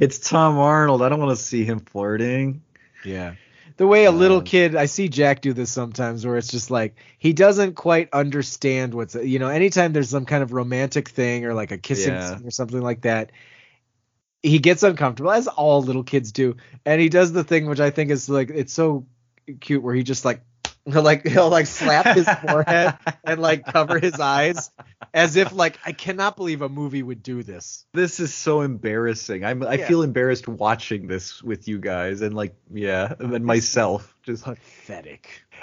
[0.00, 1.02] it's Tom Arnold.
[1.02, 2.62] I don't want to see him flirting.
[3.04, 3.34] yeah.
[3.76, 6.70] the way a little Um, kid I see Jack do this sometimes where it's just
[6.70, 11.44] like he doesn't quite understand what's you know anytime there's some kind of romantic thing
[11.44, 12.38] or like a kissing Yeah.
[12.44, 13.32] or something like that
[14.42, 16.56] he gets uncomfortable as all little kids do
[16.86, 19.06] and he does the thing which I think is like it's so
[19.60, 20.40] cute where he just like
[20.90, 24.70] he'll like he'll like slap his forehead and like cover his eyes
[25.12, 27.84] as if like I cannot believe a movie would do this.
[27.92, 29.44] This is so embarrassing.
[29.44, 29.88] I'm I Yeah.
[29.88, 34.14] feel embarrassed watching this with you guys and like yeah, and myself.
[34.22, 35.28] Just Pathetic.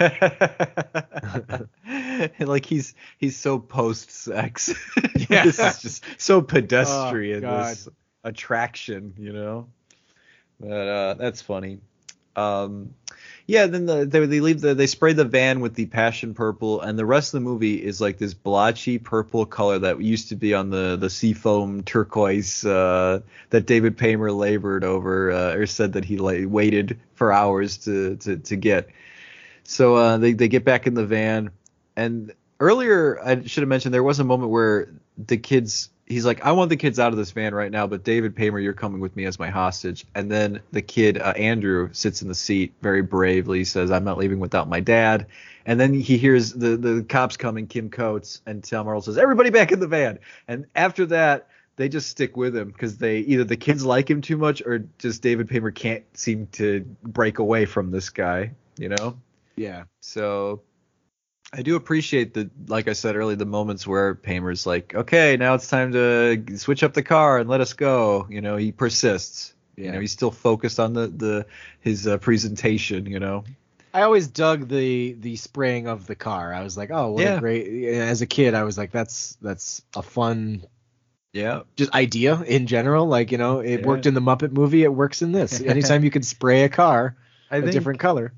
[2.40, 4.74] like he's he's so post sex.
[5.30, 5.44] Yeah.
[5.44, 7.44] this is just so pedestrian.
[7.44, 7.88] Oh, this
[8.24, 9.68] attraction, you know.
[10.60, 11.78] But uh, that's funny.
[12.36, 12.94] Um,
[13.46, 13.66] yeah.
[13.66, 16.98] Then the, they they leave the they spray the van with the passion purple, and
[16.98, 20.54] the rest of the movie is like this blotchy purple color that used to be
[20.54, 23.20] on the the seafoam turquoise uh,
[23.50, 28.16] that David Paymer labored over uh, or said that he like waited for hours to
[28.16, 28.88] to to get.
[29.64, 31.50] So uh, they they get back in the van,
[31.96, 34.88] and earlier I should have mentioned there was a moment where
[35.18, 38.04] the kids he's like I want the kids out of this van right now, but
[38.04, 40.04] David Paymer, you're coming with me as my hostage.
[40.14, 44.18] And then the kid uh, Andrew sits in the seat very bravely, says I'm not
[44.18, 45.26] leaving without my dad.
[45.66, 49.50] And then he hears the the cops coming, Kim Coates, and Tom Arnold says everybody
[49.50, 50.18] back in the van.
[50.48, 51.48] And after that.
[51.76, 54.84] They just stick with him because they either the kids like him too much or
[55.00, 59.18] just David Paymer can't seem to break away from this guy, you know.
[59.56, 59.82] Yeah.
[60.00, 60.62] So
[61.56, 65.54] I do appreciate the, like I said earlier, the moments where Paymer's like, okay, now
[65.54, 68.26] it's time to switch up the car and let us go.
[68.28, 69.54] You know, he persists.
[69.76, 71.46] You know, he's still focused on the the
[71.80, 73.06] his uh, presentation.
[73.06, 73.44] You know.
[73.92, 76.52] I always dug the the spraying of the car.
[76.52, 77.36] I was like, oh, what Yeah.
[77.36, 77.84] a great.
[77.94, 80.64] As a kid, I was like, that's that's a fun
[81.32, 81.62] Yeah.
[81.76, 83.06] just idea in general.
[83.06, 83.86] Like you know, it Yeah.
[83.86, 84.82] worked in the Muppet movie.
[84.84, 85.60] It works in this.
[85.64, 87.16] Anytime you can spray a car
[87.50, 88.32] I a think different color.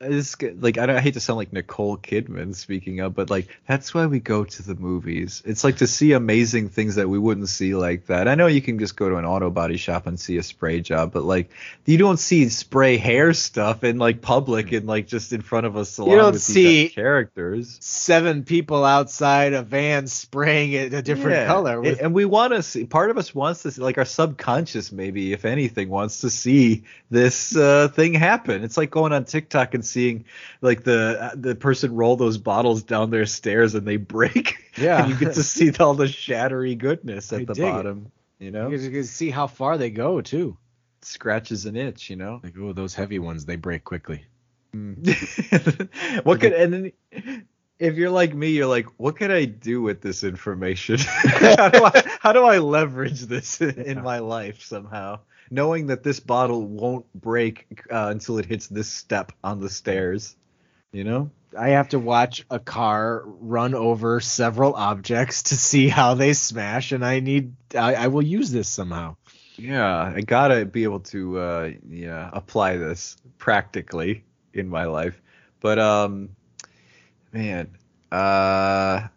[0.00, 3.48] It's like I, don't, I hate to sound like Nicole Kidman speaking up, but like
[3.66, 5.42] that's why we go to the movies.
[5.44, 8.28] It's like to see amazing things that we wouldn't see like that.
[8.28, 10.80] I know you can just go to an auto body shop and see a spray
[10.82, 11.50] job, but like
[11.84, 15.74] you don't see spray hair stuff in like public and like just in front of
[15.74, 17.76] a salon don't with see- these characters.
[17.80, 21.46] Seven people outside a van spraying it a different Yeah.
[21.48, 21.80] color.
[21.80, 22.84] With, and, and we want to see.
[22.84, 26.84] Part of us wants to see, like our subconscious, maybe if anything, wants to see
[27.10, 28.62] this uh, thing happen.
[28.62, 30.24] It's like going on TikTok and seeing
[30.60, 34.56] like the the person roll those bottles down their stairs and they break.
[34.76, 34.98] Yeah.
[35.02, 37.70] and you get to see all the shattery goodness at I the dig it.
[37.70, 38.12] bottom.
[38.38, 40.56] You know, you can see how far they go too.
[41.02, 42.10] scratches an itch.
[42.10, 42.40] You know.
[42.42, 44.24] Like, oh, those heavy ones, they break quickly.
[44.74, 46.24] Mm.
[46.24, 46.92] what could and then
[47.78, 50.98] if you're like me, you're like, what could I do with this information?
[51.00, 55.20] how, do I, how do I leverage this in, in my life somehow?
[55.50, 60.36] Knowing that this bottle won't break uh, until it hits this step on the stairs,
[60.92, 61.30] you know?
[61.56, 66.92] I have to watch a car run over several objects to see how they smash,
[66.92, 69.16] and I need I, I will use this somehow.
[69.56, 75.20] Yeah, I gotta be able to uh, yeah apply this practically in my life.
[75.60, 76.30] But um,
[77.32, 77.70] man,
[78.12, 79.08] uh,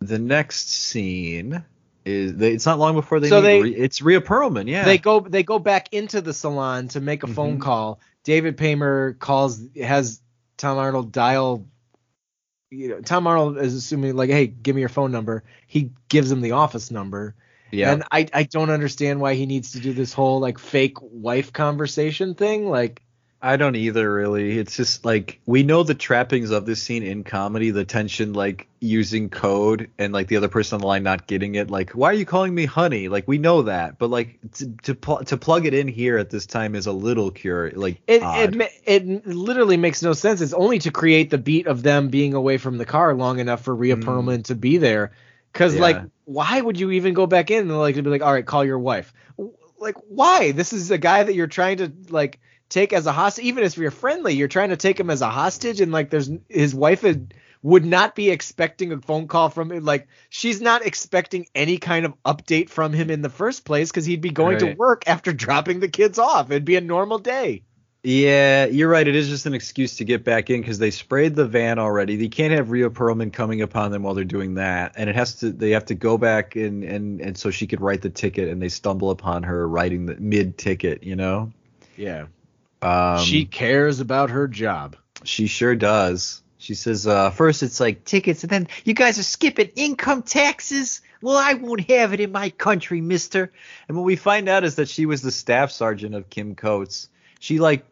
[0.00, 1.64] the next scene
[2.06, 4.68] is they, it's not long before they So they- Rhea- it's Rhea Perlman.
[4.68, 7.62] Yeah, They go they go back into the salon to make a phone Mhm.
[7.62, 8.00] call.
[8.24, 10.20] David Paymer calls has
[10.56, 11.66] Tom Arnold dial.
[12.70, 15.44] You know, Tom Arnold is assuming like, hey, give me your phone number.
[15.66, 17.34] He gives him the office number,
[17.70, 17.92] yeah.
[17.92, 21.52] and I I don't understand why he needs to do this whole like fake wife
[21.52, 22.68] conversation thing.
[22.68, 23.02] Like,
[23.46, 24.58] I don't either really.
[24.58, 28.66] It's just like we know the trappings of this scene in comedy, the tension like
[28.80, 31.70] using code and like the other person on the line not getting it.
[31.70, 33.08] Like, why are you calling me honey?
[33.08, 36.30] Like we know that, but like to to, pl- to plug it in here at
[36.30, 38.56] this time is a little cure like It odd.
[38.56, 40.40] it it literally makes no sense.
[40.40, 43.62] It's only to create the beat of them being away from the car long enough
[43.62, 44.02] for Rhea Mm.
[44.04, 45.12] Perlman to be there.
[45.52, 45.80] Because Yeah.
[45.82, 48.44] like, why would you even go back in and like to be like, all right,
[48.44, 49.12] call your wife?
[49.78, 50.52] Like, why?
[50.52, 53.44] This is a guy that you're trying to like take as a hostage.
[53.44, 56.30] Even if you're friendly, you're trying to take him as a hostage, and like, there's
[56.48, 57.18] his wife is,
[57.62, 59.84] would not be expecting a phone call from him.
[59.84, 64.06] Like, she's not expecting any kind of update from him in the first place because
[64.06, 66.50] he'd be going to work after dropping the kids off.
[66.50, 67.62] It'd be a normal day.
[68.06, 69.08] Yeah, you're right.
[69.08, 72.14] It is just an excuse to get back in because they sprayed the van already.
[72.14, 75.34] They can't have Rhea Perlman coming upon them while they're doing that, and it has
[75.40, 75.50] to.
[75.50, 78.62] They have to go back and and and so she could write the ticket, and
[78.62, 81.02] they stumble upon her writing the mid ticket.
[81.02, 81.52] You know.
[81.96, 82.26] Yeah.
[82.86, 84.96] Um, she cares about her job.
[85.24, 86.42] She sure does.
[86.58, 91.00] She says, uh, first it's like tickets, and then you guys are skipping income taxes.
[91.22, 93.52] Well, I won't have it in my country, mister.
[93.88, 97.08] And what we find out is that she was the staff sergeant of Kim Coates.
[97.40, 97.84] She like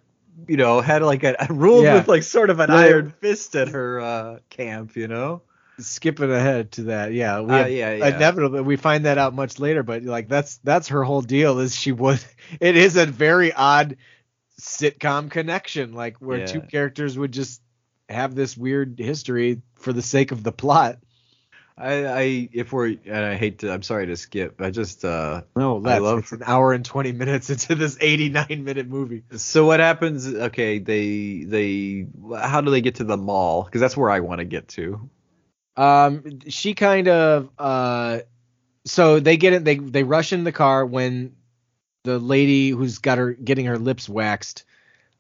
[0.49, 1.95] you know, had like a ruled Yeah.
[1.95, 2.77] with like sort of an Yeah.
[2.77, 5.43] iron fist at her uh, camp, you know.
[5.79, 8.17] skipping ahead to that yeah we Uh, yeah, yeah.
[8.17, 11.75] inevitably we find that out much later but like that's that's her whole deal is
[11.75, 12.21] she would
[12.61, 13.97] it is a very odd
[14.65, 16.47] sitcom connection like where Yeah.
[16.47, 17.61] two characters would just
[18.09, 20.99] have this weird history for the sake of the plot
[21.77, 24.61] I, I if we're and I hate to I'm sorry to skip.
[24.61, 27.99] I just uh no I that's love- it's an hour and 20 minutes into this
[28.01, 32.07] 89 minute movie so what happens okay, they they
[32.39, 33.65] how do they get to the mall?
[33.65, 35.11] Cuz that's where I want to get to.
[35.77, 38.21] um she kind of uh
[38.87, 41.35] so they get in they they rush in the car when
[42.05, 44.65] the lady who's got her getting her lips waxed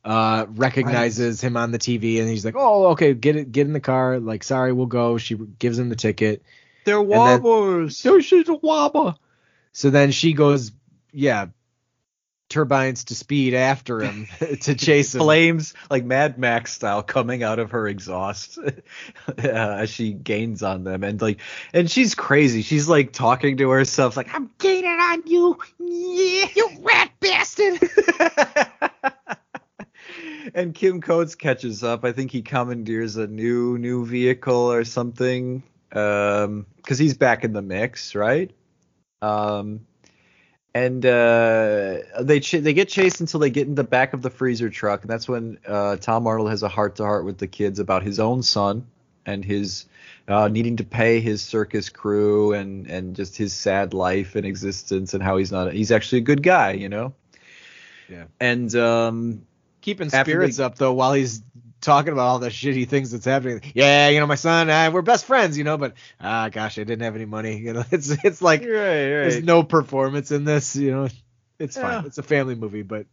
[0.05, 3.73] uh recognizes him on the TV and he's like oh okay get it get in
[3.73, 4.21] the car.
[4.21, 5.19] Like sorry we'll go.
[5.19, 6.43] She gives him the ticket.
[6.85, 7.09] They're then-
[7.43, 7.97] wobblers.
[7.97, 9.17] so she's a wabba
[9.73, 10.73] so then she goes
[11.13, 11.47] yeah
[12.55, 14.29] turbines to speed after him
[14.61, 15.21] to chase him.
[15.21, 18.59] Flames like Mad Max style coming out of her exhaust
[19.29, 21.03] uh, as she gains on them.
[21.03, 21.41] And like
[21.73, 22.63] and she's crazy.
[22.63, 27.81] She's like talking to herself like I'm gaining on you yeah you rat bastard.
[30.55, 32.05] And Kim Coates catches up.
[32.05, 37.53] I think he commandeers a new new vehicle or something um cuz he's back in
[37.53, 38.53] the mix right?
[39.23, 39.87] Um
[40.75, 44.31] and uh, they ch- they get chased until they get in the back of the
[44.31, 47.47] freezer truck, and that's when uh, Tom Arnold has a heart to heart with the
[47.47, 48.87] kids about his own son
[49.25, 49.87] and his
[50.27, 55.15] uh, needing to pay his circus crew and and just his sad life and existence
[55.15, 57.15] and how he's not he's actually a good guy, you know.
[58.09, 58.25] Yeah.
[58.41, 59.47] And um,
[59.81, 61.43] keeping spirits they- up though while he's
[61.85, 63.61] talking about all the shitty things that's happening.
[63.75, 66.85] Yeah, you know, my son, uh, we're best friends, you know, but ah, gosh, I
[66.85, 67.59] didn't have any money.
[67.59, 70.75] You know, it's it's like right, there's no performance in this.
[70.75, 71.09] You know,
[71.59, 72.05] it's fine.
[72.07, 73.07] It's a family movie, but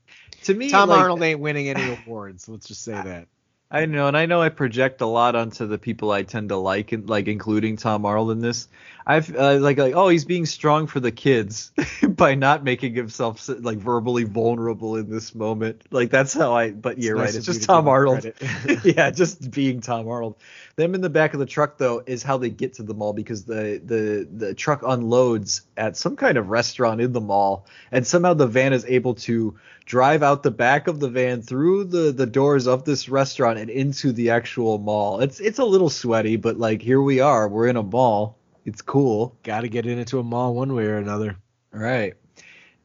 [0.44, 2.50] to me, Tom like, Arnold ain't winning any awards.
[2.50, 3.28] Let's just say that.
[3.74, 6.58] I know, and I know I project a lot onto the people I tend to
[6.58, 8.68] like, and like including Tom Arnold in this.
[9.06, 11.72] I've uh, like like oh he's being strong for the kids
[12.10, 15.84] by not making himself like verbally vulnerable in this moment.
[15.92, 16.72] Like that's how I.
[16.72, 17.30] But you're right.
[17.30, 18.32] of It's just to Tom Arnold.
[18.84, 20.36] yeah, just being Tom Arnold.
[20.76, 23.14] Them in the back of the truck though is how they get to the mall
[23.14, 28.06] because the the the truck unloads at some kind of restaurant in the mall, and
[28.06, 32.12] somehow the van is able to drive out the back of the van through the
[32.12, 35.20] the doors of this restaurant and into the actual mall.
[35.20, 38.38] It's it's a little sweaty, but like here we are, we're in a mall.
[38.66, 39.36] It's cool.
[39.44, 41.38] Got to get into a mall one way or another.
[41.74, 42.14] All right.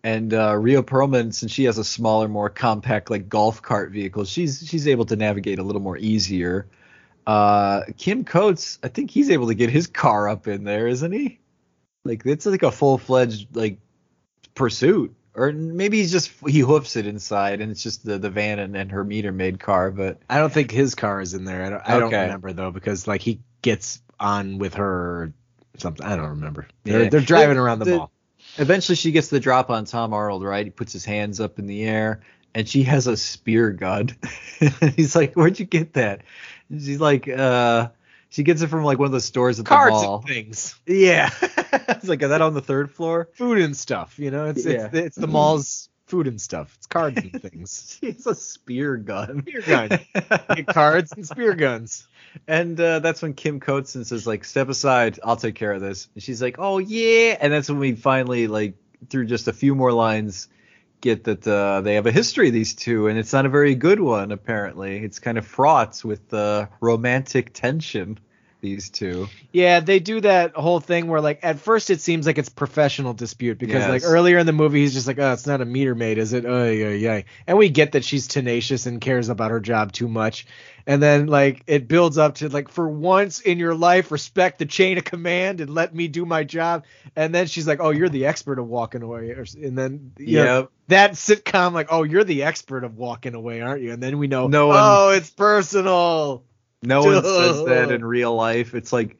[0.03, 4.25] And uh, Rhea Perlman, since she has a smaller, more compact like golf cart vehicle,
[4.25, 6.69] she's she's able to navigate a little more easier.
[7.27, 11.11] Uh, Kim Coates, I think he's able to get his car up in there, isn't
[11.11, 11.41] he?
[12.05, 13.79] Like it's like a full fledged like
[14.55, 18.61] pursuit, or maybe he's just he hoofs it inside, and it's just the the van
[18.61, 19.91] and, and her meter maid car.
[19.91, 21.65] But I don't think his car is in there.
[21.65, 25.33] I don't, I don't remember though because like he gets on with her
[25.81, 26.05] something.
[26.07, 26.67] I don't remember.
[26.85, 27.09] They're, Yeah.
[27.09, 28.13] they're driving The- around the, the- mall.
[28.59, 30.65] Eventually, she gets the drop on Tom Arnold, right?
[30.65, 32.23] He puts his hands up in the air,
[32.55, 34.11] and she has a spear gun.
[34.97, 36.23] He's like, "Where'd you get that?"
[36.71, 37.89] And she's like, "Uh,
[38.31, 40.75] she gets it from like one of the stores at Cards the mall." and things.
[40.87, 44.19] Yeah, it's like, "Is that on the third floor?" food and stuff.
[44.19, 44.87] You know, it's Yeah.
[44.87, 46.75] it's it's the mall's food and stuff.
[46.79, 47.99] It's cards and things.
[48.03, 49.43] it's a spear gun.
[49.43, 49.89] Spear gun.
[50.55, 52.07] Get cards and spear guns.
[52.47, 56.09] And uh, that's when Kim Coates says like, "Step aside, I'll take care of this."
[56.15, 58.75] And she's like, "Oh yeah." And that's when we finally like
[59.09, 60.49] through just a few more lines
[61.01, 64.01] get that uh, they have a history these two, and it's not a very good
[64.01, 64.99] one apparently.
[64.99, 68.19] It's kind of fraught with uh, romantic tension.
[68.67, 69.29] These two.
[69.53, 73.15] Yeah, they do that whole thing where like at first it seems like it's professional
[73.15, 75.95] dispute because like earlier in the movie he's just like, oh, it's not a meter
[75.95, 76.45] maid, is it?
[76.45, 77.23] Oh yeah, yeah.
[77.47, 80.49] And we get that she's tenacious and cares about her job too much.
[80.85, 84.67] And then like it builds up to like for once in your life, respect the
[84.67, 86.85] chain of command and let me do my job.
[87.15, 89.31] And then she's like, oh, you're the expert of walking away.
[89.31, 90.45] And then yeah.
[90.45, 93.93] know, that sitcom like, oh, you're the expert of walking away, aren't you?
[93.93, 96.43] And then we know, No oh, one- oh, it's personal.
[96.83, 98.75] No one says that in real life.
[98.75, 99.19] It's like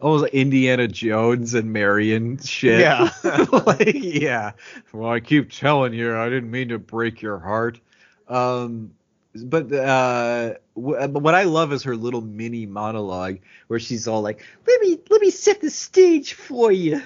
[0.00, 2.80] almost Indiana Jones and Marion shit.
[2.80, 3.10] Yeah.
[3.52, 4.52] like, yeah.
[4.92, 7.80] Well, I keep telling you, I didn't mean to break your heart.
[8.28, 8.92] Um,
[9.34, 14.22] but uh, w- but what I love is her little mini monologue where she's all
[14.22, 17.00] like, "Let me let me set the stage for you.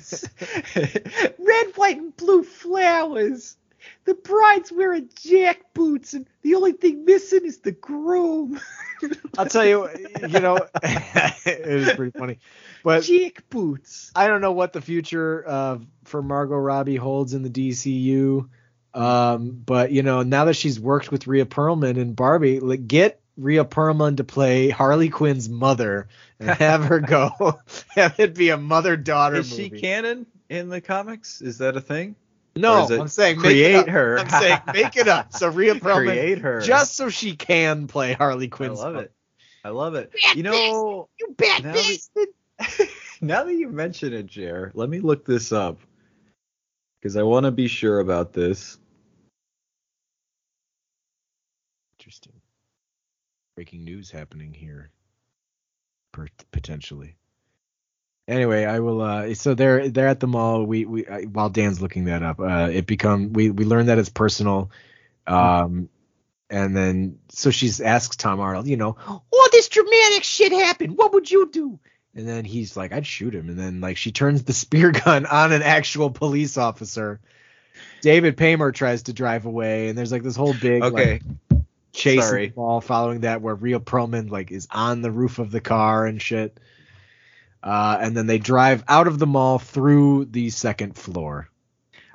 [0.77, 3.56] Red, white, and blue flowers."
[4.05, 8.61] The bride's wearing jack boots, and the only thing missing is the groom.
[9.39, 9.89] I'll tell you,
[10.20, 12.39] you know, it is pretty funny,
[12.82, 14.12] but jack boots.
[14.15, 18.48] I don't know what the future uh, for Margot Robbie holds in the DCU.
[18.94, 23.20] Um, but you know, now that she's worked with Rhea Perlman and Barbie, like, get
[23.36, 26.09] Rhea Perlman to play Harley Quinn's mother
[26.39, 27.59] and have her go.
[27.90, 29.70] have it be a mother-daughter Is movie.
[29.70, 31.43] she canon in the comics?
[31.43, 32.15] Is that a thing?
[32.56, 34.18] No, it I'm saying create her?
[34.18, 35.32] I'm saying make it up.
[35.32, 36.60] So Rhea Perlman, Create her.
[36.60, 38.70] just so she can play Harley Quinn.
[38.70, 39.12] I love it.
[39.64, 40.12] I love it.
[40.36, 42.89] You know, You bad now that,
[43.20, 45.78] now that you mention it, Jer, let me look this up
[47.01, 48.78] because I want to be sure about this.
[51.98, 52.32] Interesting.
[53.56, 54.90] Breaking news happening here.
[56.52, 57.16] Potentially.
[58.27, 59.03] Anyway, I will.
[59.03, 60.65] Uh, so they're they're at the mall.
[60.65, 63.99] We we uh, while Dan's looking that up, uh, it become we we learn that
[63.99, 64.71] it's personal.
[65.27, 65.89] Um,
[66.51, 70.97] and then so she's asks Tom Arnold, you know, all this dramatic shit happened.
[70.97, 71.79] What would you do?
[72.15, 73.49] And then he's like, I'd shoot him.
[73.49, 77.21] And then like she turns the spear gun on an actual police officer.
[78.03, 81.21] David Paymer tries to drive away, and there's like this whole big like, Okay,
[81.93, 82.49] chase in Sorry.
[82.49, 86.23] the following that where Rhea Perlman like is on the roof of the car and
[86.23, 86.59] shit.
[87.65, 91.49] Uh, and then they drive out of the mall through the second floor.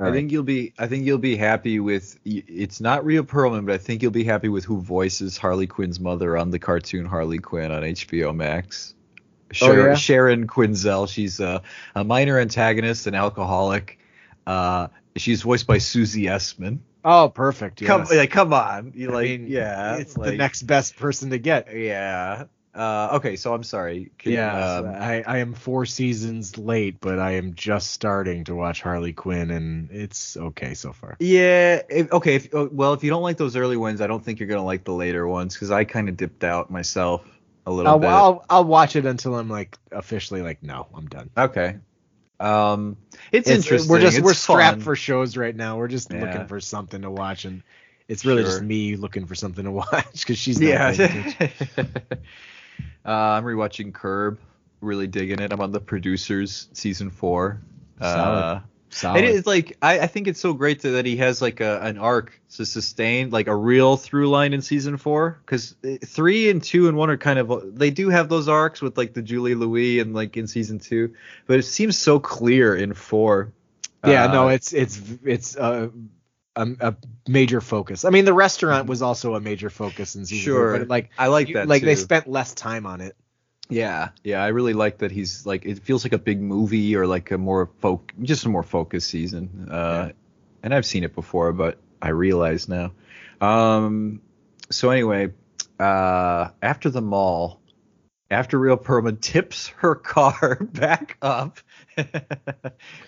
[0.01, 0.73] I think you'll be.
[0.79, 2.17] I think you'll be happy with.
[2.23, 5.99] It's not Rhea Perlman, but I think you'll be happy with who voices Harley Quinn's
[5.99, 8.95] mother on the cartoon Harley Quinn on HBO Max.
[9.51, 9.95] Sharon, yeah?
[9.95, 11.09] Sharon Quinzel.
[11.09, 11.63] She's a,
[11.95, 13.99] a minor antagonist, an alcoholic.
[14.47, 16.79] Uh, she's voiced by Susie Essman.
[17.03, 17.83] Oh, perfect.
[17.83, 18.13] Come, yes.
[18.13, 18.93] like, come on.
[18.95, 19.97] You I like, mean, yeah.
[19.97, 21.75] it's the next best person to get.
[21.75, 22.45] Yeah.
[22.75, 24.11] Uh, okay, so I'm sorry.
[24.23, 28.81] Yeah, um, I, I am four seasons late, but I am just starting to watch
[28.81, 31.17] Harley Quinn, and it's okay so far.
[31.19, 31.81] Yeah.
[31.89, 32.35] If, okay.
[32.35, 34.63] If, uh, well, if you don't like those early ones, I don't think you're gonna
[34.63, 37.25] like the later ones because I kind of dipped out myself
[37.65, 38.07] a little I'll, bit.
[38.09, 41.29] I'll I'll watch it until I'm like officially like no, I'm done.
[41.35, 41.77] Okay.
[42.39, 42.95] Um,
[43.31, 43.89] it's, It's- interesting.
[43.91, 44.81] We're just It's we're strapped fun.
[44.83, 45.77] for shows right now.
[45.77, 46.21] We're just Yeah.
[46.21, 47.63] looking for something to watch, and
[48.07, 51.49] it's really just me looking for something to watch because she's not Yeah.
[53.05, 54.39] uh, I'm rewatching Curb.
[54.81, 55.51] Really digging it.
[55.51, 57.61] I'm on the producers season four.
[57.99, 58.39] Solid.
[58.39, 58.59] Uh,
[58.91, 59.23] Solid.
[59.23, 61.79] It is like I, I think it's so great that, that he has like a
[61.81, 66.63] an arc to sustain like a real through line in season four because three and
[66.63, 69.55] two and one are kind of they do have those arcs with like the Julia
[69.55, 71.13] Louis and like in season two,
[71.45, 73.53] but it seems so clear in four.
[74.03, 75.89] yeah, Uh, no, it's it's it's uh,
[76.61, 76.95] a, a
[77.27, 78.05] major focus.
[78.05, 80.71] I mean, the restaurant was also a major focus in season Sure.
[80.71, 83.15] four, but like I like you- that like they spent less time on it.
[83.71, 87.05] Yeah, yeah, I really like that he's like it feels like a big movie or
[87.05, 89.67] like a more folk just a more focused season.
[89.71, 90.09] Uh
[90.63, 92.91] and I've seen it before, but I realize now.
[93.41, 94.21] Um
[94.71, 95.33] so anyway,
[95.79, 97.61] uh after the mall,
[98.31, 101.59] after Rhea Perlman tips her car back up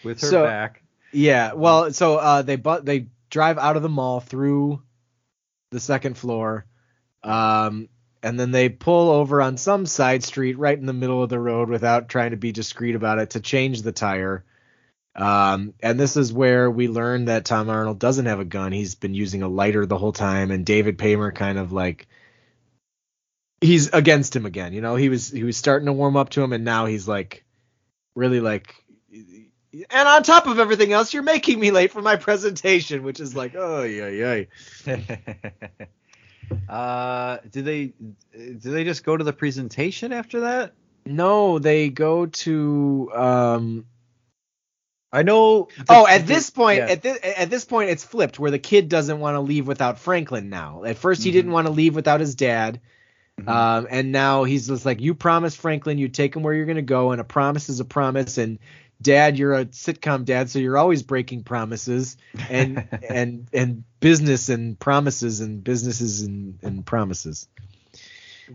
[0.03, 0.83] with her So- back.
[1.13, 4.83] Yeah, well, so uh, they but they drive out of the mall through
[5.71, 6.65] the second floor,
[7.23, 7.89] um,
[8.21, 11.39] and then they pull over on some side street right in the middle of the
[11.39, 14.45] road without trying to be discreet about it to change the tire.
[15.15, 18.71] Um, and this is where we learn that Tom Arnold doesn't have a gun.
[18.71, 22.07] He's been using a lighter the whole time, and David Paymer kind of like
[23.59, 24.73] he's against him again.
[24.73, 27.07] You know, he was he was starting to warm up to him, and now he's
[27.07, 27.43] like
[28.15, 28.75] really like.
[29.73, 33.35] And on top of everything else, you're making me late for my presentation, which is
[33.35, 34.95] like, oh yeah, yeah.
[36.69, 37.93] uh do they
[38.33, 40.73] do they just go to the presentation after that?
[41.05, 43.85] No, they go to um
[45.13, 46.87] I know Oh, at this point, yeah.
[46.87, 49.99] at this at this point, it's flipped where the kid doesn't want to leave without
[49.99, 50.49] Franklin.
[50.49, 51.33] Now, at 1st he Mhm.
[51.33, 52.79] didn't want to leave without his dad,
[53.39, 53.47] Mhm.
[53.49, 56.81] um, and now he's just like, you promised Franklin you'd take him where you're gonna
[56.81, 58.59] go, and a promise is a promise, and
[59.01, 62.17] dad, you're a sitcom dad, so you're always breaking promises,
[62.49, 67.47] and and and business and promises and businesses and and promises.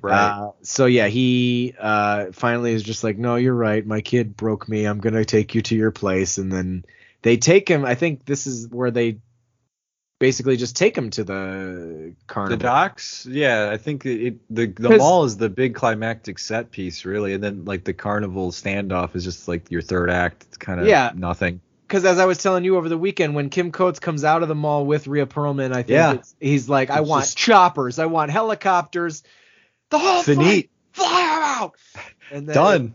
[0.01, 0.29] right.
[0.29, 3.87] Uh, so yeah, he uh, finally is just like, no, you're right.
[3.87, 4.85] My kid broke me.
[4.85, 6.85] I'm gonna take you to your place, and then
[7.23, 7.85] they take him.
[7.85, 9.19] I think this is where they
[10.19, 12.57] basically just take them to the carnival.
[12.57, 17.05] The docks, yeah, I think it, the the mall is the big climactic set piece,
[17.05, 20.45] really, and then like the carnival standoff is just like your third act.
[20.49, 21.13] It's kind of Yeah.
[21.15, 21.61] nothing.
[21.87, 24.49] Because as I was telling you over the weekend, when Kim Coates comes out of
[24.49, 26.13] the mall with Rhea Perlman, I think Yeah.
[26.15, 29.23] it's, he's like, I It's want just- choppers, I want helicopters,
[29.91, 30.69] the whole Finite.
[30.93, 31.75] fly 'em out.
[32.33, 32.95] And then Done.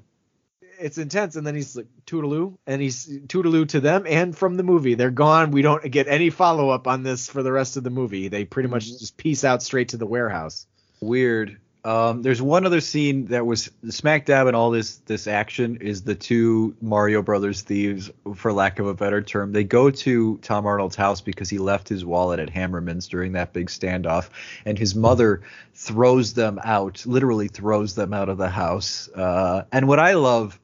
[0.82, 4.64] It's intense and then he's like toodaloo and he's toodaloo to them and from the
[4.64, 7.90] movie they're gone we don't get any follow-up on this for the rest of the
[7.90, 8.98] movie they pretty much Mm-hmm.
[9.00, 10.66] just piece out straight to the warehouse
[11.02, 11.58] Weird.
[11.84, 16.04] Um, there's one other scene that was smack dab in all this this action is
[16.04, 19.52] the two Mario Brothers thieves, for lack of a better term.
[19.52, 23.52] They go to Tom Arnold's house because he left his wallet at Hammerman's during that
[23.52, 24.30] big standoff,
[24.64, 25.42] and his mother
[25.74, 29.10] throws them out, literally throws them out of the house.
[29.10, 30.60] Uh, and what I love,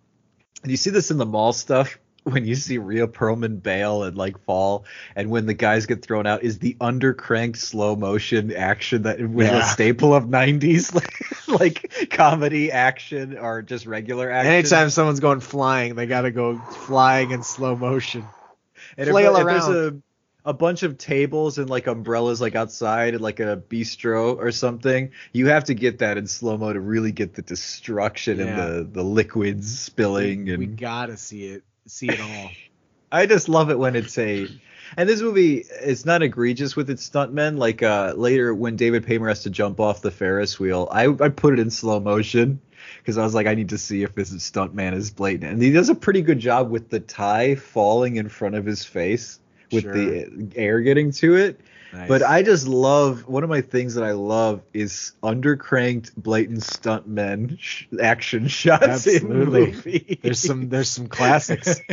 [0.68, 1.98] and you see this in the mall stuff.
[2.23, 4.84] When you see Rhea Perlman bail and like fall,
[5.15, 9.48] and when the guys get thrown out, is the undercranked slow motion action that was
[9.48, 10.94] a staple of '90s
[11.60, 14.52] like comedy action or just regular action.
[14.52, 18.26] Anytime someone's going flying, they got to go flying in slow motion.
[18.98, 19.94] and if, flail if there's around.
[19.94, 20.02] a
[20.48, 25.11] a bunch of tables and like umbrellas like outside at like a bistro or something,
[25.34, 28.45] you have to get that in slow mo to really get the destruction Yeah.
[28.45, 32.49] and the the liquids spilling we, and we gotta see it, see it all.
[33.11, 34.48] I just love it when it's a
[34.95, 37.57] and this movie it's not egregious with its stuntmen.
[37.57, 41.28] Like uh later when David Paymer has to jump off the Ferris wheel, I I
[41.28, 42.61] put it in slow motion
[42.99, 45.52] because I was like, I need to see if this stuntman is blatant.
[45.52, 48.86] And he does a pretty good job with the tie falling in front of his
[48.86, 49.40] face
[49.72, 51.60] with the air getting to it.
[52.07, 57.57] But I just love one of my things that I love is undercranked blatant stuntmen
[57.60, 59.72] sh- action shots Absolutely.
[59.72, 60.18] movies.
[60.22, 61.80] there's some there's some classics.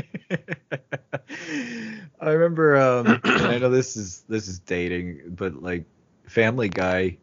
[2.20, 5.84] I remember um and I know this is this is dating, but like
[6.26, 7.18] Family Guy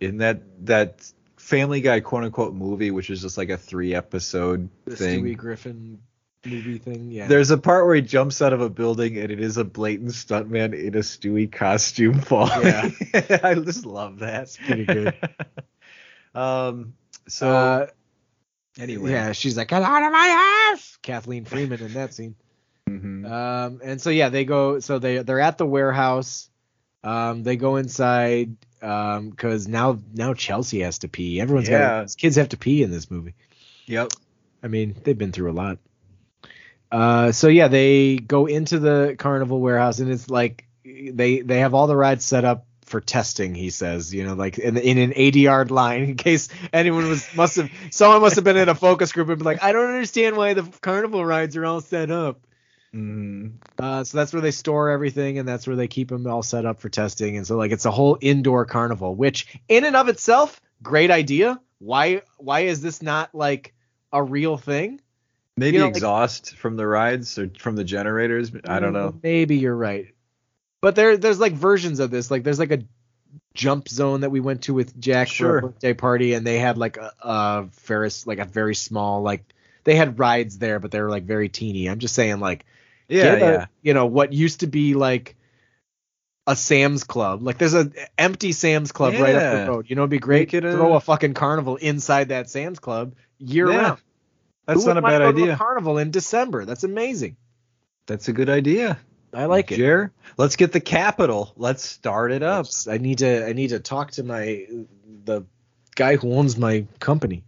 [0.00, 4.68] in that that Family Guy quote unquote movie, which is just like a three episode
[4.84, 5.22] The thing.
[5.24, 6.00] Stewie Griffin
[6.46, 7.10] movie thing.
[7.10, 7.26] Yeah.
[7.26, 10.10] There's a part where he jumps out of a building and it is a blatant
[10.10, 12.62] stuntman in a Stewie costume falling.
[12.66, 12.90] Yeah.
[13.42, 14.42] I just love that.
[14.44, 15.14] It's pretty good.
[16.34, 16.94] um
[17.28, 17.86] so uh,
[18.78, 19.10] anyway.
[19.10, 22.34] yeah, she's like, get out of my house, Kathleen Freeman in that scene.
[22.88, 23.28] Mhm.
[23.28, 24.78] Um, and so yeah, they go.
[24.78, 26.48] So they they're at the warehouse.
[27.02, 31.40] Um, they go inside um, because now now Chelsea has to pee.
[31.40, 32.02] Everyone's Yeah.
[32.02, 33.34] got kids have to pee in this movie.
[33.86, 34.12] Yep.
[34.62, 35.78] I mean, they've been through a lot.
[36.90, 41.74] Uh, so yeah, they go into the carnival warehouse, and it's like they they have
[41.74, 43.54] all the rides set up for testing.
[43.54, 47.28] He says, you know, like in, in an 80 yard line, in case anyone was
[47.34, 49.88] must have someone must have been in a focus group and be like, I don't
[49.88, 52.40] understand why the carnival rides are all set up.
[52.94, 53.54] Mhm.
[53.78, 56.64] Uh, so that's where they store everything, and that's where they keep them all set
[56.64, 57.36] up for testing.
[57.36, 61.60] And so like it's a whole indoor carnival, which in and of itself, great idea.
[61.78, 63.74] Why why is this not like
[64.12, 65.00] a real thing?
[65.56, 68.52] Maybe You know, like- exhaust from the rides or from the generators.
[68.64, 69.14] I don't know.
[69.22, 70.08] Maybe you're right.
[70.82, 72.30] But there there's like versions of this.
[72.30, 72.82] Like there's like a
[73.54, 76.76] jump zone that we went to with Jack for a birthday party, and they had
[76.76, 79.42] like a, a Ferris, like a very small, like
[79.84, 81.86] they had rides there, but they were like very teeny.
[81.88, 82.66] I'm just saying, like
[83.08, 85.36] Yeah, get a- you know what used to be like
[86.46, 87.42] a Sam's Club.
[87.42, 89.86] Like there's a empty Sam's Club right up the road.
[89.88, 93.14] You know, it'd be great to a- throw a fucking carnival inside that Sam's Club
[93.38, 93.98] year Yeah, round.
[94.66, 95.56] That's Who not a bad mind going to idea.
[95.56, 96.64] carnival in December.
[96.64, 97.36] That's amazing.
[98.06, 98.98] That's a good idea.
[99.32, 99.76] I like it.
[99.76, 101.52] Jer, let's get the capital.
[101.56, 102.66] Let's start it up.
[102.88, 104.66] I need to I need to talk to my
[105.24, 105.42] the
[105.94, 107.44] guy who owns my company.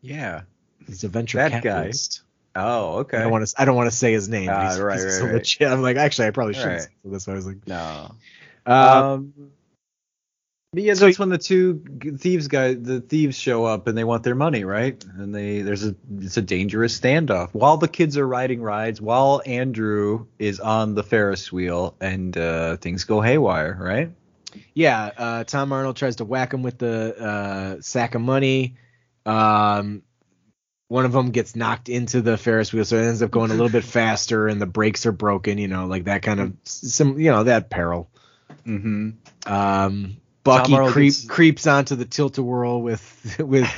[0.00, 0.42] Yeah.
[0.86, 1.60] He's a venture That guy.
[1.60, 2.22] capitalist.
[2.54, 3.16] Oh, okay.
[3.18, 4.48] I don't want to I don't want to say his name.
[4.52, 5.72] Ah, he's, right, he's right, so right.
[5.72, 6.72] I'm like actually I probably shouldn't.
[6.72, 6.82] Right.
[6.82, 7.28] say this.
[7.28, 8.14] I was like, no.
[8.66, 9.32] uh, Um,
[10.72, 11.82] but yeah, so- that's when the two
[12.18, 15.02] thieves guy, the thieves show up and they want their money, right?
[15.16, 19.42] And they there's a it's a dangerous standoff while the kids are riding rides, while
[19.44, 24.10] Andrew is on the Ferris wheel, and uh, things go haywire, right?
[24.74, 25.10] yeah.
[25.16, 28.76] Uh, Tom Arnold tries to whack him with the uh, sack of money.
[29.24, 30.02] Um,
[30.88, 33.54] one of them gets knocked into the Ferris wheel, so it ends up going a
[33.54, 35.58] little bit faster, and the brakes are broken.
[35.58, 38.10] You know, like that kind of some you know that peril.
[38.66, 39.10] Mm-hmm.
[39.52, 43.68] Um, Bucky creep, gets- creeps onto the tilt a whirl with with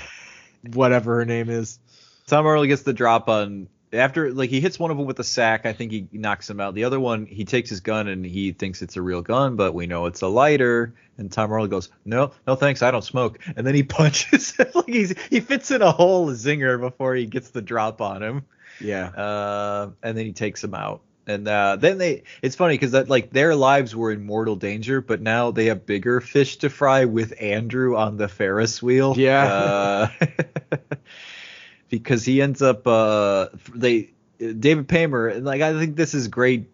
[0.72, 1.78] whatever her name is.
[2.26, 5.24] Tom Arnold gets the drop on after like he hits one of them with a
[5.24, 5.66] sack.
[5.66, 6.74] I think he knocks him out.
[6.74, 9.74] The other one, he takes his gun and he thinks it's a real gun, but
[9.74, 10.94] we know it's a lighter.
[11.16, 14.86] And Tom Arnold goes, "No, no thanks, I don't smoke." And then he punches like
[14.86, 18.44] he's he fits in a whole zinger before he gets the drop on him.
[18.80, 19.06] Yeah.
[19.08, 21.02] Uh, and then he takes him out.
[21.26, 25.00] And uh, then they, it's funny because that like their lives were in mortal danger,
[25.00, 29.14] but now they have bigger fish to fry with Andrew on the Ferris wheel.
[29.16, 29.44] Yeah.
[30.20, 30.26] Uh,
[31.88, 36.68] because he ends up, uh, they, David Paymer, and like I think this is great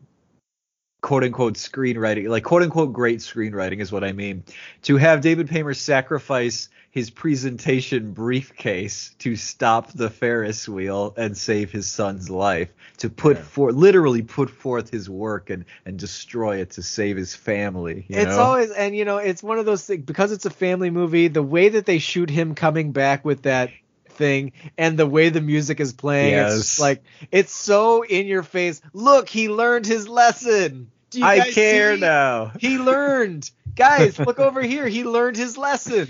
[1.01, 4.45] quote unquote screenwriting, like quote unquote great screenwriting is what I mean.
[4.83, 11.71] To have David Paymer sacrifice his presentation briefcase to stop the Ferris wheel and save
[11.71, 13.43] his son's life, to put Yeah.
[13.43, 18.07] for literally put forth his work and and destroy it to save his family.
[18.09, 18.39] you It's know?
[18.39, 21.29] always and you know it's one of those things because it's a family movie.
[21.29, 23.71] The way that they shoot him coming back with that
[24.09, 26.59] thing and the way the music is playing, it's Yes.
[26.59, 28.81] just like it's so in your face.
[28.93, 30.91] Look, he learned his lesson.
[31.11, 32.01] Do you I care see?
[32.01, 32.53] now.
[32.59, 34.19] He learned, guys.
[34.19, 34.87] Look over here.
[34.87, 36.09] He learned his lesson.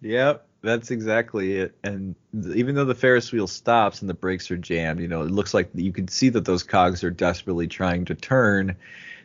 [0.00, 1.76] Yep, that's exactly it.
[1.82, 2.14] And
[2.54, 5.54] even though the Ferris wheel stops and the brakes are jammed, you know, it looks
[5.54, 8.76] like you can see that those cogs are desperately trying to turn.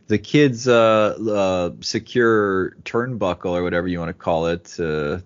[0.07, 5.19] The kids' uh, uh, secure turnbuckle or whatever you want to call it, uh,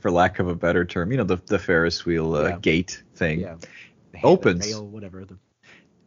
[0.00, 2.58] for lack of a better term, you know, the the Ferris wheel uh, Yeah.
[2.58, 3.40] gate thing.
[3.40, 3.56] Yeah.
[4.22, 4.66] Opens.
[4.66, 5.24] Veil, whatever.
[5.24, 5.36] The-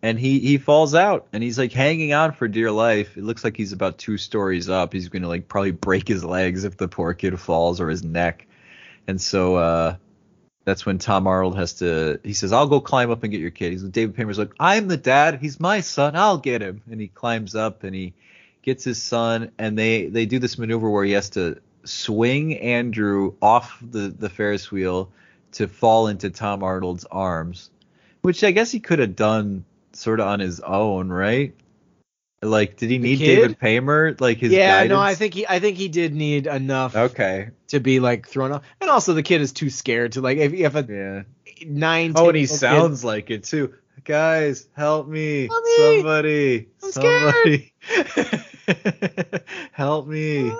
[0.02, 3.18] and he he falls out and he's like hanging on for dear life.
[3.18, 4.94] It looks like he's about two stories up.
[4.94, 8.48] He's gonna like probably break his legs if the poor kid falls or his neck.
[9.08, 9.96] And so uh
[10.66, 13.52] that's when Tom Arnold has to he says, I'll go climb up and get your
[13.52, 13.72] kid.
[13.72, 16.82] He's David Paymer's like, I'm the dad, he's my son, I'll get him.
[16.90, 18.14] And he climbs up and he
[18.62, 23.36] gets his son and they they do this maneuver where he has to swing Andrew
[23.42, 25.12] off the, the Ferris wheel
[25.54, 27.70] to fall into Tom Arnold's arms.
[28.24, 31.54] Which I guess he could have done sort of on his own, right?
[32.42, 33.36] Like, did he The need kid?
[33.42, 34.16] David Paymer?
[34.20, 34.90] Like his yeah, guidance?
[34.90, 37.50] no, I think he, I think he did need enough Okay.
[37.76, 40.52] To be like thrown off, and also the kid is too scared to like if,
[40.54, 41.66] if a Yeah.
[41.68, 42.14] nine.
[42.16, 43.74] Oh, and he 10-year-old kid- sounds like it too.
[44.04, 45.48] Guys, help me!
[45.48, 45.76] Help me!
[45.78, 46.68] Somebody!
[46.84, 47.74] I'm Somebody!
[49.72, 50.52] help me!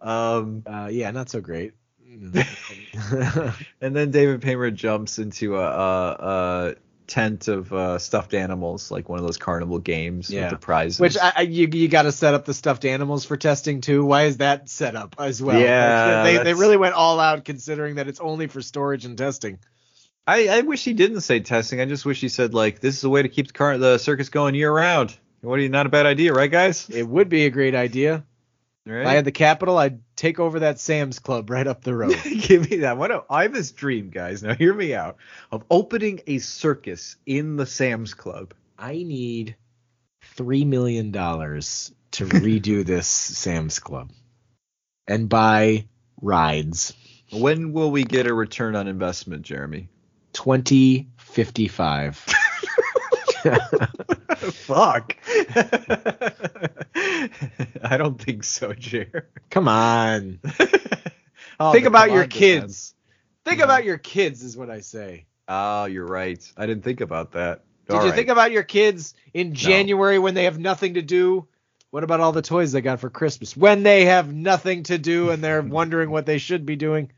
[0.00, 1.72] Um, Uh, yeah, not so great.
[3.80, 6.74] and then David Paymer jumps into a, a, a
[7.10, 10.42] tent of uh, stuffed animals, like one of those carnival games Yeah.
[10.42, 10.98] with the prizes.
[11.00, 14.04] Which I, I, you you got to set up the stuffed animals for testing too.
[14.04, 15.60] Why is that set up as well?
[15.60, 19.18] Yeah, Like, they they really went all out considering that it's only for storage and
[19.18, 19.58] testing.
[20.26, 21.80] I, I wish he didn't say testing.
[21.80, 23.98] I just wish he said like this is a way to keep the, car- the
[23.98, 25.16] circus going year round.
[25.40, 25.68] What are you?
[25.70, 26.88] Not a bad idea, right, guys?
[26.90, 28.24] It would be a great idea.
[28.90, 29.02] Right?
[29.02, 32.16] If I had the capital, I'd take over that Sam's Club right up the road.
[32.24, 32.96] Give me that.
[32.96, 34.42] What a, I have this dream, guys.
[34.42, 35.16] Now hear me out.
[35.52, 38.54] Of opening a circus in the Sam's Club.
[38.78, 39.56] I need
[40.22, 44.10] three million dollars to redo this Sam's Club
[45.06, 45.86] and buy
[46.20, 46.94] rides.
[47.32, 49.88] When will we get a return on investment, Jeremy?
[50.32, 52.24] Twenty fifty five.
[54.36, 55.16] Fuck.
[57.82, 59.28] I don't think so, Jer.
[59.50, 60.40] Come on.
[61.62, 62.94] Oh, Think about your kids.
[63.44, 63.64] Think Mhm.
[63.64, 65.26] about your kids is what I say.
[65.46, 66.42] Oh, you're right.
[66.56, 67.64] I didn't think about that.
[67.86, 68.16] Did All you right.
[68.16, 71.46] think about your kids in January when they have nothing to do?
[71.90, 75.28] What about all the toys they got for Christmas when they have nothing to do
[75.28, 77.12] and they're wondering what they should be doing?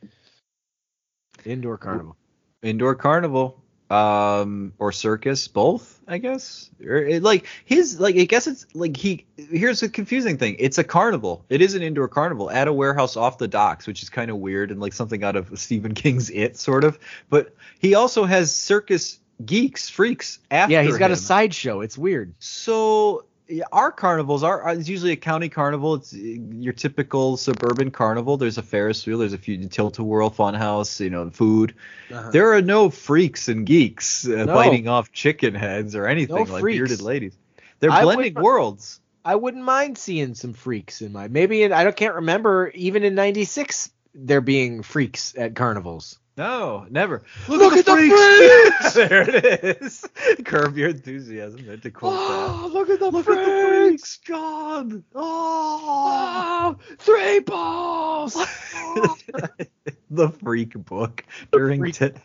[1.44, 2.16] Indoor carnival.
[2.62, 8.47] indoor carnival um or circus both i guess or it, like his like i guess
[8.47, 12.51] it's like he here's the confusing thing it's a carnival it is an indoor carnival
[12.51, 15.37] at a warehouse off the docks which is kind of weird and like something out
[15.37, 16.99] of stephen king's it sort of
[17.29, 21.15] but he also has circus geeks freaks after Yeah, he's got him.
[21.15, 21.81] a sideshow.
[21.81, 22.33] It's weird.
[22.39, 23.25] So
[23.73, 25.95] our carnivals are are- it's usually a county carnival.
[25.95, 28.37] It's uh, your typical suburban carnival.
[28.37, 29.19] There's a Ferris wheel.
[29.19, 31.01] There's a few tilt-a-whirl, funhouse.
[31.01, 31.74] You know, food.
[32.09, 34.55] There are no freaks and geeks uh, No.
[34.55, 36.79] biting off chicken heads or anything No like freaks.
[36.79, 37.37] bearded ladies.
[37.81, 39.01] They're I blending worlds.
[39.24, 43.05] I wouldn't mind seeing some freaks in my maybe in, I don't can't remember even
[43.05, 46.19] in 96 there being freaks at carnivals.
[46.37, 47.23] No, never.
[47.47, 48.95] Look at the freaks!
[48.95, 50.05] there it is.
[50.45, 51.79] Curb your enthusiasm.
[51.81, 53.11] To quote Oh, look at the.
[53.11, 55.05] Look at the freaks, John.
[55.15, 56.77] Oh, ah!
[56.99, 58.33] three balls.
[60.11, 62.21] the freak book during freak- Ted,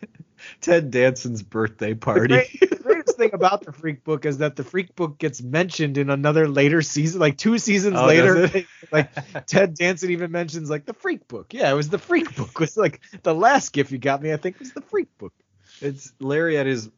[0.60, 2.28] Ted Danson's birthday The, party.
[2.34, 5.98] great- the greatest thing about the Freak Book is that the Freak Book gets mentioned
[5.98, 8.50] in another later season, like two seasons Oh, later.
[8.92, 9.10] like
[9.46, 11.52] Ted Danson even mentions like the Freak Book.
[11.52, 12.50] Yeah, it was the Freak Book.
[12.54, 15.32] It was like the last gift you got me, I think, was the Freak Book.
[15.80, 16.90] It's Larry at his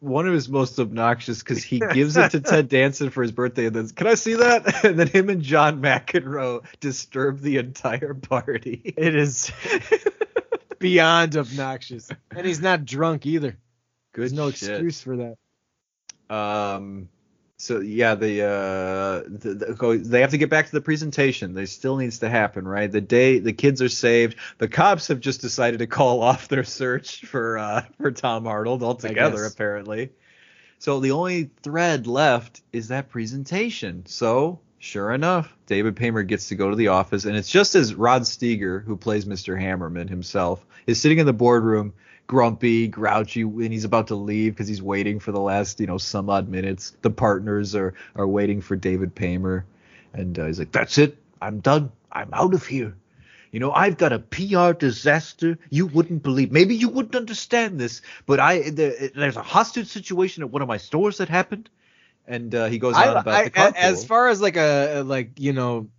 [0.00, 3.66] one of his most obnoxious because he gives it to Ted Danson for his birthday
[3.66, 4.84] and then can I see that?
[4.84, 8.94] And then him and John McEnroe disturb the entire party.
[8.96, 9.52] It is
[10.80, 13.56] beyond obnoxious, and he's not drunk either.
[14.12, 14.70] Good There's no shit.
[14.70, 16.34] excuse for that.
[16.34, 17.08] Um.
[17.56, 21.52] So yeah, the uh, the, the, they have to get back to the presentation.
[21.52, 22.90] They still needs to happen, right?
[22.90, 26.64] The day the kids are saved, the cops have just decided to call off their
[26.64, 30.10] search for uh for Tom Arnold altogether, apparently.
[30.78, 34.06] So the only thread left is that presentation.
[34.06, 37.94] So sure enough, David Paymer gets to go to the office, and it's just as
[37.94, 39.56] Rod Steiger, who plays Mr.
[39.56, 41.92] Hammerman himself, is sitting in the boardroom,
[42.26, 45.98] grumpy, grouchy, and he's about to leave because he's waiting for the last, you know,
[45.98, 46.96] some odd minutes.
[47.02, 49.64] The partners are are waiting for David Paymer,
[50.12, 52.96] and uh, he's like, "That's it, I'm done, I'm out of here."
[53.52, 56.52] You know, I've got a PR disaster you wouldn't believe.
[56.52, 60.68] Maybe you wouldn't understand this, but I there, there's a hostage situation at one of
[60.68, 61.68] my stores that happened,
[62.30, 63.74] and uh, he goes on I, about I, the carpool.
[63.74, 65.90] as far as like a like you know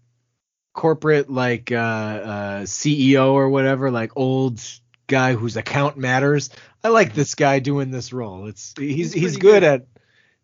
[0.74, 4.62] corporate like uh, uh CEO or whatever like old
[5.08, 6.49] guy whose account matters
[6.84, 9.64] I like this guy doing this role it's he's He's he's, good, good.
[9.64, 9.88] at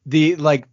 [0.05, 0.67] the like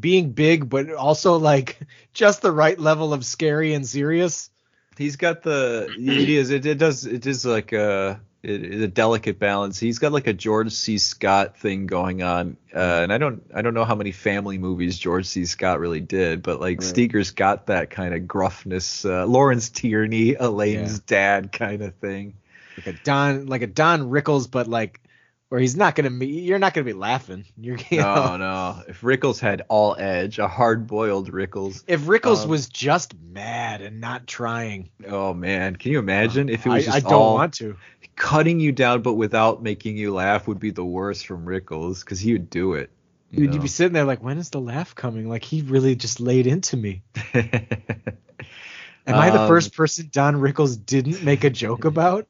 [0.00, 1.78] being big but also like
[2.14, 4.50] just the right level of scary and serious
[4.96, 8.88] he's got the it is it, it does it is like a it is a
[8.88, 9.78] delicate balance.
[9.78, 10.98] He's got like a George C.
[10.98, 14.96] Scott thing going on, uh, and I don't I don't know how many family movies
[14.98, 15.46] George C.
[15.46, 16.86] Scott really did, but like Right.
[16.86, 22.34] Steiger's got that kind of gruffness, uh, Lawrence Tierney, Elaine's dad kind of thing.
[22.76, 25.00] like a Don like a Don Rickles but like
[25.48, 28.82] where he's not gonna be you're not gonna be laughing you're you know, No, no.
[28.88, 31.84] If Rickles had all edge, a hard boiled Rickles.
[31.86, 36.66] if Rickles Um, was just mad and not trying Oh man, can you imagine if
[36.66, 37.76] it I, was just I don't all want to
[38.16, 42.18] cutting you down but without making you laugh would be the worst from Rickles because
[42.18, 42.90] he would do it.
[43.30, 45.28] you Dude, you'd be sitting there like, when is the laugh coming?
[45.28, 47.02] Like he really just laid into me.
[47.34, 52.26] Am I the Um, first person Don Rickles didn't make a joke about?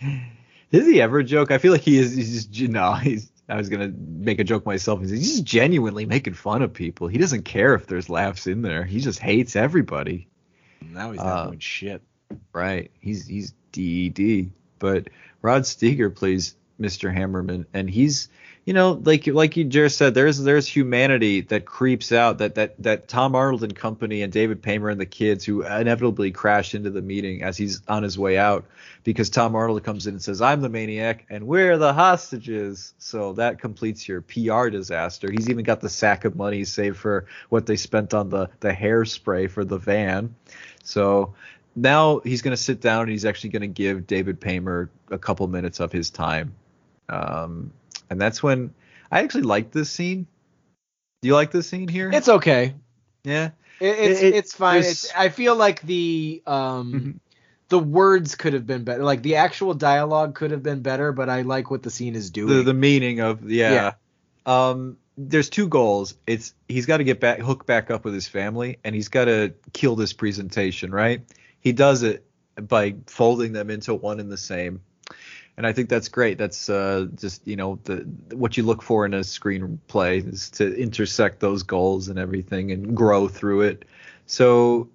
[0.74, 1.52] Does he ever joke?
[1.52, 2.16] I feel like he is.
[2.16, 2.94] He's just no.
[2.94, 3.30] He's.
[3.48, 5.00] I was gonna make a joke myself.
[5.00, 7.06] He's he's just genuinely making fun of people.
[7.06, 8.82] He doesn't care if there's laughs in there.
[8.82, 10.26] He just hates everybody.
[10.82, 12.02] Now he's not not Uh, doing shit.
[12.52, 12.90] Right.
[13.00, 14.50] He's he's DED.
[14.80, 15.10] But
[15.42, 17.14] Rod Steiger plays Mr.
[17.14, 18.28] Hammerman, and he's
[18.64, 22.82] you know like like you just said, there's there's humanity that creeps out that that
[22.82, 26.90] that Tom Arnold and company and David Paymer and the kids who inevitably crash into
[26.90, 28.64] the meeting as he's on his way out
[29.04, 32.94] because Tom Arnold comes in and says I'm the maniac and we're the hostages.
[32.98, 35.30] So that completes your PR disaster.
[35.30, 38.72] He's even got the sack of money saved for what they spent on the the
[38.72, 40.34] hairspray for the van.
[40.82, 41.34] So
[41.76, 45.18] now he's going to sit down and he's actually going to give David Paymer a
[45.18, 46.54] couple minutes of his time.
[47.08, 47.72] Um,
[48.10, 48.72] and that's when
[49.10, 50.26] I actually like this scene.
[51.22, 52.10] Do you like this scene here?
[52.12, 52.74] It's okay.
[53.24, 53.50] yeah.
[53.80, 54.80] It, it's It- it- it's fine.
[54.80, 57.23] It's, I feel like the um Mhm.
[57.68, 59.02] The words could have been better.
[59.02, 62.30] Like the actual dialogue could have been better, but I like what the scene is
[62.30, 62.48] doing.
[62.48, 63.94] The the meaning of yeah.
[64.46, 66.14] Um, there's two goals.
[66.26, 69.26] It's he's got to get back, hook back up with his family, and he's got
[69.26, 70.90] to kill this presentation.
[70.90, 71.22] Right?
[71.60, 72.26] He does it
[72.60, 74.80] by folding them into one and the same.
[75.56, 76.36] And I think that's great.
[76.36, 80.76] That's uh, just you know the what you look for in a screenplay is to
[80.76, 83.84] intersect those goals and everything and grow through it.
[84.26, 84.88] So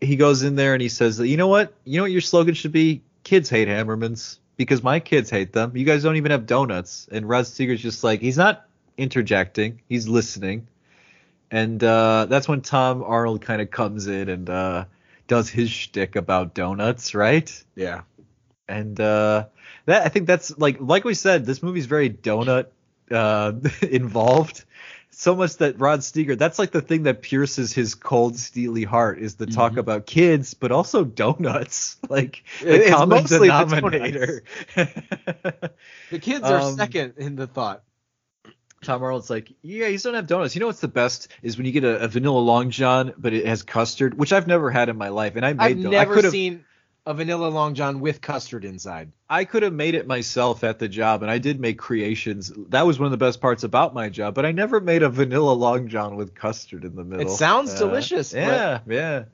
[0.00, 1.74] he goes in there and he says that you know what?
[1.84, 3.02] You know what your slogan should be?
[3.24, 5.76] Kids hate hammermans because my kids hate them.
[5.76, 7.08] You guys don't even have donuts.
[7.10, 8.66] And Rod Steiger's just like he's not
[8.96, 9.80] interjecting.
[9.88, 10.66] He's listening.
[11.50, 14.84] And uh, that's when Tom Arnold kind of comes in and uh,
[15.26, 17.64] does his shtick about donuts right?
[17.74, 18.02] Yeah.
[18.68, 19.46] and uh,
[19.86, 22.66] that I think that's like like we said this movie's very donut
[23.10, 23.52] uh,
[23.82, 24.64] involved
[25.20, 29.18] so much that Rod Steiger that's like the thing that pierces his cold steely heart
[29.18, 29.78] is the talk Mhm.
[29.78, 34.42] about kids but also donuts like the it's common mostly the denominator
[36.10, 37.84] The kids are Um, second in the thought.
[38.82, 40.54] Tom Arnold's like, yeah, you don't have donuts.
[40.54, 43.34] You know what's the best is when you get a, a vanilla long john, but
[43.34, 45.60] it has custard, which I've never had in my life, and I made.
[45.60, 46.64] I've never I could have, seen
[47.10, 49.10] a vanilla long john with custard inside.
[49.28, 52.52] I could have made it myself at the job, and I did make creations.
[52.68, 55.08] That was one of the best parts about my job, but I never made a
[55.08, 57.26] vanilla long john with custard in the middle.
[57.26, 59.24] It sounds Uh, delicious, but- Yeah, yeah.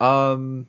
[0.00, 0.66] Um,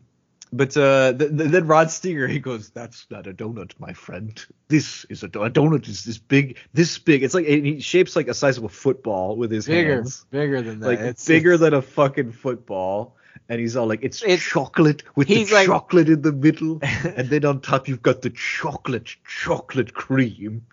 [0.53, 4.43] but uh, th- th- then Rod Steiger he goes, "That's not a donut, my friend.
[4.67, 5.87] This is a, do- a donut.
[5.87, 6.57] Is this big?
[6.73, 7.23] This big?
[7.23, 10.61] It's like he shapes like a size of a football with his Bigger, hands, bigger
[10.61, 10.85] than that.
[10.87, 13.15] like It's- bigger it's- than a fucking football."
[13.49, 17.29] And he's all like, "It's, It's- chocolate with the like- chocolate in the middle, and
[17.29, 20.65] then on top you've got the chocolate, chocolate cream."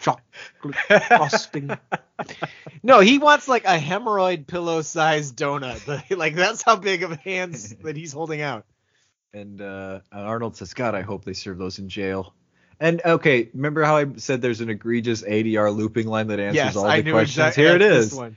[0.00, 0.74] chocolate
[1.08, 1.70] frosting.
[2.82, 6.10] no, he wants like a hemorrhoid pillow sized donut.
[6.16, 8.64] like that's how big of hands that he's holding out.
[9.32, 12.34] And uh, Arnold says, "God, I hope they serve those in jail."
[12.80, 16.76] And okay, remember how I said there's an egregious ADR looping line that answers yes,
[16.76, 17.36] all I the knew questions?
[17.36, 17.64] exactly.
[17.64, 18.14] Here it is.
[18.14, 18.36] one.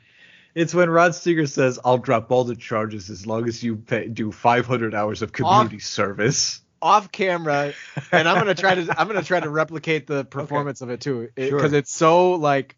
[0.56, 4.08] It's when Rod Steiger says, "I'll drop all the charges as long as you pay,
[4.08, 7.72] do 500 hours of community service." off camera,
[8.12, 11.30] and I'm gonna try to I'm gonna try to replicate the performance of it too,
[11.34, 11.76] because Sure.
[11.76, 12.76] it's so like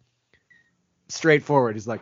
[1.10, 1.76] straightforward.
[1.76, 2.02] He's like,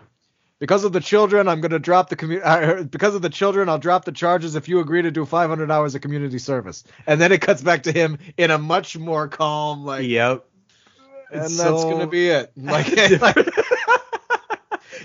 [0.59, 2.45] because of the children, I'm gonna drop the community.
[2.45, 5.71] Uh, because of the children, I'll drop the charges if you agree to do 500
[5.71, 6.83] hours of community service.
[7.07, 10.45] And then it cuts back to him in a much more calm, like, Yep.
[11.31, 12.51] and that's so- gonna be it.
[12.57, 13.21] Like, It's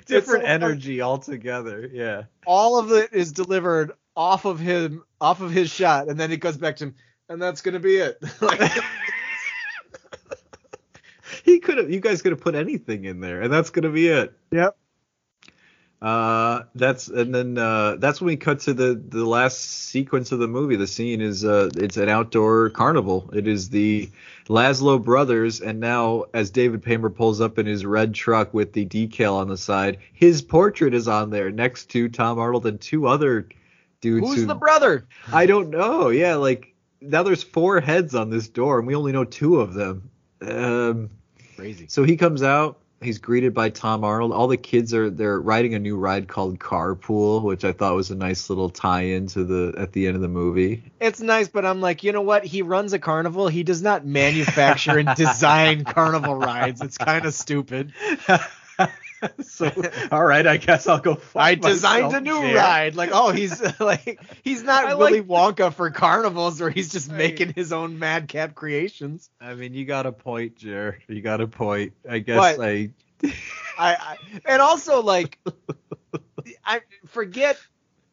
[0.08, 1.88] different so- energy altogether.
[1.92, 2.24] Yeah.
[2.46, 6.40] all of it is delivered off of him, off of his shot, and then it
[6.40, 6.94] goes back to him,
[7.28, 8.18] and that's gonna be it.
[8.40, 8.60] like,
[11.44, 11.90] he could have.
[11.90, 14.32] You guys could have put anything in there, and that's gonna be it.
[14.50, 14.76] yep.
[16.00, 20.38] Uh, that's and then uh, that's when we cut to the the last sequence of
[20.38, 20.76] the movie.
[20.76, 23.28] The scene is uh, it's an outdoor carnival.
[23.32, 24.08] It is the
[24.48, 28.86] Laszlo brothers, and now as David Paymer pulls up in his red truck with the
[28.86, 33.08] decal on the side, his portrait is on there next to Tom Arnold and two
[33.08, 33.48] other
[34.00, 34.24] dudes.
[34.24, 35.04] Who's who, the brother?
[35.32, 36.10] I don't know.
[36.10, 39.74] Yeah, like now there's four heads on this door, and we only know two of
[39.74, 40.10] them.
[40.42, 41.10] Um,
[41.56, 41.86] Crazy.
[41.88, 42.78] so he comes out.
[43.00, 44.32] He's greeted by Tom Arnold.
[44.32, 48.10] All the kids are they're riding a new ride called Carpool, which I thought was
[48.10, 50.82] a nice little tie-in to the at the end of the movie.
[51.00, 52.44] It's nice, but I'm like, you know what?
[52.44, 53.46] He runs a carnival.
[53.46, 56.82] He does not manufacture and design carnival rides.
[56.82, 57.92] It's kind of stupid.
[59.42, 59.70] so,
[60.12, 61.14] all right, I guess I'll go.
[61.16, 62.56] fuck I designed myself a new there.
[62.56, 62.94] ride.
[62.94, 67.08] Like, oh, he's like, he's not I Willy like- Wonka for carnivals, or he's just
[67.10, 67.18] Right.
[67.18, 69.30] making his own madcap creations.
[69.40, 70.98] I mean, you got a point, Jer.
[71.08, 71.92] You got a point.
[72.08, 72.60] I guess What?
[72.60, 72.90] I.
[73.78, 75.38] I, I and also like,
[76.64, 77.58] I forget.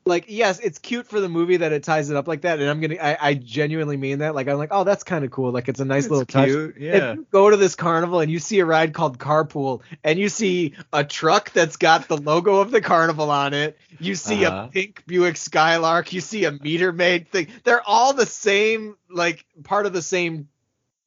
[0.08, 2.70] Like, yes, it's cute for the movie that it ties it up like that, and
[2.70, 4.36] I'm gonna, I, I genuinely mean that.
[4.36, 5.52] Like, I'm like, oh, that's kind of cool.
[5.52, 6.46] Like, it's a nice It's little touch.
[6.50, 6.92] cute, yeah.
[7.12, 10.30] If you go to this carnival and you see a ride called Carpool and you
[10.30, 14.66] see a truck that's got the logo of the carnival on it, you see Uh-huh.
[14.68, 17.48] a pink Buick Skylark, you see a meter maid thing.
[17.64, 20.50] They're all the same, like part of the same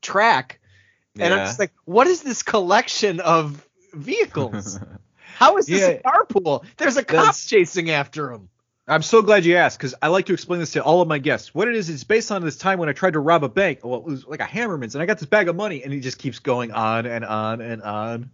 [0.02, 0.58] track.
[1.16, 4.80] And I'm just like, what is this collection of vehicles?
[5.36, 5.86] How is this Yeah.
[5.88, 6.64] a carpool?
[6.78, 8.48] There's a cop That's- chasing after him.
[8.88, 11.18] I'm so glad you asked because I like to explain this to all of my
[11.18, 11.54] guests.
[11.54, 13.80] What it is is based on this time when I tried to rob a bank.
[13.84, 16.00] Well, it was like a Hammerman's, and I got this bag of money, and he
[16.00, 18.30] just keeps going on and on and on.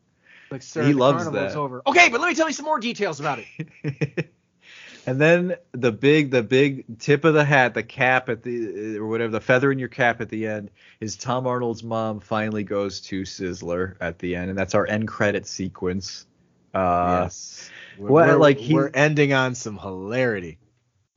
[0.50, 1.56] Like, sir, He loves that.
[1.56, 1.82] over.
[1.86, 4.30] Okay, but let me tell you some more details about it.
[5.06, 9.00] and then the big, the big tip of the hat, the cap at the uh,
[9.00, 10.70] or whatever, the feather in your cap at the end
[11.00, 15.08] is Tom Arnold's mom finally goes to Sizzler at the end, and that's our end
[15.08, 16.26] credit sequence.
[16.74, 17.70] Uh, yes.
[17.98, 20.58] We're, what, we're- like, he- we're ending on some hilarity.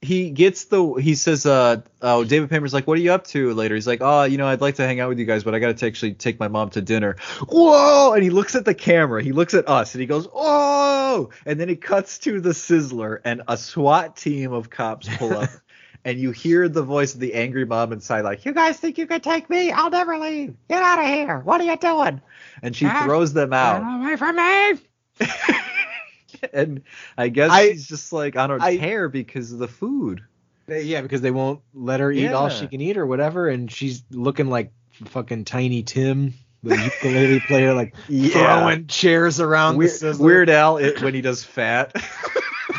[0.02, 3.52] he gets the he says uh oh David Paymer's like what are you up to?
[3.56, 3.74] later.
[3.74, 5.60] He's like oh you know I'd like to hang out with you guys but I
[5.60, 7.16] got to actually take my mom to dinner.
[7.50, 8.14] Whoa!
[8.14, 9.24] And he looks at the camera.
[9.24, 13.20] He looks at us and he goes oh and then he cuts to the sizzler
[13.26, 15.50] and a SWAT team of cops pull up
[16.06, 19.08] and you hear the voice of the angry mom inside like you guys think you
[19.08, 19.72] can take me?
[19.72, 20.54] I'll never leave.
[20.70, 21.40] Get out of here.
[21.40, 22.22] What are you doing?
[22.62, 23.04] And she Huh?
[23.06, 23.82] throws them out.
[24.04, 24.80] away from me.
[26.54, 26.82] and
[27.18, 30.24] I guess I- she's just like on a I- tear because of the food
[30.68, 34.04] Yeah, because they won't let her eat all she can eat or whatever, and she's
[34.12, 34.72] looking like
[35.06, 36.34] fucking Tiny Tim,
[36.64, 38.30] the ukulele player, like Yeah.
[38.60, 40.18] throwing chairs around Weird.
[40.20, 41.96] Weird Al it, when he does fat.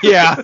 [0.02, 0.36] Yeah.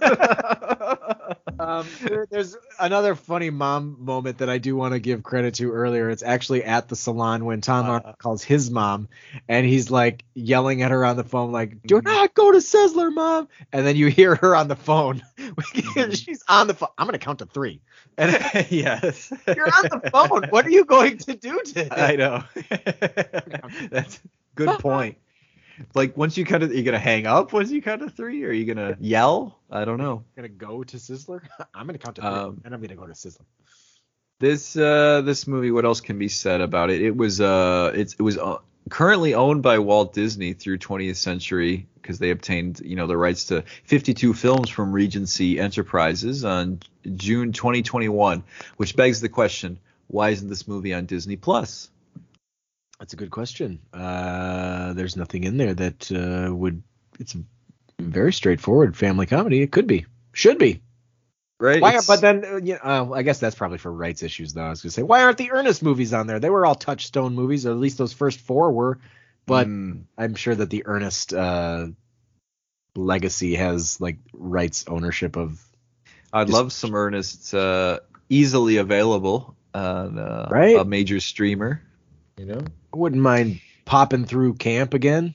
[1.65, 5.73] Um, there- there's another funny mom moment that I do want to give credit to
[5.73, 6.11] earlier.
[6.11, 8.13] It's actually at the salon when Tom Uh.
[8.19, 9.09] Calls his mom,
[9.49, 12.05] and he's like yelling at her on the phone, like, "Do Mhm.
[12.05, 15.23] not go to Sizzler, mom!" And then you hear her on the phone.
[15.39, 16.13] Mm-hmm.
[16.13, 16.89] She's on the phone.
[16.99, 17.81] I'm gonna count to three.
[18.19, 18.33] And
[18.71, 19.33] yes.
[19.47, 20.45] you're on the phone.
[20.51, 21.89] What are you going to do today?
[21.91, 22.45] I know.
[23.91, 24.21] That's
[24.55, 25.17] good point.
[25.95, 28.45] Like once you cut it, are you gonna hang up once you cut to three?
[28.45, 29.59] Or are you gonna yell?
[29.71, 30.25] I don't know.
[30.37, 31.41] gonna go to Sizzler.
[31.75, 33.45] I'm gonna count to three, Um, and I'm gonna go to Sizzler.
[34.41, 37.01] This uh this movie, what else can be said about it?
[37.01, 38.59] It was uh it's it was uh,
[38.91, 43.45] currently owned by Walt Disney through 20th Century because they obtained you know the rights
[43.47, 46.81] to 52 films from Regency Enterprises on
[47.15, 48.43] June 2021,
[48.77, 49.79] which begs the question:
[50.09, 51.91] Why isn't this movie on Disney Plus?
[53.05, 53.81] That's a good question.
[53.93, 56.83] Uh, there's nothing in there that uh, would.
[57.21, 57.41] It's a
[58.01, 59.61] very straightforward family comedy.
[59.61, 60.81] It could be, should be.
[61.61, 61.83] Right?
[61.83, 61.99] Why?
[62.07, 64.63] But then, uh, you know, uh, I guess that's probably for rights issues, though.
[64.65, 66.41] I was gonna say, why aren't the Ernest movies on there?
[66.41, 68.99] They were all Touchstone movies, or at least those first four were.
[69.45, 71.89] But Mm, I'm sure that the Ernest uh,
[72.97, 75.63] legacy has like rights ownership of.
[76.33, 78.01] I'd just- love some Ernest uh,
[78.31, 80.79] easily available on uh, Right.
[80.79, 81.83] a major streamer.
[82.37, 82.61] You know?
[82.93, 85.35] I wouldn't mind popping through camp again.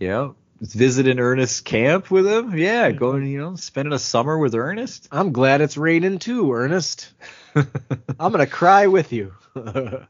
[0.00, 0.30] Yeah.
[0.60, 2.56] visiting Ernest's camp with him.
[2.56, 5.08] Yeah, going, you know, spending a summer with Ernest.
[5.12, 7.12] I'm glad it's raining too, Ernest.
[7.54, 9.34] I'm gonna cry with you.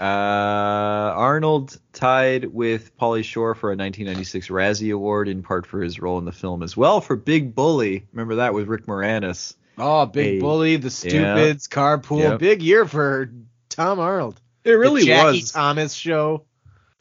[0.00, 6.00] Uh, Arnold tied with Pauly Shore for a 1996 Razzie Award, in part for his
[6.00, 8.06] role in the film as well for Big Bully.
[8.12, 9.56] Remember that with Rick Moranis.
[9.76, 10.40] oh, Big Hey.
[10.40, 12.20] Bully, The Stupids, Carpool.
[12.20, 12.38] Yep.
[12.38, 13.30] Big year for
[13.68, 14.40] Tom Arnold.
[14.64, 15.52] It really the Jackie was.
[15.52, 16.44] Thomas show.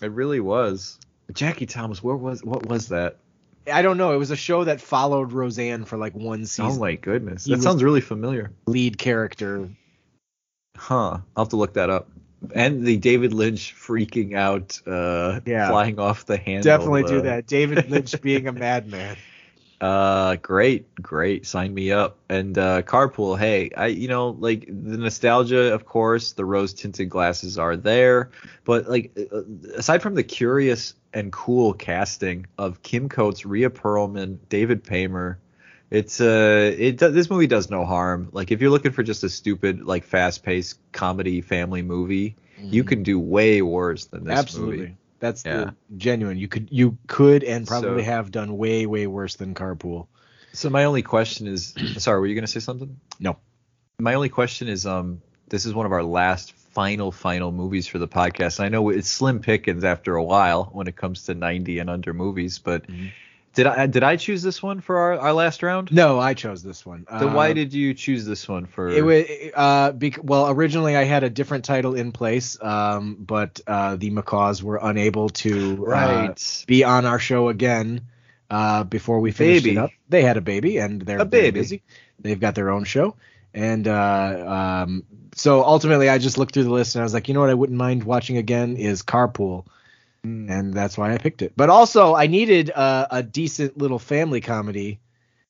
[0.02, 0.98] It really was.
[1.34, 3.18] Jackie Thomas, where was what was that?
[3.72, 4.14] I don't know.
[4.14, 6.72] It was a show that followed Roseanne for like one season.
[6.72, 8.52] Oh my goodness, He that sounds really familiar.
[8.65, 9.69] Lead character.
[10.76, 11.19] Huh?
[11.36, 12.10] I'll have to look that up.
[12.56, 15.68] And the David Lynch freaking out, uh, Yeah.
[15.69, 16.64] flying off the handle.
[16.64, 17.48] Definitely do uh, that.
[17.48, 19.18] David Lynch being a madman.
[19.81, 21.45] Uh, great, great.
[21.45, 22.18] Sign me up.
[22.30, 23.38] And uh, carpool.
[23.39, 28.31] Hey, I, you know, like the nostalgia, of course, the rose tinted glasses are there,
[28.65, 29.41] but like uh,
[29.76, 35.38] aside from the curious and cool casting of Kim Coates, Rhea Perlman, David Paymer,
[35.89, 38.30] it's uh, it do- this movie does no harm.
[38.34, 42.84] Like if you're looking for just a stupid, like fast paced comedy family movie, you
[42.84, 44.39] can do way worse than this Mm-hmm.
[44.39, 44.77] Absolutely.
[44.77, 44.95] movie.
[45.19, 45.57] That's Yeah.
[45.57, 46.37] the genuine.
[46.37, 50.07] You could you could and probably So- have done way way worse than Carpool.
[50.53, 52.99] So my only question is, sorry, were you gonna say something?
[53.19, 53.37] No.
[53.99, 57.97] My only question is, um, this is one of our last final final movies for
[57.99, 58.59] the podcast.
[58.59, 62.13] I know it's slim pickings after a while when it comes to 90 and under
[62.13, 63.11] movies, but Mhm.
[63.55, 65.91] Did I did I choose this one for our, our last round?
[65.91, 67.05] No, I chose this one.
[67.09, 68.89] Then why Uh, did you choose this one for?
[68.89, 73.59] it was uh bec- well originally I had a different title in place um but
[73.67, 76.63] uh the macaws were unable to uh, right.
[76.67, 78.01] be on our show again
[78.49, 79.76] uh before we finished Baby.
[79.77, 79.91] it up.
[80.09, 81.59] They had a baby and they're A baby.
[81.59, 81.81] busy.
[82.19, 83.15] They've got their own show.
[83.53, 85.03] And uh um
[85.35, 87.49] so ultimately I just looked through the list and I was like, you know what
[87.49, 89.65] I wouldn't mind watching again is Carpool.
[90.25, 90.49] Mm.
[90.49, 91.53] And that's why I picked it.
[91.55, 94.99] But also I needed uh, a decent little family comedy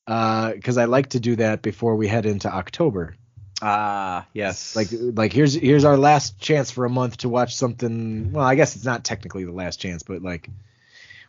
[0.06, 3.16] because I like to do that before we head into October.
[3.62, 4.76] Ah, yes.
[4.76, 8.32] Like like here's here's our last chance for a month to watch something.
[8.32, 10.50] Well, I guess it's not technically the last chance, but like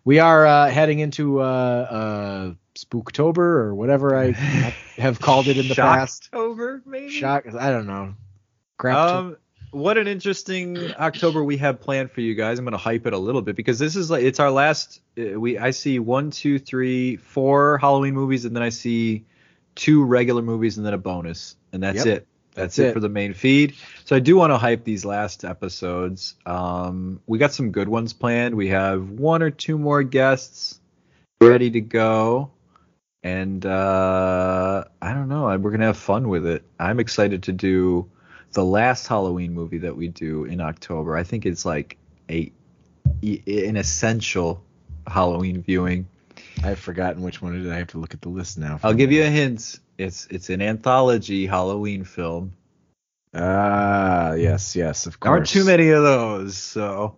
[0.05, 4.31] we are uh, heading into uh, uh, Spooktober or whatever I
[4.97, 6.31] have called it in the past.
[6.33, 7.11] Shocktober, maybe.
[7.11, 7.47] Shock.
[7.53, 8.15] I don't know.
[8.79, 8.97] Crap.
[8.97, 9.37] Um,
[9.73, 12.59] what an interesting October we have planned for you guys.
[12.59, 15.01] I'm gonna hype it a little bit because this is like it's our last.
[15.19, 19.25] uh, We I see one, two, three, four Halloween movies, and then I see
[19.75, 22.07] two regular movies, and then a bonus, and that's Yep.
[22.07, 22.27] it.
[22.53, 22.87] That's, That's it.
[22.89, 22.93] it.
[22.95, 23.77] for the main feed.
[24.05, 26.35] So I do want to hype these last episodes.
[26.45, 28.57] Um, we got some good ones planned.
[28.57, 30.81] We have one or two more guests
[31.41, 32.51] ready to go.
[33.23, 35.45] And uh, I don't know.
[35.59, 36.65] We're gonna have fun with it.
[36.79, 38.11] I'm excited to do
[38.53, 41.17] the last Halloween movie that we do in October.
[41.17, 41.97] I think it's like
[42.31, 42.53] a
[43.23, 44.63] an essential
[45.07, 46.07] Halloween viewing.
[46.65, 47.71] I've forgotten which one it is.
[47.71, 48.81] I have to look at the list now.
[48.83, 49.79] I'll give you a hint.
[49.99, 52.53] It's it's an anthology Halloween film.
[53.35, 55.29] Ah, yes, yes, of course.
[55.31, 57.17] There aren't too many of those, so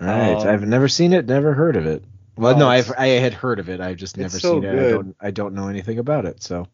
[0.00, 2.02] All right, Um, I've never seen it, never heard of it.
[2.36, 3.80] Well, Oh, no, I've I had heard of it.
[3.80, 4.74] I've just never so seen it.
[4.74, 6.42] I don't I don't know anything about it.
[6.42, 6.66] So,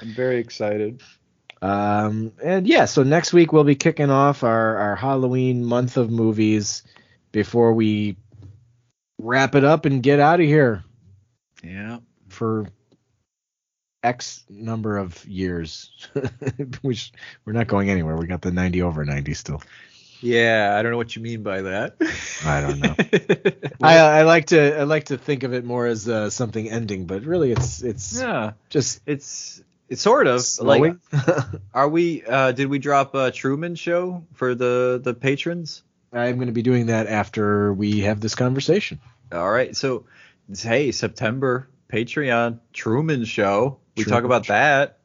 [0.00, 1.02] I'm very excited.
[1.62, 6.10] Um, and yeah, so next week we'll be kicking off our our Halloween month of
[6.10, 6.82] movies
[7.32, 8.16] before we
[9.18, 10.84] wrap it up and get out of here
[11.62, 11.98] Yeah.
[12.28, 12.66] for
[14.02, 15.90] X number of years.
[16.82, 17.12] Which
[17.44, 18.16] we're not going anywhere.
[18.16, 19.62] We got the 90 over 90 still.
[20.20, 21.96] Yeah, I don't know what you mean by that.
[22.44, 22.94] I don't know.
[23.86, 27.06] I I like to I like to think of it more as uh, something ending,
[27.06, 31.00] but really it's it's yeah, just it's it's sort of slowing.
[31.12, 31.26] like
[31.74, 35.82] are we uh did we drop a Truman show for the the patrons?
[36.12, 39.00] I'm going to be doing that after we have this conversation.
[39.32, 39.76] All right.
[39.76, 40.06] So
[40.58, 43.78] hey, September Patreon Truman show.
[43.96, 44.98] We Truman talk about that.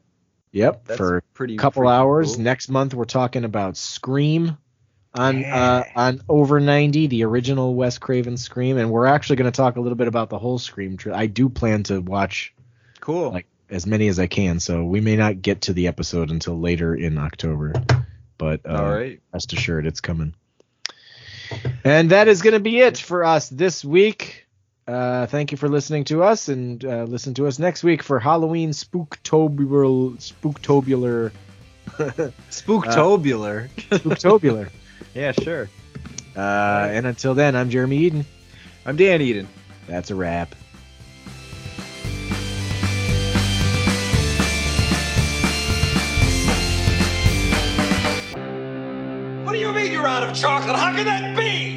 [0.52, 2.36] Yep, That's for pretty a couple hours.
[2.36, 2.44] cool.
[2.44, 4.58] Next month we're talking about Scream
[5.14, 5.56] on Yeah.
[5.56, 9.76] uh, on over 90, the original Wes Craven Scream, and we're actually going to talk
[9.76, 10.96] a little bit about the whole Scream.
[10.98, 12.54] Tri- I do plan to watch
[13.00, 13.30] Cool.
[13.30, 16.60] like as many as I can, so we may not get to the episode until
[16.60, 17.72] later in October,
[18.38, 19.20] but uh, All right.
[19.32, 20.34] rest assured it's coming.
[21.84, 24.46] And that is going to be it for us this week.
[24.86, 28.18] Uh, thank you for listening to us, and uh, listen to us next week for
[28.18, 31.32] Halloween spooktobular, spooktobular,
[32.50, 33.68] Spooktobular.
[33.90, 34.70] spooktobular.
[35.14, 35.68] yeah, sure.
[36.36, 38.26] Uh, and until then, I'm Jeremy Eden.
[38.84, 39.48] I'm Dan Eden.
[39.86, 40.54] That's a wrap.
[50.34, 50.76] Chocolate?
[50.76, 51.71] How can that be?